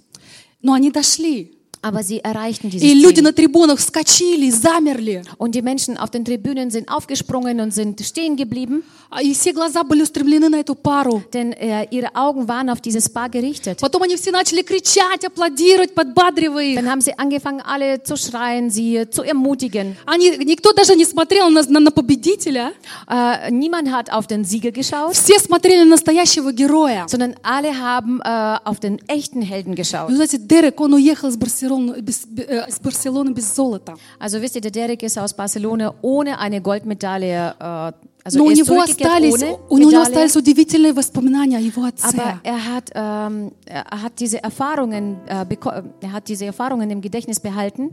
Но 0.62 0.72
они 0.72 0.90
дошли. 0.90 1.52
Aber 1.86 2.04
sie 2.04 2.20
erreichten 2.22 2.68
И 2.68 2.70
dieses 2.78 2.94
люди 3.02 3.16
Ziel. 3.16 3.24
на 3.24 3.32
трибунах 3.32 3.78
вскочили, 3.80 4.50
замерли. 4.50 5.22
Und 5.36 5.56
die 5.56 5.62
Menschen 5.62 5.98
auf 5.98 6.10
den 6.10 6.24
Tribünen 6.24 6.70
sind 6.70 6.88
aufgesprungen 6.88 7.58
und 7.58 7.74
sind 7.74 8.00
stehen 8.02 8.36
geblieben, 8.36 8.84
А 9.10 9.20
И 9.20 9.34
все 9.34 9.52
глаза 9.52 9.82
были 9.82 10.02
устремлены 10.02 10.48
на 10.48 10.60
эту 10.60 10.76
пару. 10.76 11.24
denn 11.34 11.52
äh, 11.52 11.88
ihre 11.90 12.14
Augen 12.14 12.46
waren 12.46 12.70
auf 12.70 12.80
dieses 12.80 13.08
Paar 13.08 13.28
gerichtet. 13.28 13.80
Потом 13.80 14.00
они 14.04 14.14
все 14.16 14.30
начали 14.30 14.62
кричать, 14.62 15.24
аплодировать, 15.26 15.92
подбадривая 15.92 16.64
их. 16.66 16.76
Dann 16.78 16.88
haben 16.88 17.00
sie 17.00 17.18
angefangen, 17.18 17.60
alle 17.60 18.00
zu 18.04 18.16
schreien, 18.16 18.70
sie 18.70 19.10
zu 19.10 19.22
ermutigen. 19.24 19.96
Они, 20.06 20.30
никто 20.38 20.72
даже 20.72 20.94
не 20.94 21.04
смотрел 21.04 21.50
на, 21.50 21.62
на, 21.64 21.80
на 21.80 21.90
победителя. 21.90 22.72
Äh, 23.08 23.50
niemand 23.50 23.90
hat 23.90 24.10
auf 24.12 24.28
den 24.28 24.44
Sieger 24.44 24.70
geschaut, 24.70 25.14
Все 25.14 25.36
смотрели 25.40 25.80
на 25.82 25.90
настоящего 25.96 26.52
героя. 26.52 27.06
sondern 27.08 27.34
alle 27.42 27.76
haben 27.76 28.20
äh, 28.22 28.58
auf 28.64 28.78
den 28.78 29.00
echten 29.08 29.42
Helden 29.42 29.72
Вы 29.72 29.76
geschaut. 29.82 30.10
знаете, 30.14 30.38
Дерек, 30.38 30.80
он 30.80 30.94
уехал 30.94 31.28
из 31.28 31.36
Барселоны 31.76 32.00
без, 32.00 32.26
э, 32.36 32.66
из 32.68 32.78
Барселоны 32.80 33.32
без 33.32 33.54
золота. 33.54 33.94
Also 34.18 34.40
wisst 34.40 34.54
ihr, 34.56 34.60
der 34.62 34.70
Derek 34.70 35.02
ist 35.02 35.18
aus 35.18 35.34
Barcelona 35.34 35.94
ohne 36.02 36.38
eine 36.38 36.60
Goldmedaille. 36.60 37.54
Äh, 37.58 37.92
also 38.24 38.38
Но 38.38 38.44
у 38.44 38.48
er 38.48 38.52
ist 38.52 38.58
него 38.58 38.66
zurückgekehrt 38.74 39.10
остались, 39.10 39.34
ohne 39.42 39.58
у 39.68 39.78
него 39.78 39.90
Medaille. 39.90 40.02
остались 40.02 40.36
удивительные 40.36 40.92
воспоминания 40.94 41.58
о 41.58 41.60
его 41.60 41.84
отце. 41.84 42.16
Aber 42.16 42.40
er 42.44 42.64
hat, 42.74 42.90
ähm, 42.94 43.52
er 43.66 43.84
hat 44.02 44.12
diese 44.20 44.42
Erfahrungen, 44.42 45.16
äh, 45.26 45.44
beko- 45.44 45.82
er 46.00 46.12
hat 46.12 46.28
diese 46.28 46.46
Erfahrungen 46.46 46.88
im 46.90 47.00
Gedächtnis 47.00 47.40
behalten, 47.40 47.90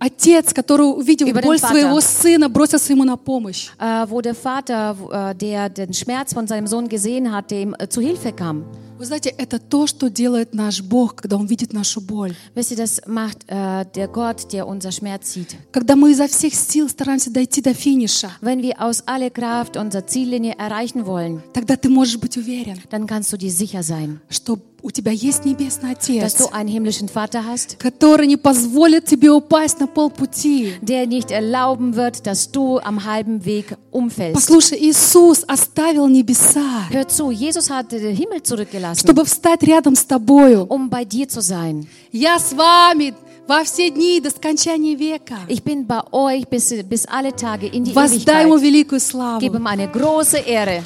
Отец, 0.00 0.54
который, 0.54 0.88
Über 0.98 1.40
den 1.40 1.42
боль 1.42 1.58
Vater. 1.58 1.68
своего 1.74 2.00
сына, 2.00 2.48
бросился 2.48 2.92
ему 2.94 3.04
на 3.04 3.16
помощь. 3.18 3.68
äh, 3.78 4.06
wo 4.08 4.20
der 4.22 4.34
Vater, 4.34 4.96
äh, 5.12 5.34
der 5.34 5.68
den 5.68 5.92
Schmerz 5.92 6.32
von 6.32 6.46
seinem 6.46 6.66
Sohn 6.66 6.88
gesehen 6.88 7.30
hat, 7.30 7.50
dem 7.50 7.74
äh, 7.78 7.86
zu 7.86 8.00
Hilfe 8.00 8.32
kam. 8.32 8.64
Вы 8.98 9.06
знаете, 9.06 9.30
это 9.30 9.58
то, 9.58 9.86
что 9.86 10.10
делает 10.10 10.52
наш 10.54 10.82
Бог, 10.82 11.16
когда 11.16 11.36
Он 11.36 11.46
видит 11.46 11.72
нашу 11.72 12.02
боль. 12.02 12.34
Wisst 12.54 12.70
ihr, 12.72 12.76
das 12.76 13.00
macht 13.06 13.38
äh, 13.46 13.86
der 13.94 14.08
Gott, 14.08 14.52
der 14.52 14.66
unser 14.66 14.92
Schmerz 14.92 15.32
sieht. 15.32 15.56
Когда 15.72 15.96
мы 15.96 16.10
изо 16.12 16.28
всех 16.28 16.54
сил 16.54 16.86
стараемся 16.88 17.30
дойти 17.30 17.62
до 17.62 17.72
финиша, 17.72 18.30
Wenn 18.42 18.60
wir 18.62 18.74
aus 18.78 19.02
aller 19.06 19.30
Kraft 19.30 19.78
unsere 19.78 20.04
Ziellinie 20.04 20.54
erreichen 20.58 21.06
wollen, 21.06 21.42
тогда 21.54 21.76
ты 21.76 21.88
можешь 21.88 22.18
быть 22.18 22.36
уверен, 22.36 22.78
dann 22.90 23.06
kannst 23.06 23.32
du 23.32 23.38
dir 23.38 23.50
sicher 23.50 23.82
sein, 23.82 24.20
что 24.28 24.58
у 24.82 24.90
тебя 24.90 25.12
есть 25.12 25.44
Небесный 25.44 25.94
dass 25.94 26.08
Отец, 26.08 26.34
du 26.38 26.52
einen 26.52 26.68
himmlischen 26.68 27.08
Vater 27.08 27.44
hast, 27.46 27.76
который 27.78 28.26
не 28.26 28.36
позволит 28.36 29.04
тебе 29.06 29.30
упасть 29.30 29.80
на 29.80 29.86
полпути. 29.86 30.74
der 30.82 31.06
nicht 31.06 31.30
erlauben 31.30 31.94
wird, 31.96 32.26
dass 32.26 32.50
du 32.50 32.78
am 32.80 33.04
halben 33.04 33.44
Weg 33.44 33.76
umfällst. 33.90 34.34
Послушай, 34.34 34.78
Иисус 34.80 35.44
оставил 35.46 36.06
небеса, 36.08 36.86
Hör 36.90 37.06
zu, 37.08 37.30
Jesus 37.30 37.70
hat 37.70 37.92
den 37.92 38.14
Himmel 38.14 38.42
zurückgelassen, 38.42 39.00
чтобы 39.00 39.24
встать 39.24 39.62
рядом 39.62 39.94
с 39.96 40.04
тобою. 40.04 40.66
um 40.68 40.88
bei 40.90 41.04
dir 41.04 41.28
zu 41.28 41.40
sein. 41.40 41.86
Я 42.12 42.38
с 42.38 42.52
вами 42.52 43.14
во 43.46 43.64
все 43.64 43.90
дни 43.90 44.20
до 44.20 44.30
скончания 44.30 44.96
века. 44.96 45.38
Ich 45.48 45.62
bin 45.64 45.86
bei 45.86 46.00
euch 46.12 46.46
bis, 46.48 46.72
bis 46.84 47.04
alle 47.06 47.34
Tage 47.34 47.66
in 47.66 47.84
die 47.84 47.94
Воздай 47.94 48.44
Ему 48.44 48.56
великую 48.58 49.00
Gib 49.00 49.10
славу. 49.10 49.40
ihm 49.44 49.66
eine 49.66 49.88
große 49.88 50.38
Ehre. 50.38 50.82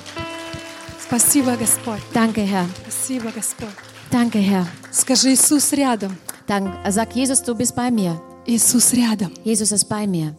Спасибо, 1.07 1.57
Господь. 1.57 2.01
Danke, 2.13 2.41
Herr. 2.43 2.67
Спасибо, 2.83 3.31
Господь. 3.35 3.69
Danke, 4.11 4.39
Herr. 4.39 4.67
Скажи, 4.91 5.33
Иисус 5.35 5.73
рядом. 5.73 6.17
Dann 6.47 6.73
sag 6.91 7.15
Jesus, 7.15 7.43
du 7.43 7.55
bist 7.55 7.75
bei 7.75 7.91
mir. 7.91 8.21
Иисус 8.47 8.93
рядом. 8.93 9.33
Jesus 9.45 9.73
ist 9.73 9.89
bei 9.89 10.07
mir. 10.07 10.35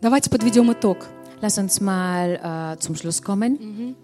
Давайте 0.00 0.28
подведем 0.30 0.70
итог. 0.72 0.98
Lass 1.40 1.58
uns 1.58 1.80
mal 1.80 2.74
äh, 2.76 2.78
zum 2.80 2.94
Schluss 2.96 3.22
kommen. 3.22 3.94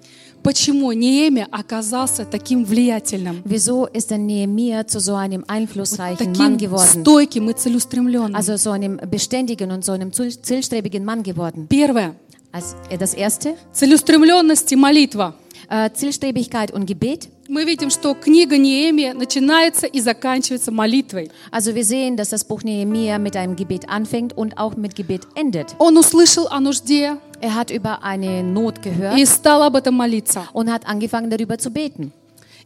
Почему 0.43 0.91
Неемия 0.93 1.47
оказался 1.53 2.25
таким 2.25 2.65
влиятельным, 2.65 3.43
Wieso 3.45 3.87
ist 3.87 4.11
denn 4.11 4.27
Nehemiah 4.27 4.85
zu 4.87 4.99
so 4.99 5.15
einem 5.15 5.45
einflussreichen 5.47 6.33
Mann 6.33 6.35
таким 6.35 6.59
geworden? 6.59 7.03
стойким 7.03 7.49
и 7.49 7.55
целеустремленным? 7.55 8.35
Also 8.35 8.57
so 8.57 8.71
einem 8.73 8.99
beständigen 9.09 9.71
und 9.71 9.85
so 9.85 9.93
einem 9.93 10.13
ziel- 10.13 10.41
zielstrebigen 10.43 11.05
Mann 11.05 11.23
geworden. 11.23 11.67
Первое. 11.69 12.17
Als 12.51 12.75
äh, 12.91 12.99
das 12.99 13.15
erste, 13.15 13.55
Целеустремленность 13.73 14.71
и 14.73 14.77
молитва. 14.77 15.35
Äh, 15.73 15.91
Zielstrebigkeit 15.93 16.71
und 16.71 16.87
Gebet. 16.87 17.29
Мы 17.49 17.65
видим, 17.65 17.91
что 17.91 18.15
книга 18.15 18.57
Неемия 18.57 19.15
начинается 19.15 19.87
и 19.87 20.01
заканчивается 20.01 20.71
молитвой. 20.71 21.31
Also 21.51 21.75
wir 21.75 21.85
sehen, 21.85 22.17
dass 22.17 22.29
das 22.29 22.45
Buch 22.45 22.63
Nehemiah 22.63 23.19
mit 23.19 23.37
einem 23.37 23.57
Gebet 23.57 23.89
anfängt 23.89 24.37
und 24.37 24.59
auch 24.59 24.77
mit 24.77 24.95
Gebet 24.95 25.23
endet. 25.35 25.75
Он 25.79 25.97
услышал 25.97 26.47
о 26.51 26.61
нужде 26.61 27.17
Er 27.41 27.55
hat 27.57 27.71
über 27.73 28.05
eine 28.05 28.45
Not 28.45 28.83
gehört 28.83 29.19
и 29.19 29.25
стал 29.25 29.63
об 29.63 29.75
этом 29.77 29.95
молиться. 29.97 30.47
und 30.53 30.71
hat 30.71 30.87
angefangen 30.87 31.31
darüber 31.31 31.59
zu 31.59 31.71
beten. 31.71 32.13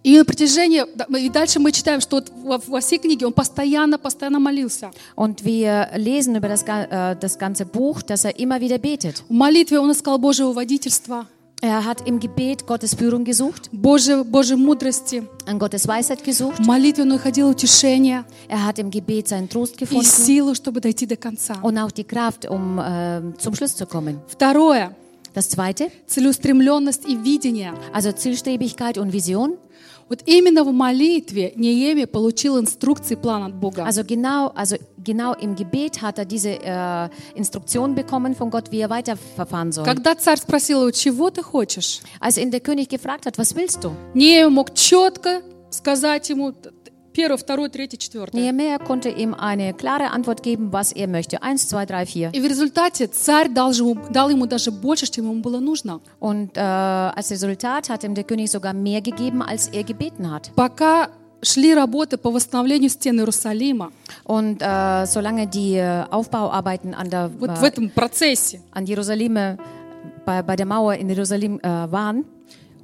И 0.02 0.18
на 0.18 0.24
протяжении, 0.24 0.84
и 1.18 1.28
дальше 1.30 1.58
мы 1.58 1.72
читаем, 1.72 2.00
что 2.00 2.16
вот 2.16 2.30
во, 2.44 2.58
во 2.58 2.80
всей 2.80 2.98
книге 2.98 3.26
он 3.26 3.32
постоянно, 3.32 3.98
постоянно 3.98 4.38
молился. 4.38 4.92
Und 5.16 5.44
wir 5.44 5.88
lesen 5.96 6.36
über 6.36 6.48
das, 6.48 6.62
äh, 6.62 7.16
das 7.16 7.38
ganze 7.38 7.66
Buch, 7.66 8.02
dass 8.02 8.24
er 8.24 8.38
immer 8.38 8.60
wieder 8.60 8.78
betet. 8.78 9.24
В 9.28 9.32
молитве 9.32 9.80
он 9.80 9.90
искал 9.90 10.18
Божьего 10.18 10.52
водительства, 10.52 11.26
Er 11.65 11.86
hat 11.86 12.07
im 12.07 12.19
Gebet 12.19 12.65
Gottes 12.65 12.95
Führung 12.95 13.23
gesucht, 13.23 13.69
Божьей, 13.71 14.23
Божьей 14.23 14.55
мудрости. 14.57 15.21
an 15.45 15.60
Gottes 15.60 15.88
Weisheit 15.88 16.23
gesucht. 16.23 16.57
В 16.57 16.65
молитве 16.65 17.03
он 17.03 17.10
находил 17.10 17.49
утешение 17.49 18.25
Er 18.47 18.65
hat 18.65 18.79
im 18.79 18.89
Gebet 18.89 19.27
seinen 19.27 19.47
Trost 19.47 19.75
и 19.75 19.77
gefunden 19.86 20.03
силу, 20.05 20.55
чтобы 20.55 20.81
дойти 20.81 21.05
до 21.05 21.17
конца. 21.17 21.60
und 21.62 21.77
auch 21.77 21.91
die 21.91 22.03
Kraft, 22.03 22.49
um 22.49 22.79
äh, 22.79 23.21
zum 23.38 23.53
Schluss 23.53 23.75
zu 23.75 23.86
kommen. 23.86 24.19
Второе. 24.27 24.95
Das 25.34 25.49
zweite, 25.49 25.91
Целеустремленность 26.07 27.05
и 27.07 27.15
видение. 27.23 27.73
also 27.93 28.12
Zielstrebigkeit 28.12 28.97
und 28.97 29.13
Vision. 29.13 29.53
Вот 30.08 30.22
именно 30.26 30.62
в 30.62 30.72
молитве 30.72 31.52
Неемия 31.56 32.06
получил 32.06 32.60
инструкции 32.60 33.16
план 33.16 33.42
от 33.42 33.54
Бога. 33.54 33.82
Also 33.82 34.04
genau, 34.04 34.52
also 34.54 34.78
genau 35.02 35.34
im 35.34 35.56
Gebet 35.56 36.00
hat 36.00 36.18
er 36.18 36.24
diese 36.24 36.50
äh, 36.50 37.08
Instruktion 37.34 37.94
bekommen 37.96 38.36
von 38.36 38.50
Gott, 38.50 38.70
wie 38.70 38.80
er 38.80 38.90
weiterverfahren 38.90 39.72
soll. 39.72 39.84
Когда 39.84 40.14
царь 40.14 40.38
спросил 40.38 40.82
его, 40.82 40.90
чего 40.92 41.30
ты 41.30 41.42
хочешь? 41.42 42.02
Als 42.20 42.38
ihn 42.38 42.52
der 42.52 42.61
König 42.61 42.88
gefragt 42.88 43.26
hat, 43.26 43.36
was 43.36 43.57
willst 43.57 43.82
du? 43.82 43.96
Неемия 44.14 44.48
мог 44.48 44.74
четко 44.74 45.42
сказать 45.70 46.30
ему, 46.30 46.52
Первое, 47.15 47.36
второе, 47.38 47.67
третье, 47.69 47.97
четвертое. 47.97 48.38
Nehemiah 48.38 48.80
konnte 48.80 49.09
ihm 49.09 49.34
eine 49.34 49.74
klare 49.74 50.11
Antwort 50.11 50.43
geben, 50.43 50.72
was 50.72 50.93
er 50.93 51.07
möchte. 51.07 51.43
Eins, 51.43 51.67
zwei, 51.67 51.86
drei, 51.86 52.05
vier. 52.05 52.32
И 52.32 52.39
в 52.39 52.45
результате 52.45 53.07
царь 53.07 53.49
дал, 53.49 53.74
же 53.74 53.84
ему, 53.84 53.97
дал 54.09 54.30
ему 54.30 54.45
даже 54.45 54.72
больше, 54.72 55.07
чем 55.07 55.26
ему 55.26 55.41
было 55.41 55.59
нужно. 55.59 55.99
Und 56.22 56.55
äh, 56.55 56.61
als 56.61 57.30
Resultat 57.30 57.89
hat 57.89 58.05
ihm 58.05 58.15
der 58.15 58.24
König 58.24 58.49
sogar 58.49 58.74
mehr 58.74 59.01
gegeben, 59.01 59.41
als 59.41 59.67
er 59.67 59.84
gebeten 59.84 60.32
hat. 60.32 60.51
Пока 60.55 61.09
шли 61.41 61.74
работы 61.74 62.17
по 62.17 62.32
восстановлению 62.32 62.89
стен 62.89 63.19
Иерусалима, 63.19 63.91
Und 64.24 64.61
äh, 64.61 65.05
solange 65.05 65.47
die 65.47 65.76
äh, 65.76 66.05
Aufbauarbeiten 66.09 66.93
an 66.93 67.09
der 67.09 67.30
вот 67.38 67.57
в 67.57 67.63
äh, 67.63 67.67
этом 67.67 67.89
процессе, 67.89 68.61
an 68.72 68.86
Jerusalem, 68.86 69.36
äh, 69.36 69.57
bei, 70.26 70.41
bei 70.43 70.55
der 70.55 70.65
Mauer 70.65 70.93
in 70.93 71.09
Jerusalem 71.09 71.59
äh, 71.59 71.67
waren, 71.91 72.24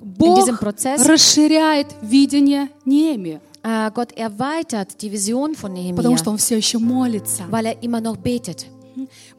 Бог 0.04 0.36
diesem 0.36 0.58
Prozess- 0.58 1.08
расширяет 1.08 1.88
видение 2.02 2.68
Неемии, 2.86 3.36
äh, 3.36 3.51
Gott 3.95 4.13
erweitert 4.17 5.01
die 5.03 5.11
Vision 5.13 5.55
von 5.55 5.73
потому 5.73 5.93
Nehemiah, 5.95 6.19
что 6.19 6.31
он 6.31 6.39
все 6.39 6.57
еще 6.57 6.79
молится. 6.79 7.45
weil 7.51 7.67
er 7.67 7.83
immer 7.83 8.01
noch 8.01 8.17
betet. 8.17 8.67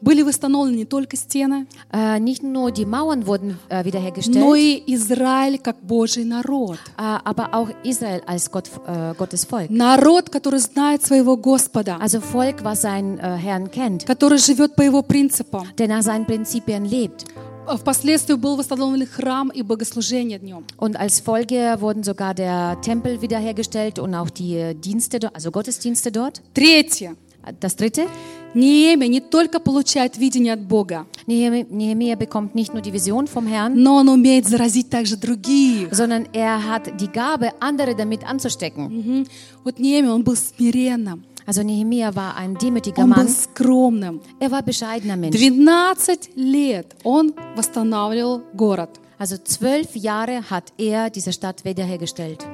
Были 0.00 0.22
восстановлены 0.22 0.76
не 0.78 0.84
только 0.84 1.16
стены, 1.16 1.66
Äh, 1.92 2.18
nicht 2.18 2.42
nur 2.42 2.72
die 2.72 2.84
Mauern 2.84 3.24
wurden 3.24 3.56
äh, 3.68 3.84
wiederhergestellt, 3.84 4.36
но 4.44 4.56
и 4.56 4.82
Израиль 4.88 5.58
как 5.58 5.76
Божий 5.80 6.24
народ. 6.24 6.76
äh, 6.98 7.18
aber 7.24 7.54
auch 7.54 7.68
Israel 7.84 8.20
als 8.26 8.50
Gott, 8.50 8.68
äh, 8.88 9.14
Gottes 9.16 9.44
Volk. 9.44 9.70
Народ, 9.70 10.28
который 10.30 10.58
знает 10.58 11.04
своего 11.06 11.36
Господа, 11.36 11.98
Also 12.00 12.20
Volk, 12.20 12.64
was 12.64 12.82
seinen 12.82 13.18
äh, 13.20 13.36
Herrn 13.36 13.70
kennt, 13.70 14.04
который 14.06 14.38
живет 14.38 14.74
по 14.74 14.82
его 14.82 15.02
принципам. 15.02 15.68
der 15.78 15.86
nach 15.86 16.02
seinen 16.02 16.26
Prinzipien 16.26 16.84
lebt. 16.84 17.24
А 17.67 17.77
Впоследствии 17.77 18.33
был 18.33 18.55
восстановлен 18.55 19.05
храм 19.05 19.49
и 19.49 19.61
богослужение 19.61 20.39
днем. 20.39 20.65
Und 20.77 20.95
als 20.95 21.19
Folge 21.19 21.77
wurden 21.79 22.03
sogar 22.03 22.33
der 22.33 22.81
Tempel 22.81 23.21
wiederhergestellt 23.21 23.99
und 23.99 24.15
auch 24.15 24.29
die 24.31 24.55
äh, 24.55 24.73
Dienste, 24.73 25.19
dort, 25.19 25.35
also 25.35 25.51
Gottesdienste 25.51 26.11
dort. 26.11 26.41
Третье. 26.55 27.15
Das 27.61 27.75
dritte, 27.75 28.05
Неемия 28.53 29.07
не 29.07 29.21
только 29.21 29.59
получает 29.59 30.17
видение 30.17 30.53
от 30.53 30.61
Бога, 30.61 31.05
Nehemi- 31.25 31.65
Nehemia 31.69 32.15
bekommt 32.15 32.53
nicht 32.53 32.73
nur 32.73 32.81
die 32.81 32.91
Vision 32.91 33.27
vom 33.27 33.47
Herrn, 33.47 33.81
но 33.81 33.95
он 33.95 34.09
умеет 34.09 34.45
заразить 34.47 34.89
также 34.89 35.15
других. 35.15 35.87
sondern 35.93 36.25
er 36.33 36.67
hat 36.67 36.91
die 36.99 37.07
Gabe, 37.07 37.53
andere 37.61 37.95
damit 37.95 38.23
anzustecken. 38.29 38.83
Мгм. 38.89 39.27
Вот 39.63 39.79
Неемия, 39.79 40.11
он 40.13 40.23
был 40.23 40.35
смиренным, 40.35 41.23
Also 41.46 41.62
Nehemia 41.62 42.14
war 42.14 42.36
ein 42.36 42.54
demütiger 42.56 43.02
он 43.02 43.10
был 43.10 43.24
Mann. 43.24 43.28
скромным. 43.28 44.20
Er 44.40 44.50
war 44.50 44.62
bescheidener 44.62 45.16
Mensch. 45.16 45.36
12 45.36 46.30
лет 46.36 46.86
он 47.04 47.34
восстанавливал 47.54 48.42
город. 48.54 48.90
Also 49.18 49.36
zwölf 49.38 49.94
Jahre 49.94 50.42
hat 50.50 50.72
er 50.78 51.10
diese 51.10 51.32
Stadt 51.32 51.64
wiederhergestellt. 51.64 52.44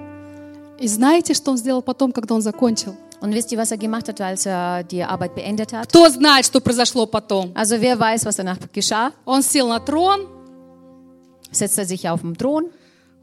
И 0.79 0.89
знаете, 0.89 1.35
что 1.35 1.51
он 1.53 1.57
сделал 1.59 1.83
потом, 1.83 2.11
когда 2.13 2.35
он 2.35 2.41
закончил? 2.43 2.97
Und 3.21 3.35
wisst 3.35 3.53
ihr, 3.53 3.59
was 3.59 3.71
er 3.71 3.77
gemacht 3.77 4.09
hat, 4.09 4.19
als 4.23 4.47
er 4.47 4.83
die 4.83 5.03
Arbeit 5.05 5.35
beendet 5.35 5.73
hat? 5.75 5.89
Кто 5.89 6.09
знает, 6.09 6.47
что 6.47 6.61
произошло 6.61 7.07
потом? 7.07 7.53
Also 7.55 7.81
wer 7.81 7.99
weiß, 7.99 8.25
was 8.25 8.37
danach 8.37 8.59
geschah? 8.73 9.13
Он 9.27 9.43
сел 9.43 9.69
на 9.69 9.79
трон, 9.79 10.27
Setzte 11.53 11.85
sich 11.85 12.09
auf 12.09 12.23
den 12.23 12.35
Thron. 12.37 12.71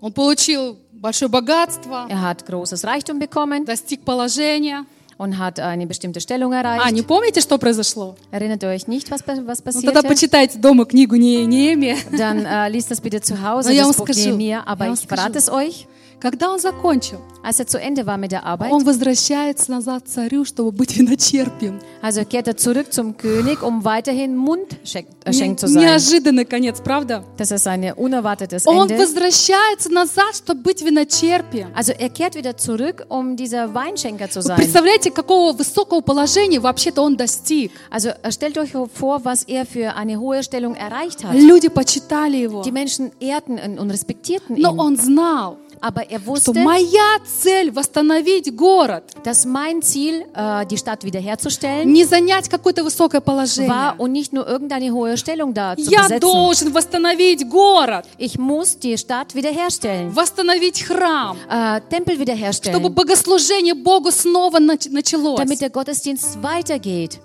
он 0.02 0.14
получил 0.14 0.78
большое 0.94 1.30
богатство, 1.30 2.06
Er 2.10 2.22
hat 2.22 2.46
großes 2.46 2.84
Reichtum 2.86 3.20
bekommen 3.20 3.66
достиг 3.66 4.06
положения. 4.06 4.86
Und 5.18 5.38
hat 5.38 5.60
eine 5.60 5.88
bestimmte 5.88 6.22
Stellung 6.22 6.54
А, 6.54 6.58
erreicht. 6.62 6.94
не 6.94 7.02
помните, 7.02 7.42
что 7.42 7.58
произошло? 7.58 8.16
Erinnert 8.32 8.62
ihr 8.64 8.70
euch 8.70 8.88
nicht, 8.88 9.10
was, 9.12 9.22
was 9.28 9.76
Ну, 9.76 9.82
тогда 9.82 10.02
passierte? 10.02 10.08
почитайте 10.08 10.60
дома 10.60 10.86
книгу 10.86 11.16
Не- 11.16 11.46
Неемия. 11.46 11.98
Dann 12.18 12.46
äh, 12.46 12.70
liest 12.70 12.92
das 12.92 13.02
bitte 13.02 13.20
zu 13.22 13.42
Hause, 13.42 13.74
ja, 13.74 13.88
das 13.88 13.98
Buch. 13.98 14.08
Nehemia. 14.08 14.64
Aber 14.66 14.86
Я 14.86 14.94
ich 14.94 15.08
verrate 15.08 15.38
es 15.40 15.50
euch. 15.50 15.88
Когда 16.20 16.50
он 16.52 16.60
закончил, 16.60 17.20
Als 17.44 17.60
er 17.60 17.68
zu 17.68 17.80
Ende 17.80 18.06
war 18.08 18.18
mit 18.18 18.32
der 18.32 18.44
Arbeit, 18.46 18.72
он 18.72 18.84
возвращается 18.84 19.72
назад 19.72 20.04
к 20.04 20.08
царю, 20.08 20.44
чтобы 20.46 20.72
быть 20.72 20.98
виночерпием. 20.98 21.80
also 22.02 22.26
kehrt 22.26 22.48
er 22.48 22.58
zurück 22.58 22.92
zum 22.92 23.16
König, 23.18 23.62
um 23.62 23.86
weiterhin 23.86 24.36
Mundschenk 24.36 25.08
äh, 25.24 25.56
zu 25.56 25.68
sein. 25.68 25.84
Неожиданный 25.84 26.46
конец, 26.46 26.82
правда? 26.82 27.24
Das 27.38 27.52
ist 27.52 27.68
ein 27.68 27.94
unerwartetes 27.94 28.66
Он 28.66 28.90
Ende. 28.90 28.98
возвращается 28.98 29.90
назад, 29.92 30.36
чтобы 30.36 30.62
быть 30.62 30.82
виночерпием. 30.82 31.70
Also 31.76 31.94
er 31.94 32.10
kehrt 32.10 32.36
wieder 32.36 32.58
zurück, 32.58 33.06
um 33.10 33.36
dieser 33.38 33.74
Weinschenker 33.74 34.30
zu 34.30 34.40
Вы 34.40 34.48
sein. 34.48 34.58
представляете, 34.58 35.12
какого 35.12 35.54
высокого 35.54 36.02
положения 36.02 36.60
вообще-то 36.60 37.02
он 37.04 37.16
достиг? 37.16 37.72
Also 37.92 38.10
äh, 38.10 38.32
stellt 38.32 38.58
euch 38.58 38.72
vor, 38.72 39.24
was 39.24 39.44
er 39.44 39.66
für 39.66 39.96
eine 39.96 40.20
hohe 40.20 40.42
Stellung 40.44 40.76
erreicht 40.76 41.24
hat. 41.24 41.36
Люди 41.36 41.70
почитали 41.70 42.38
его. 42.38 42.64
Die 42.64 42.72
Menschen 42.72 43.12
ehrten 43.20 43.78
und 43.78 43.92
respektierten 43.92 44.60
Но 44.60 44.72
ihn. 44.74 44.80
он 44.80 44.98
знал, 44.98 45.58
Aber 45.80 46.10
er 46.10 46.20
что 46.20 46.28
wusste, 46.54 46.54
моя 46.64 47.20
цель 47.26 47.72
восстановить 47.72 48.56
город, 48.56 49.04
dass 49.24 49.46
mein 49.46 49.82
Ziel, 49.82 50.26
äh, 50.34 50.66
die 50.66 50.78
Stadt 50.78 51.04
wiederherzustellen, 51.04 51.92
не 51.92 52.04
занять 52.06 52.50
какое-то 52.50 52.84
высокое 52.84 53.22
положение. 53.22 53.70
war 53.70 54.00
und 54.00 54.12
nicht 54.12 54.34
nur 54.34 54.48
irgendeine 54.48 54.92
hohe 54.92 55.18
Stellung 55.18 55.54
da 55.54 55.76
zu 55.76 55.90
Я 55.92 56.04
besetzen. 56.04 56.20
должен 56.20 56.74
восстановить 56.74 57.48
город, 57.50 58.06
Ich 58.18 58.38
muss 58.40 58.78
die 58.80 58.98
Stadt 58.98 59.36
wiederherstellen, 59.36 60.16
восстановить 60.16 60.84
храм, 60.84 61.38
äh, 61.50 61.80
Tempel 61.90 62.16
чтобы 62.16 62.20
wiederherstellen, 62.22 62.94
богослужение 62.94 63.76
Богу 63.76 64.12
снова 64.12 64.58
нач- 64.60 64.90
началось. 64.90 65.38
damit 65.40 65.62
der 65.62 65.70
Gottesdienst 65.70 66.42
weitergeht. 66.42 67.20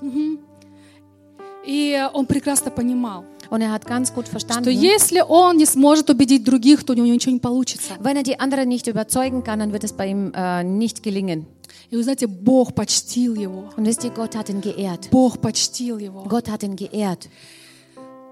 И 1.65 1.97
он 2.13 2.27
прекрасно 2.27 2.71
понимал, 2.73 3.25
Und 3.53 3.61
er 3.61 3.71
hat 3.71 3.87
ganz 3.87 4.15
gut 4.15 4.25
что 4.25 4.33
verstanden, 4.39 4.71
если 4.71 5.21
он 5.21 5.59
не 5.59 5.67
сможет 5.67 6.09
убедить 6.09 6.43
других, 6.43 6.85
то 6.85 6.95
у 6.95 6.97
него 6.97 7.07
ничего 7.07 7.33
не 7.33 7.39
получится. 7.39 7.99
wenn 8.01 8.17
er 8.17 8.23
die 8.23 8.41
anderen 8.41 8.67
nicht 8.67 8.87
überzeugen 8.87 9.45
kann, 9.45 9.59
dann 9.59 9.75
wird 9.75 9.85
es 9.85 9.93
bei 9.93 10.07
ihm 10.07 10.33
äh, 10.35 10.65
nicht 10.65 11.03
gelingen. 11.03 11.45
И 11.91 11.97
вы 11.97 12.03
знаете, 12.03 12.27
Бог 12.27 12.75
почтил 12.75 13.35
его. 13.35 13.69
Und 13.77 13.85
wisst 13.87 14.05
ihr, 14.05 14.11
Gott 14.11 14.35
hat 14.37 14.49
ihn 14.49 14.63
geehrt. 14.63 15.11
Бог 15.11 15.39
почтил 15.43 15.99
его. 15.99 16.25
Gott 16.25 16.49
hat 16.49 16.63
ihn 16.63 16.77
geehrt. 16.77 17.29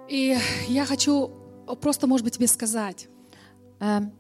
И 0.08 0.34
я 0.68 0.86
хочу 0.86 1.30
просто, 1.82 2.06
может 2.06 2.24
быть, 2.24 2.36
тебе 2.36 2.48
сказать. 2.48 3.06
Ähm, 3.78 4.12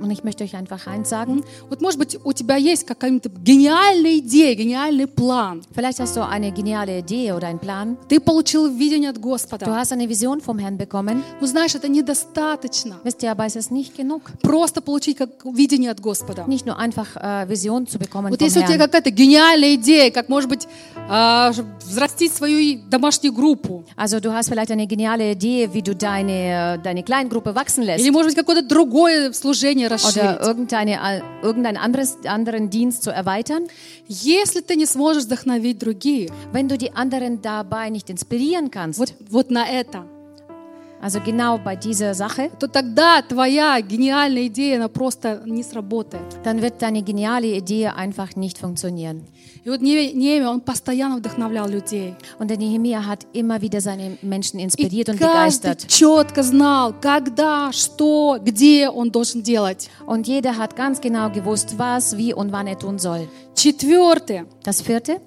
und 0.00 0.10
ich 0.10 0.24
möchte 0.24 0.44
euch 0.44 0.54
einfach 0.54 0.86
eins 0.86 1.08
sagen. 1.08 1.42
Вот, 1.68 1.80
может 1.80 1.98
быть, 1.98 2.18
у 2.24 2.32
тебя 2.32 2.56
есть 2.56 2.84
какая-то 2.86 3.28
гениальная 3.28 4.18
идея, 4.18 4.54
гениальный 4.54 5.06
план. 5.06 5.62
Vielleicht 5.74 6.00
hast 6.00 6.16
du 6.16 6.22
eine 6.26 6.52
geniale 6.52 6.98
Idee 6.98 7.32
oder 7.32 7.48
einen 7.48 7.58
Plan. 7.60 7.96
Ты 8.08 8.20
получил 8.20 8.66
видение 8.68 9.10
от 9.10 9.16
Du 9.16 9.20
Господа. 9.22 9.66
hast 9.66 9.92
eine 9.92 10.08
Vision 10.08 10.40
vom 10.40 10.58
Herrn 10.58 10.76
bekommen. 10.76 11.22
Но 11.40 11.46
знаешь, 11.46 11.74
это 11.74 11.88
недостаточно. 11.88 12.96
Wisst 13.04 13.22
ihr, 13.22 13.30
aber 13.30 13.46
es 13.46 13.56
ist 13.56 13.70
nicht 13.70 13.94
genug. 13.96 14.22
Просто 14.42 14.80
получить 14.80 15.16
как 15.16 15.30
видение 15.44 15.90
от 15.90 16.00
Господа. 16.00 16.44
Nicht 16.46 16.66
nur 16.66 16.78
einfach 16.78 17.16
äh, 17.16 17.48
Vision 17.48 17.86
zu 17.86 17.98
bekommen 17.98 18.30
Вот 18.30 18.40
если 18.40 18.60
у 18.60 18.66
тебя 18.66 18.78
какая-то 18.78 19.10
гениальная 19.10 19.74
идея, 19.74 20.10
как, 20.10 20.28
может 20.28 20.48
быть, 20.48 20.66
а, 21.08 21.52
взрастить 21.84 22.32
свою 22.32 22.80
домашнюю 22.88 23.32
группу, 23.32 23.84
Also 23.96 24.20
du 24.20 24.32
hast 24.32 24.48
vielleicht 24.48 24.70
eine 24.70 24.86
geniale 24.86 25.32
Idee, 25.32 25.68
wie 25.72 25.82
du 25.82 25.94
deine, 25.94 26.76
äh, 26.76 26.82
deine 26.82 27.02
Kleingruppe 27.02 27.54
wachsen 27.54 27.84
lässt. 27.84 28.00
или, 28.00 28.10
может 28.10 28.28
быть, 28.28 28.36
какое-то 28.36 28.62
другое 28.66 29.32
служение 29.32 29.85
Oder 29.85 29.91
расширить. 29.91 30.41
irgendeine, 30.41 30.91
äh, 30.93 31.21
irgendein 31.41 31.77
anderes, 31.77 32.17
anderen 32.25 32.69
Dienst 32.69 33.03
zu 33.03 33.11
erweitern. 33.11 33.67
Если 34.07 34.61
ты 34.61 34.75
не 34.75 34.85
сможешь 34.85 35.25
вдохновить 35.25 35.79
других, 35.79 36.29
Wenn 36.51 36.67
du 36.67 36.77
die 36.77 36.93
anderen 36.93 37.41
dabei 37.41 37.89
nicht 37.89 38.09
inspirieren 38.09 38.71
kannst, 38.71 38.99
вот, 38.99 39.13
вот 39.29 39.51
на 39.51 39.67
это, 39.67 40.05
also 41.01 41.19
genau 41.19 41.57
bei 41.57 41.75
dieser 41.75 42.13
Sache, 42.13 42.51
то 42.59 42.67
тогда 42.67 43.23
твоя 43.23 43.81
гениальная 43.81 44.45
идея, 44.47 44.75
она 44.77 44.87
просто 44.87 45.41
не 45.47 45.63
сработает. 45.63 46.21
dann 46.43 46.61
wird 46.61 46.81
deine 46.81 47.01
geniale 47.01 47.47
Idee 47.57 47.87
einfach 47.87 48.35
nicht 48.35 48.57
funktionieren. 48.59 49.23
И 49.63 49.69
вот 49.69 49.79
Не- 49.81 50.11
Неемия, 50.13 50.49
он 50.49 50.61
постоянно 50.61 51.17
вдохновлял 51.17 51.67
людей. 51.69 52.15
Und 52.39 52.49
der 52.49 52.57
Nehemia 52.57 53.05
hat 53.05 53.27
immer 53.33 53.61
wieder 53.61 53.79
seine 53.79 54.17
Menschen 54.23 54.59
И 54.59 54.63
inspiriert 54.63 55.07
und 55.09 55.19
каждый 55.19 55.69
begeistert. 55.71 55.87
четко 55.87 56.41
знал, 56.41 56.93
когда, 56.99 57.71
что, 57.71 58.39
где 58.43 58.89
он 58.89 59.11
должен 59.11 59.43
делать. 59.43 59.87
Und 60.07 60.27
jeder 60.27 60.57
hat 60.57 60.75
ganz 60.75 60.99
genau 60.99 61.29
gewusst, 61.29 61.77
was, 61.77 62.17
wie 62.17 62.33
und 62.33 62.51
wann 62.51 62.65
er 62.67 62.77
tun 62.79 62.97
soll. 62.97 63.27
Четвертое. 63.55 64.45
Das 64.63 64.81
vierte, 64.81 65.21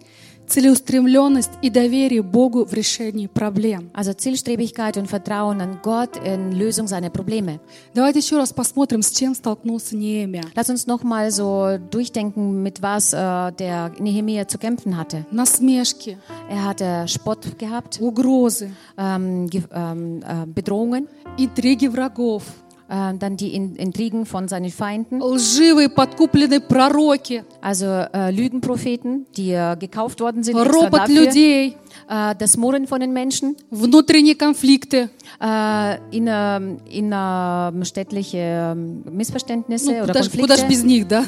Целеустремленность 0.48 1.52
и 1.62 1.70
доверие 1.70 2.22
Богу 2.22 2.64
в 2.66 2.74
решении 2.74 3.26
проблем. 3.26 3.90
also 3.94 4.12
Zielstrebigkeit 4.14 4.96
und 4.98 5.06
Vertrauen 5.08 5.60
an 5.60 5.78
Gott 5.82 6.16
in 6.24 6.52
Lösung 6.52 6.86
seiner 6.86 7.08
Probleme. 7.10 7.60
Давайте 7.94 8.18
еще 8.20 8.36
раз 8.36 8.52
посмотрим, 8.52 9.00
с 9.02 9.10
чем 9.10 9.34
столкнулся 9.34 9.96
Неемия. 9.96 10.44
Lass 10.54 10.68
uns 10.68 10.86
nochmal 10.86 11.30
so 11.30 11.78
durchdenken, 11.90 12.62
mit 12.62 12.82
was 12.82 13.12
äh, 13.14 13.52
der 13.58 13.92
Nehemia 13.98 14.46
zu 14.46 14.58
kämpfen 14.58 14.96
hatte. 14.98 15.24
Насмешки, 15.30 16.18
Er 16.50 16.64
hatte 16.64 17.06
Spott 17.08 17.58
gehabt, 17.58 17.98
угрозы, 18.00 18.70
ähm, 18.98 19.48
ge- 19.48 19.62
ähm, 19.72 20.22
äh, 20.22 20.46
Bedrohungen, 20.46 21.08
интриги 21.38 21.86
врагов, 21.88 22.42
äh, 22.88 23.14
dann 23.18 23.36
die 23.36 23.54
In 23.54 23.76
Intrigen 23.76 24.26
von 24.26 24.46
seinen 24.48 24.70
Feinden, 24.70 25.20
лживые 25.22 25.88
подкупленные 25.88 26.60
пророки, 26.60 27.42
also 27.62 27.86
äh, 27.86 28.30
Lügenpropheten, 28.30 29.26
die 29.36 29.52
äh, 29.52 29.76
gekauft 29.78 30.20
worden 30.20 30.42
sind 30.42 30.56
extra 30.58 30.72
ропот 30.72 31.00
dafür, 31.00 31.24
людей, 31.24 31.76
äh, 32.08 32.34
das 32.38 32.56
Murren 32.56 32.86
von 32.86 33.00
den 33.00 33.12
Menschen, 33.12 33.56
внутренние 33.70 34.34
конфликты. 34.34 35.08
äh, 35.40 35.96
inner, 36.10 36.60
innerstädtliche 36.90 38.38
ähm, 38.38 39.02
Missverständnisse 39.10 39.92
Ну, 39.92 40.02
oder 40.04 40.12
куда, 40.14 40.22
ж- 40.22 40.30
куда 40.30 40.56
ж 40.56 40.60
Konflikte. 40.60 40.68
без 40.68 40.84
них, 40.84 41.08
да? 41.08 41.24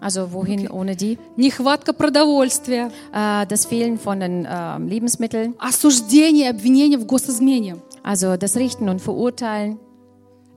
Also 0.00 0.32
wohin 0.32 0.68
ohne 0.68 0.96
die? 0.96 1.16
Нехватка 1.36 1.92
продовольствия, 1.92 2.90
Äh, 3.12 3.46
das 3.46 3.66
Fehlen 3.66 3.98
von 3.98 4.18
den 4.18 4.46
ähm, 4.50 4.88
Lebensmitteln, 4.88 5.54
осуждение, 5.58 6.50
обвинение 6.50 6.98
в 6.98 7.06
госизмене. 7.06 7.76
also 8.02 8.36
das 8.36 8.56
Richten 8.56 8.88
und 8.88 9.00
Verurteilen. 9.00 9.78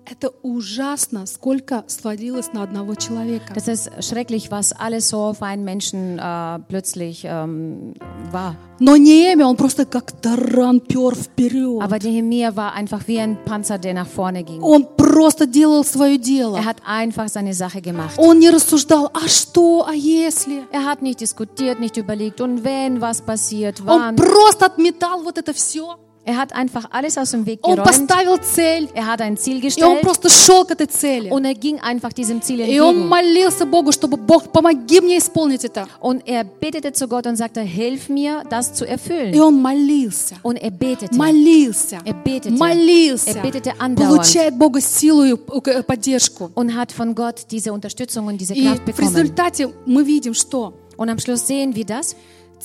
Это 0.06 0.32
ужасно, 0.42 1.24
сколько 1.26 1.84
сводилось 1.86 2.52
на 2.52 2.62
одного 2.62 2.94
человека. 2.94 3.54
Das 3.54 3.68
ist 3.68 3.90
schrecklich, 4.04 4.50
was 4.50 4.72
alles 4.72 5.08
so 5.08 5.20
auf 5.20 5.42
einen 5.42 5.64
Menschen 5.64 6.18
äh, 6.18 6.58
plötzlich 6.68 7.24
ähm, 7.24 7.94
war. 8.30 8.56
Но 8.80 8.96
Неемия, 8.96 9.46
он 9.46 9.56
просто 9.56 9.86
как 9.86 10.12
таран 10.20 10.80
пер 10.80 11.14
вперед. 11.14 11.80
Aber 11.80 11.98
Nehemia 12.00 12.54
war 12.56 12.72
einfach 12.74 13.06
wie 13.06 13.18
ein 13.20 13.38
Panzer, 13.44 13.78
der 13.78 13.94
nach 13.94 14.06
vorne 14.08 14.42
ging. 14.42 14.60
Он 14.62 14.86
просто 14.96 15.46
делал 15.46 15.84
свое 15.84 16.18
дело. 16.18 16.56
Er 16.56 16.64
hat 16.66 16.78
einfach 16.84 17.28
seine 17.28 17.54
Sache 17.54 17.80
gemacht. 17.80 18.18
Он 18.18 18.38
не 18.40 18.50
рассуждал, 18.50 19.10
а 19.14 19.28
что, 19.28 19.86
а 19.86 19.94
если? 19.94 20.64
Er 20.72 20.84
hat 20.84 21.02
nicht 21.02 21.20
diskutiert, 21.20 21.78
nicht 21.80 21.96
überlegt, 21.96 22.40
und 22.40 22.64
wenn 22.64 23.00
was 23.00 23.22
passiert, 23.22 23.80
Он 23.86 23.86
wann. 23.86 24.16
просто 24.16 24.66
отметал 24.66 25.22
вот 25.22 25.38
это 25.38 25.54
все. 25.54 25.96
Er 26.25 26.37
hat 26.37 26.53
einfach 26.53 26.85
alles 26.91 27.17
aus 27.17 27.31
dem 27.31 27.47
Weg 27.47 27.59
Он 27.63 27.75
geräumt. 27.75 27.87
поставил 27.87 28.37
цель, 28.37 28.87
Er 28.93 29.07
hat 29.07 29.19
ein 29.19 29.35
Ziel 29.35 29.53
и 29.55 29.57
он 29.57 29.61
gestellt 29.61 30.01
просто 30.01 30.29
шел 30.29 30.63
к 30.63 30.69
этой 30.69 30.85
цели. 30.85 31.31
und 31.31 31.43
er 31.43 31.55
ging 31.55 31.79
einfach 31.79 32.13
diesem 32.13 32.39
Ziel 32.43 32.59
И 32.59 32.79
он 32.79 32.97
entgegen. 32.97 33.07
молился 33.09 33.65
Богу, 33.65 33.91
чтобы 33.91 34.17
Бог, 34.17 34.51
помоги 34.51 34.99
мне 35.01 35.17
исполнить 35.17 35.63
это. 35.65 35.87
Und 36.01 36.21
er 36.27 36.43
betete 36.43 36.91
zu 36.93 37.07
Gott 37.07 37.25
und 37.25 37.35
sagte, 37.35 37.61
hilf 37.61 38.09
mir, 38.09 38.43
das 38.47 38.73
zu 38.75 38.85
И 38.85 38.89
erfüllen. 38.89 39.33
он 39.41 39.59
молился, 39.59 40.35
Und 40.43 40.57
er 40.57 40.69
betete. 40.69 41.15
молился, 41.15 41.97
Er 42.05 42.13
betete. 42.13 42.51
молился, 42.51 43.29
Er 43.31 43.41
betete 43.41 43.73
andauernd. 43.79 44.17
получает 44.17 44.55
Бога 44.55 44.81
силу 44.81 45.23
и 45.23 45.33
э, 45.33 45.81
поддержку. 45.83 46.51
Und 46.53 46.75
hat 46.75 46.91
von 46.91 47.15
Gott 47.15 47.45
diese 47.49 47.73
Unterstützung 47.73 48.27
und 48.27 48.37
diese 48.39 48.53
И 48.53 48.63
Kraft 48.65 48.81
в 48.83 48.85
bekommen. 48.85 49.07
результате 49.15 49.73
мы 49.87 50.03
видим, 50.05 50.35
что 50.35 50.73
Und 50.97 51.09
am 51.09 51.17
Schluss 51.17 51.47
sehen 51.47 51.73
wir 51.75 51.85
das, 51.85 52.13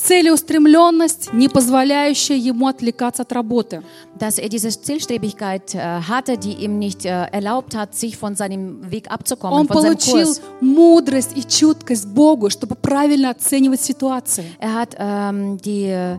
Целеустремленность, 0.01 1.33
не 1.33 1.49
позволяющая 1.49 2.37
ему 2.37 2.67
отвлекаться 2.67 3.23
от 3.23 3.31
работы. 3.33 3.83
dass 4.17 4.37
er 4.37 4.49
diese 4.49 4.69
Zielstrebigkeit 4.69 5.75
äh, 5.75 5.79
hatte, 5.79 6.37
die 6.37 6.53
ihm 6.53 6.79
nicht 6.79 7.05
äh, 7.05 7.25
erlaubt 7.31 7.75
hat, 7.75 7.95
sich 7.95 8.17
von 8.17 8.35
seinem 8.35 8.89
Weg 8.91 9.11
abzukommen, 9.11 9.59
Он 9.59 9.67
von 9.67 9.81
seinem 9.81 9.97
получил 9.97 10.25
Kurs. 10.25 10.41
мудрость 10.61 11.37
и 11.37 11.43
чуткость 11.43 12.07
Богу, 12.07 12.49
чтобы 12.49 12.75
правильно 12.75 13.31
оценивать 13.31 13.81
ситуации. 13.81 14.45
Er 14.59 14.73
hat 14.73 14.95
ähm, 14.97 15.57
die, 15.57 15.85
äh, 15.85 16.17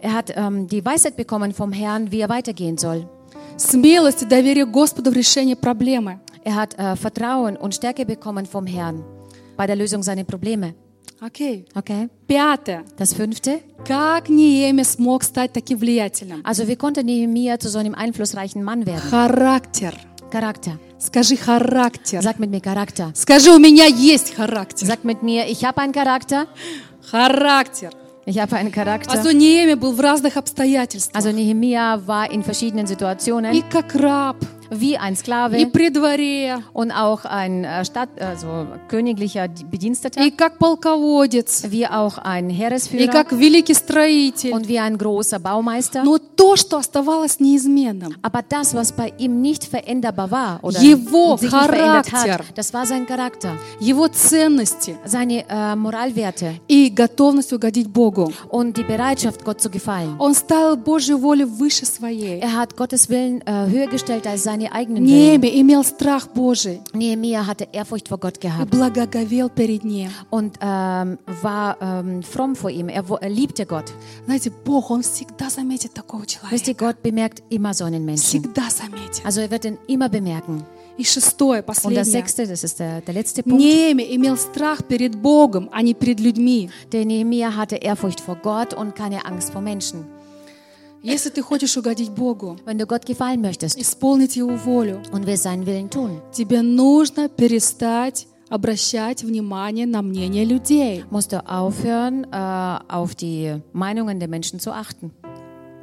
er 0.00 0.12
hat 0.12 0.32
ähm, 0.34 0.66
die 0.68 0.84
Weisheit 0.84 1.16
bekommen 1.16 1.52
vom 1.52 1.72
Herrn, 1.72 2.10
wie 2.10 2.20
er 2.20 2.28
weitergehen 2.28 2.78
soll. 2.78 3.06
Смелость 3.56 4.22
и 4.22 4.24
доверие 4.26 4.66
Господу 4.66 5.10
в 5.10 5.14
решении 5.14 5.54
проблемы. 5.54 6.20
Er 6.44 6.54
hat 6.54 6.78
äh, 6.78 6.96
Vertrauen 6.96 7.56
und 7.56 7.74
Stärke 7.74 8.06
bekommen 8.06 8.46
vom 8.46 8.66
Herrn 8.66 9.04
bei 9.56 9.66
der 9.66 9.76
Lösung 9.76 10.02
seiner 10.02 10.24
Probleme. 10.24 10.74
Окей. 11.21 11.65
Okay. 11.73 12.09
Пятое. 12.27 12.83
Das 12.97 13.13
fünfte. 13.13 13.61
Как 13.87 14.29
Неемия 14.29 14.83
смог 14.83 15.23
стать 15.23 15.53
таким 15.53 15.77
влиятельным? 15.77 16.41
Also 16.43 16.67
wie 16.67 16.75
konnte 16.75 17.03
Nehemiah 17.03 17.57
zu 17.57 17.69
so 17.69 17.79
einem 17.79 17.95
einflussreichen 17.95 18.63
Mann 18.63 18.85
werden? 18.85 19.09
Характер. 19.09 19.93
Charakter. 20.31 20.77
Скажи 20.99 21.37
характер. 21.37 22.21
Sag 22.21 22.39
mit 22.39 22.49
mir 22.49 22.61
Charakter. 22.61 23.11
Скажи, 23.13 23.51
у 23.51 23.59
меня 23.59 23.85
есть 23.85 24.35
характер. 24.35 24.85
Sag 24.87 25.03
mit 25.03 25.23
mir, 25.23 25.47
ich 25.47 25.63
habe 25.63 25.81
einen 25.81 25.93
Charakter. 25.93 26.47
Характер. 27.09 27.91
Ich 28.25 28.39
habe 28.39 28.55
einen 28.55 28.71
Charakter. 28.71 29.11
Also 29.11 29.31
Неемия 29.31 29.75
был 29.75 29.93
в 29.93 29.99
разных 29.99 30.35
обстоятельствах. 30.35 31.15
Also 31.15 31.31
Nehemiah 31.31 32.01
war 32.07 32.29
in 32.31 32.43
verschiedenen 32.43 32.85
И 32.85 32.89
Situationen 32.89 33.63
как 33.69 33.93
раб, 33.95 34.37
Wie 34.70 34.96
ein 34.96 35.14
и 35.14 35.16
Sklave 35.16 35.66
при 35.66 35.90
дворе, 35.90 36.58
und 36.72 36.90
auch 36.92 37.24
ein 37.24 37.64
äh, 37.64 37.84
Stadt, 37.84 38.08
also 38.20 38.66
königlicher 38.88 39.48
Bediensteter, 39.70 40.20
и 40.24 40.30
как 40.30 40.58
полководец, 40.58 41.64
wie 41.70 41.86
auch 41.86 42.18
ein 42.18 42.50
и 42.50 42.54
Heeresführer 42.54 43.08
как 43.10 43.32
великий 43.32 43.74
строитель. 43.74 44.52
und 44.52 44.68
wie 44.68 44.78
ein 44.78 44.96
großer 44.98 45.38
Baumeister. 45.38 46.02
Но 46.04 46.18
то, 46.18 46.56
что 46.56 46.78
оставалось 46.78 47.40
неизменным, 47.40 48.14
Aber 48.22 48.42
das, 48.48 48.74
was 48.74 48.92
bei 48.92 49.12
ihm 49.18 49.40
nicht 49.40 49.64
veränderbar 49.64 50.30
war 50.30 50.58
oder 50.62 50.80
Его 50.80 51.36
sich 51.36 51.52
nicht 51.52 51.64
verändert 51.64 52.06
Charakter. 52.06 52.48
hat, 52.48 52.58
das 52.58 52.72
war 52.72 52.86
sein 52.86 53.06
Charakter, 53.06 53.52
его 53.80 54.08
ценности 54.08 54.96
seine 55.04 55.44
äh, 55.48 55.76
Moralwerte 55.76 56.54
и 56.68 56.90
готовность 56.90 57.52
угодить 57.52 57.88
Богу. 57.92 58.32
und 58.50 58.76
die 58.76 58.82
Bereitschaft, 58.84 59.44
Gott 59.44 59.60
zu 59.60 59.70
gefallen. 59.70 60.16
Он 60.18 60.34
ставил 60.34 60.76
Божью 60.76 61.18
волю 61.18 61.46
выше 61.46 61.86
своей. 61.86 62.40
Er 62.40 62.56
hat 62.56 62.76
Gottes 62.76 63.08
Willen 63.08 63.40
äh, 63.46 63.66
höher 63.68 63.86
gestellt 63.86 64.26
als 64.26 64.44
seine 64.44 64.59
eigenen 64.71 65.03
Willen. 65.05 65.39
Неемия 65.41 65.61
имел 65.61 65.83
страх 65.83 66.27
Божий 66.33 66.81
Nehemiah 66.93 67.45
hatte 67.47 67.67
Ehrfurcht 67.71 68.07
vor 68.07 68.17
Gott 68.19 68.37
и 68.37 68.41
gehabt 68.47 68.69
благоговел 68.71 69.49
перед 69.49 69.83
Ним. 69.83 70.09
und 70.29 70.57
ähm, 70.61 71.17
war 71.41 71.77
ähm, 71.81 72.23
fromm 72.23 72.55
vor 72.55 72.69
ihm. 72.69 72.89
Er, 72.89 73.07
wo- 73.09 73.17
er 73.17 73.29
liebte 73.29 73.65
Gott. 73.65 73.85
Знаете, 74.25 74.51
Бог, 74.51 74.89
Он 74.89 75.01
всегда 75.01 75.49
заметит 75.49 75.93
такого 75.93 76.23
Wisst 76.23 76.39
человека. 76.41 76.71
ihr, 76.71 76.75
Gott 76.75 77.01
bemerkt 77.03 77.43
immer 77.49 77.73
so 77.73 77.85
einen 77.85 78.05
Menschen. 78.05 78.23
Всегда 78.41 78.69
заметит. 78.69 79.25
Also 79.25 79.41
er 79.41 79.49
wird 79.51 79.65
ihn 79.65 79.77
immer 79.87 80.09
bemerken. 80.09 80.63
И 80.97 81.03
шестое, 81.03 81.59
Und 81.59 81.67
das 81.67 81.77
последнее. 81.81 82.05
sechste, 82.05 82.47
das 82.47 82.63
ist 82.63 82.79
der, 82.79 83.01
der 83.01 83.13
letzte 83.13 83.43
Punkt. 83.43 83.59
Неемия 83.59 84.15
имел 84.15 84.37
страх 84.37 84.81
перед 84.87 85.17
Богом, 85.21 85.67
а 85.73 85.81
не 85.81 85.93
перед 85.93 86.19
людьми. 86.21 86.69
Der 86.93 87.03
Nehemiah 87.05 87.53
hatte 87.55 87.75
Ehrfurcht 87.75 88.21
vor 88.21 88.37
Gott 88.41 88.73
und 88.73 88.95
keine 88.95 89.25
Angst 89.25 89.51
vor 89.51 89.59
Menschen. 89.61 90.05
Если 91.02 91.30
ты 91.30 91.40
хочешь 91.40 91.76
угодить 91.78 92.10
Богу, 92.10 92.58
Wenn 92.66 92.76
du 92.76 92.86
Gott 92.86 93.06
gefallen 93.06 93.40
möchtest 93.40 93.78
исполнить 93.80 94.36
Его 94.36 94.56
волю, 94.56 95.00
und 95.12 95.26
willst 95.26 95.44
seinen 95.44 95.64
Willen 95.64 95.88
tun, 95.88 96.20
тебе 96.30 96.60
нужно 96.60 97.28
перестать 97.28 98.26
обращать 98.50 99.22
внимание 99.22 99.86
на 99.86 100.02
мнение 100.02 100.44
людей. 100.44 101.04
musst 101.10 101.32
du 101.32 101.38
aufhören, 101.48 102.26
äh, 102.30 102.78
auf 102.88 103.14
die 103.14 103.62
Meinungen 103.72 104.18
der 104.18 104.28
Menschen 104.28 104.60
zu 104.60 104.72
achten. 104.72 105.12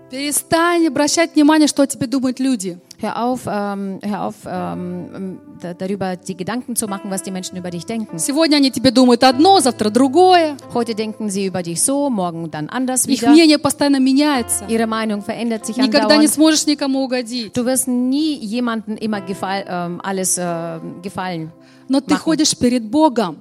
Перестань 0.10 0.88
обращать 0.88 1.36
внимание, 1.36 1.68
что 1.68 1.84
о 1.84 1.88
тебе 1.88 2.08
думают 2.08 2.40
люди. 2.40 2.78
Hör 3.00 3.16
auf, 3.26 3.42
ähm, 3.46 4.00
hör 4.02 4.24
auf 4.24 4.36
ähm, 4.48 5.40
da, 5.62 5.74
darüber 5.76 6.16
die 6.16 6.36
Gedanken 6.36 6.76
zu 6.76 6.88
machen, 6.88 7.12
was 7.12 7.22
die 7.22 7.30
Menschen 7.30 7.56
über 7.58 7.70
dich 7.70 7.86
denken. 7.86 8.18
Сегодня 8.18 8.56
они 8.58 8.72
тебе 8.72 8.90
думают 8.90 9.24
одно, 9.24 9.60
завтра 9.60 9.92
другое. 9.92 10.56
Heute 10.74 10.96
denken 10.96 11.30
sie 11.30 11.46
über 11.46 11.62
dich 11.62 11.84
so, 11.84 12.10
morgen 12.10 12.50
dann 12.50 12.70
anders 12.70 13.06
Их 13.06 13.22
wieder. 13.22 13.30
мнение 13.32 13.60
постоянно 13.60 14.00
меняется. 14.00 14.66
Ihre 14.68 14.88
Meinung 14.88 15.22
verändert 15.22 15.66
sich 15.68 15.78
Никогда 15.78 16.16
не 16.18 16.26
andauernd. 16.26 16.34
сможешь 16.34 16.66
никому 16.66 17.04
угодить. 17.04 17.54
Du 17.54 17.66
wirst 17.66 17.88
nie 17.88 18.34
jemandem 18.40 18.96
immer 18.98 19.22
gefall, 19.22 19.64
ähm, 19.68 20.02
alles 20.04 20.38
äh, 20.40 20.80
gefallen. 21.04 21.52
Но 21.90 22.02
ты 22.02 22.16
ходишь 22.16 22.58
перед 22.58 22.90
Богом. 22.90 23.38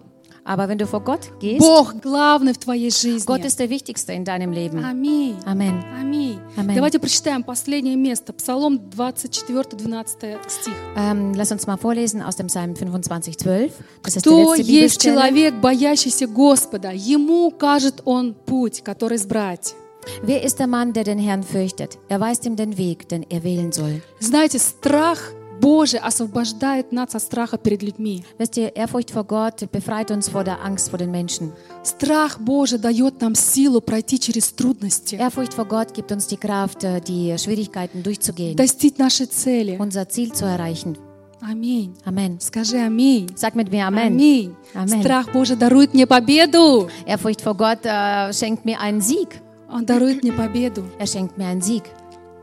Aber 0.47 0.68
wenn 0.68 0.78
du 0.78 0.86
vor 0.86 1.01
Gott 1.01 1.32
gehst, 1.40 1.59
Бог 1.59 2.01
главный 2.01 2.53
в 2.53 2.59
твоей 2.59 2.90
жизни. 2.90 3.26
Gott 3.26 3.44
ist 3.44 3.59
der 3.59 3.68
Wichtigste 3.68 4.12
in 4.12 4.24
deinem 4.24 4.53
Leben. 4.53 4.84
Аминь. 4.84 5.36
Amen. 5.44 5.82
Аминь. 6.01 6.38
Аминь. 6.57 6.74
Давайте 6.76 7.01
прочитаем 7.01 7.42
последнее 7.42 7.97
место. 7.97 8.32
Псалом 8.32 8.80
24-12 8.97 10.38
стих. 10.47 10.72
Ähm, 10.97 11.34
lass 11.34 11.51
uns 11.51 11.66
mal 11.66 11.76
vorlesen 11.76 12.22
aus 12.22 12.36
dem 12.36 12.47
Psalm 12.47 12.76
25, 12.76 13.36
12. 13.36 13.72
Das 14.05 14.16
ist 14.16 14.22
Кто 14.22 14.55
letzte 14.55 14.62
есть 14.62 15.01
человек, 15.01 15.55
боящийся 15.61 16.28
Господа? 16.28 16.92
Ему 16.92 17.49
укажет 17.49 18.03
Он 18.05 18.34
путь, 18.34 18.82
который 18.84 19.16
избрать. 19.16 19.74
Wer 20.22 20.44
ist 20.44 20.61
der 20.61 20.68
Mann, 20.68 20.92
der 20.92 21.03
den 21.03 21.18
Herrn 21.18 21.42
fürchtet? 21.42 21.99
Er 22.09 22.20
weist 22.20 22.47
ihm 22.47 22.55
den 22.55 22.78
Weg, 22.78 23.09
den 23.09 23.26
er 23.28 23.42
wählen 23.42 23.72
soll. 23.72 24.01
Знаете, 24.20 24.61
страх 24.61 25.18
Божий 25.65 25.99
освобождает 25.99 26.91
нас 26.91 27.13
от 27.13 27.21
страха 27.21 27.57
перед 27.57 27.84
людьми. 27.84 28.23
Wisst 28.39 28.57
ihr, 28.57 28.75
Ehrfurcht 28.75 29.11
vor 29.11 29.25
Gott 29.25 29.69
befreit 29.71 30.09
uns 30.09 30.27
vor 30.29 30.43
der 30.43 30.63
Angst 30.65 30.89
vor 30.89 30.97
den 30.97 31.11
Menschen. 31.11 31.51
Страх 31.84 32.39
Божий 32.39 32.79
дает 32.79 33.21
нам 33.21 33.36
силу 33.36 33.79
пройти 33.79 34.17
через 34.19 34.51
трудности, 34.53 35.15
Ehrfurcht 35.15 35.53
vor 35.53 35.65
Gott 35.65 35.93
gibt 35.93 36.11
uns 36.11 36.25
die 36.25 36.38
Kraft, 36.38 36.84
äh, 36.84 36.99
die 36.99 37.38
Schwierigkeiten 37.38 38.01
durchzugehen, 38.01 38.55
достичь 38.55 38.97
нашей 38.97 39.27
цели. 39.27 39.77
unser 39.79 40.09
Ziel 40.09 40.34
zu 40.34 40.45
erreichen. 40.45 40.97
Аминь. 41.41 41.95
Amen. 42.05 42.39
Скажи 42.39 42.77
аминь. 42.77 43.27
Sag 43.36 43.55
mit 43.55 43.71
mir 43.71 43.86
Amen. 43.86 44.13
Аминь. 44.13 44.55
Amen. 44.75 45.01
Страх 45.01 45.32
Божий 45.32 45.55
дарует 45.55 45.93
мне 45.93 46.07
победу. 46.07 46.89
Ehrfurcht 47.05 47.41
vor 47.41 47.55
Gott 47.55 47.84
äh, 47.84 48.32
schenkt 48.34 48.65
mir 48.65 48.79
einen 48.79 49.01
Sieg. 49.01 49.41
Он 49.71 49.86
дарует 49.86 50.21
мне 50.23 50.34
победу. 50.34 50.84
Er 50.99 51.07
schenkt 51.07 51.38
mir 51.38 51.47
einen 51.47 51.61
Sieg. 51.61 51.84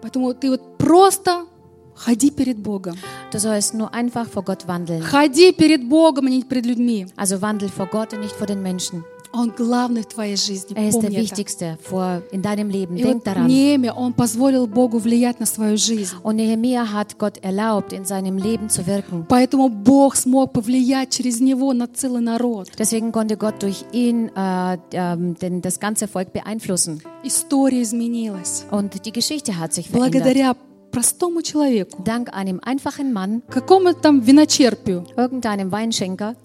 Поэтому 0.03 0.35
ты 0.35 0.51
вот 0.51 0.79
просто 0.79 1.45
ходи 1.96 2.32
перед 2.32 2.58
Богом. 2.58 2.96
Du 3.32 3.40
sollst 3.40 3.74
nur 3.74 3.94
einfach 3.94 4.28
vor 4.28 4.44
Gott 4.44 4.68
wandeln. 4.68 5.02
Ходи 5.02 5.52
перед 5.52 5.88
Богом, 5.88 6.28
а 6.28 6.30
не 6.30 6.44
перед 6.44 6.66
людьми. 6.66 7.08
Also 7.16 7.42
wandel 7.42 7.70
vor 7.70 7.88
Gott 7.88 8.14
und 8.14 8.22
nicht 8.22 8.36
vor 8.36 8.48
den 8.48 8.62
Menschen. 8.62 9.04
Он 9.36 9.50
главный 9.50 10.04
в 10.04 10.06
твоей 10.06 10.36
жизни. 10.36 10.76
Er 10.76 10.90
ist 10.90 11.02
der. 11.02 11.10
Wichtigste 11.10 11.80
vor, 11.82 12.22
in 12.32 12.44
deinem 12.44 12.70
Leben. 12.70 12.96
И 12.96 13.02
Denk 13.02 13.16
вот 13.16 13.24
daran. 13.26 13.48
Неемия, 13.48 13.92
он 13.92 14.14
позволил 14.14 14.68
Богу 14.68 15.00
влиять 15.00 15.40
на 15.40 15.48
свою 15.48 15.76
жизнь. 15.76 16.14
Und 16.22 16.36
Nehemiah 16.36 16.94
hat 16.94 17.18
Gott 17.18 17.40
erlaubt, 17.42 17.94
in 17.94 18.06
seinem 18.06 18.38
Leben 18.38 18.70
zu 18.70 18.86
wirken. 18.86 19.26
Поэтому 19.28 19.70
Бог 19.70 20.16
смог 20.16 20.54
повлиять 20.54 21.10
через 21.10 21.40
него 21.40 21.74
на 21.74 21.88
целый 21.88 22.22
народ. 22.22 22.70
Deswegen 22.78 23.12
konnte 23.12 23.36
Gott 23.36 23.64
durch 23.64 23.84
ihn 23.92 24.30
äh, 24.36 24.78
ähm, 24.92 25.34
den, 25.34 25.64
das 25.64 25.80
ganze 25.80 26.08
Volk 26.08 26.32
beeinflussen. 26.32 27.02
История 27.24 27.82
изменилась. 27.82 28.68
Und 28.70 29.04
die 29.04 29.12
Geschichte 29.12 29.58
hat 29.58 29.74
sich 29.74 29.90
verändert. 29.90 30.12
Благодаря 30.12 30.56
простому 30.94 31.42
человеку, 31.42 32.02
Dank 32.04 32.34
einem 32.34 32.62
einfachen 32.64 33.12
Mann, 33.12 33.42
какому-то 33.50 34.00
там 34.00 34.22
виночерпию. 34.22 35.06
irgendeinem 35.18 35.72
Weinschenker, 35.72 36.36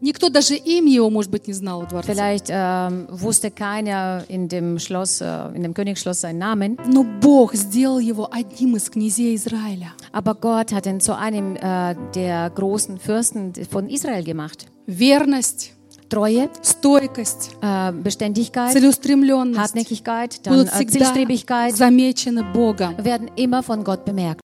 Никто 0.00 0.28
даже 0.28 0.54
имя 0.54 0.92
его, 0.92 1.10
может 1.10 1.30
быть, 1.30 1.48
не 1.48 1.52
знал 1.52 1.82
в 1.82 1.88
дворце. 1.88 2.12
Vielleicht 2.12 2.46
ähm, 2.50 3.08
wusste 3.10 3.50
keiner 3.50 4.24
in 4.28 4.48
dem 4.48 4.78
Schloss, 4.78 5.20
äh, 5.20 5.48
in 5.56 5.62
dem 5.64 5.74
Königsschloss 5.74 6.20
seinen 6.20 6.38
Namen. 6.38 6.78
Но 6.86 7.02
Бог 7.02 7.54
сделал 7.54 7.98
его 7.98 8.28
одним 8.30 8.76
из 8.76 8.90
князей 8.90 9.34
Израиля. 9.34 9.92
Aber 10.12 10.36
Gott 10.36 10.72
hat 10.72 10.86
ihn 10.86 11.00
zu 11.00 11.16
einem 11.16 11.56
äh, 11.56 11.96
der 12.14 12.48
großen 12.50 12.98
Fürsten 12.98 13.52
von 13.68 13.88
Israel 13.88 14.22
gemacht. 14.22 14.66
Верность, 14.86 15.72
Treue, 16.09 16.49
стойкость, 16.61 17.57
äh, 17.61 17.91
Beständigkeit, 17.91 18.71
целеустремленность 18.71 19.59
Hartnäckigkeit, 19.59 20.45
dann 20.45 20.53
будут 20.53 20.67
äh, 20.67 20.75
всегда 20.75 20.91
Zielstrebigkeit 20.91 21.75
замечены 21.75 22.43
Богом. 22.53 22.95
werden 23.03 23.31
immer 23.35 23.63
von 23.63 23.83
Gott 23.83 24.05
bemerkt. 24.05 24.41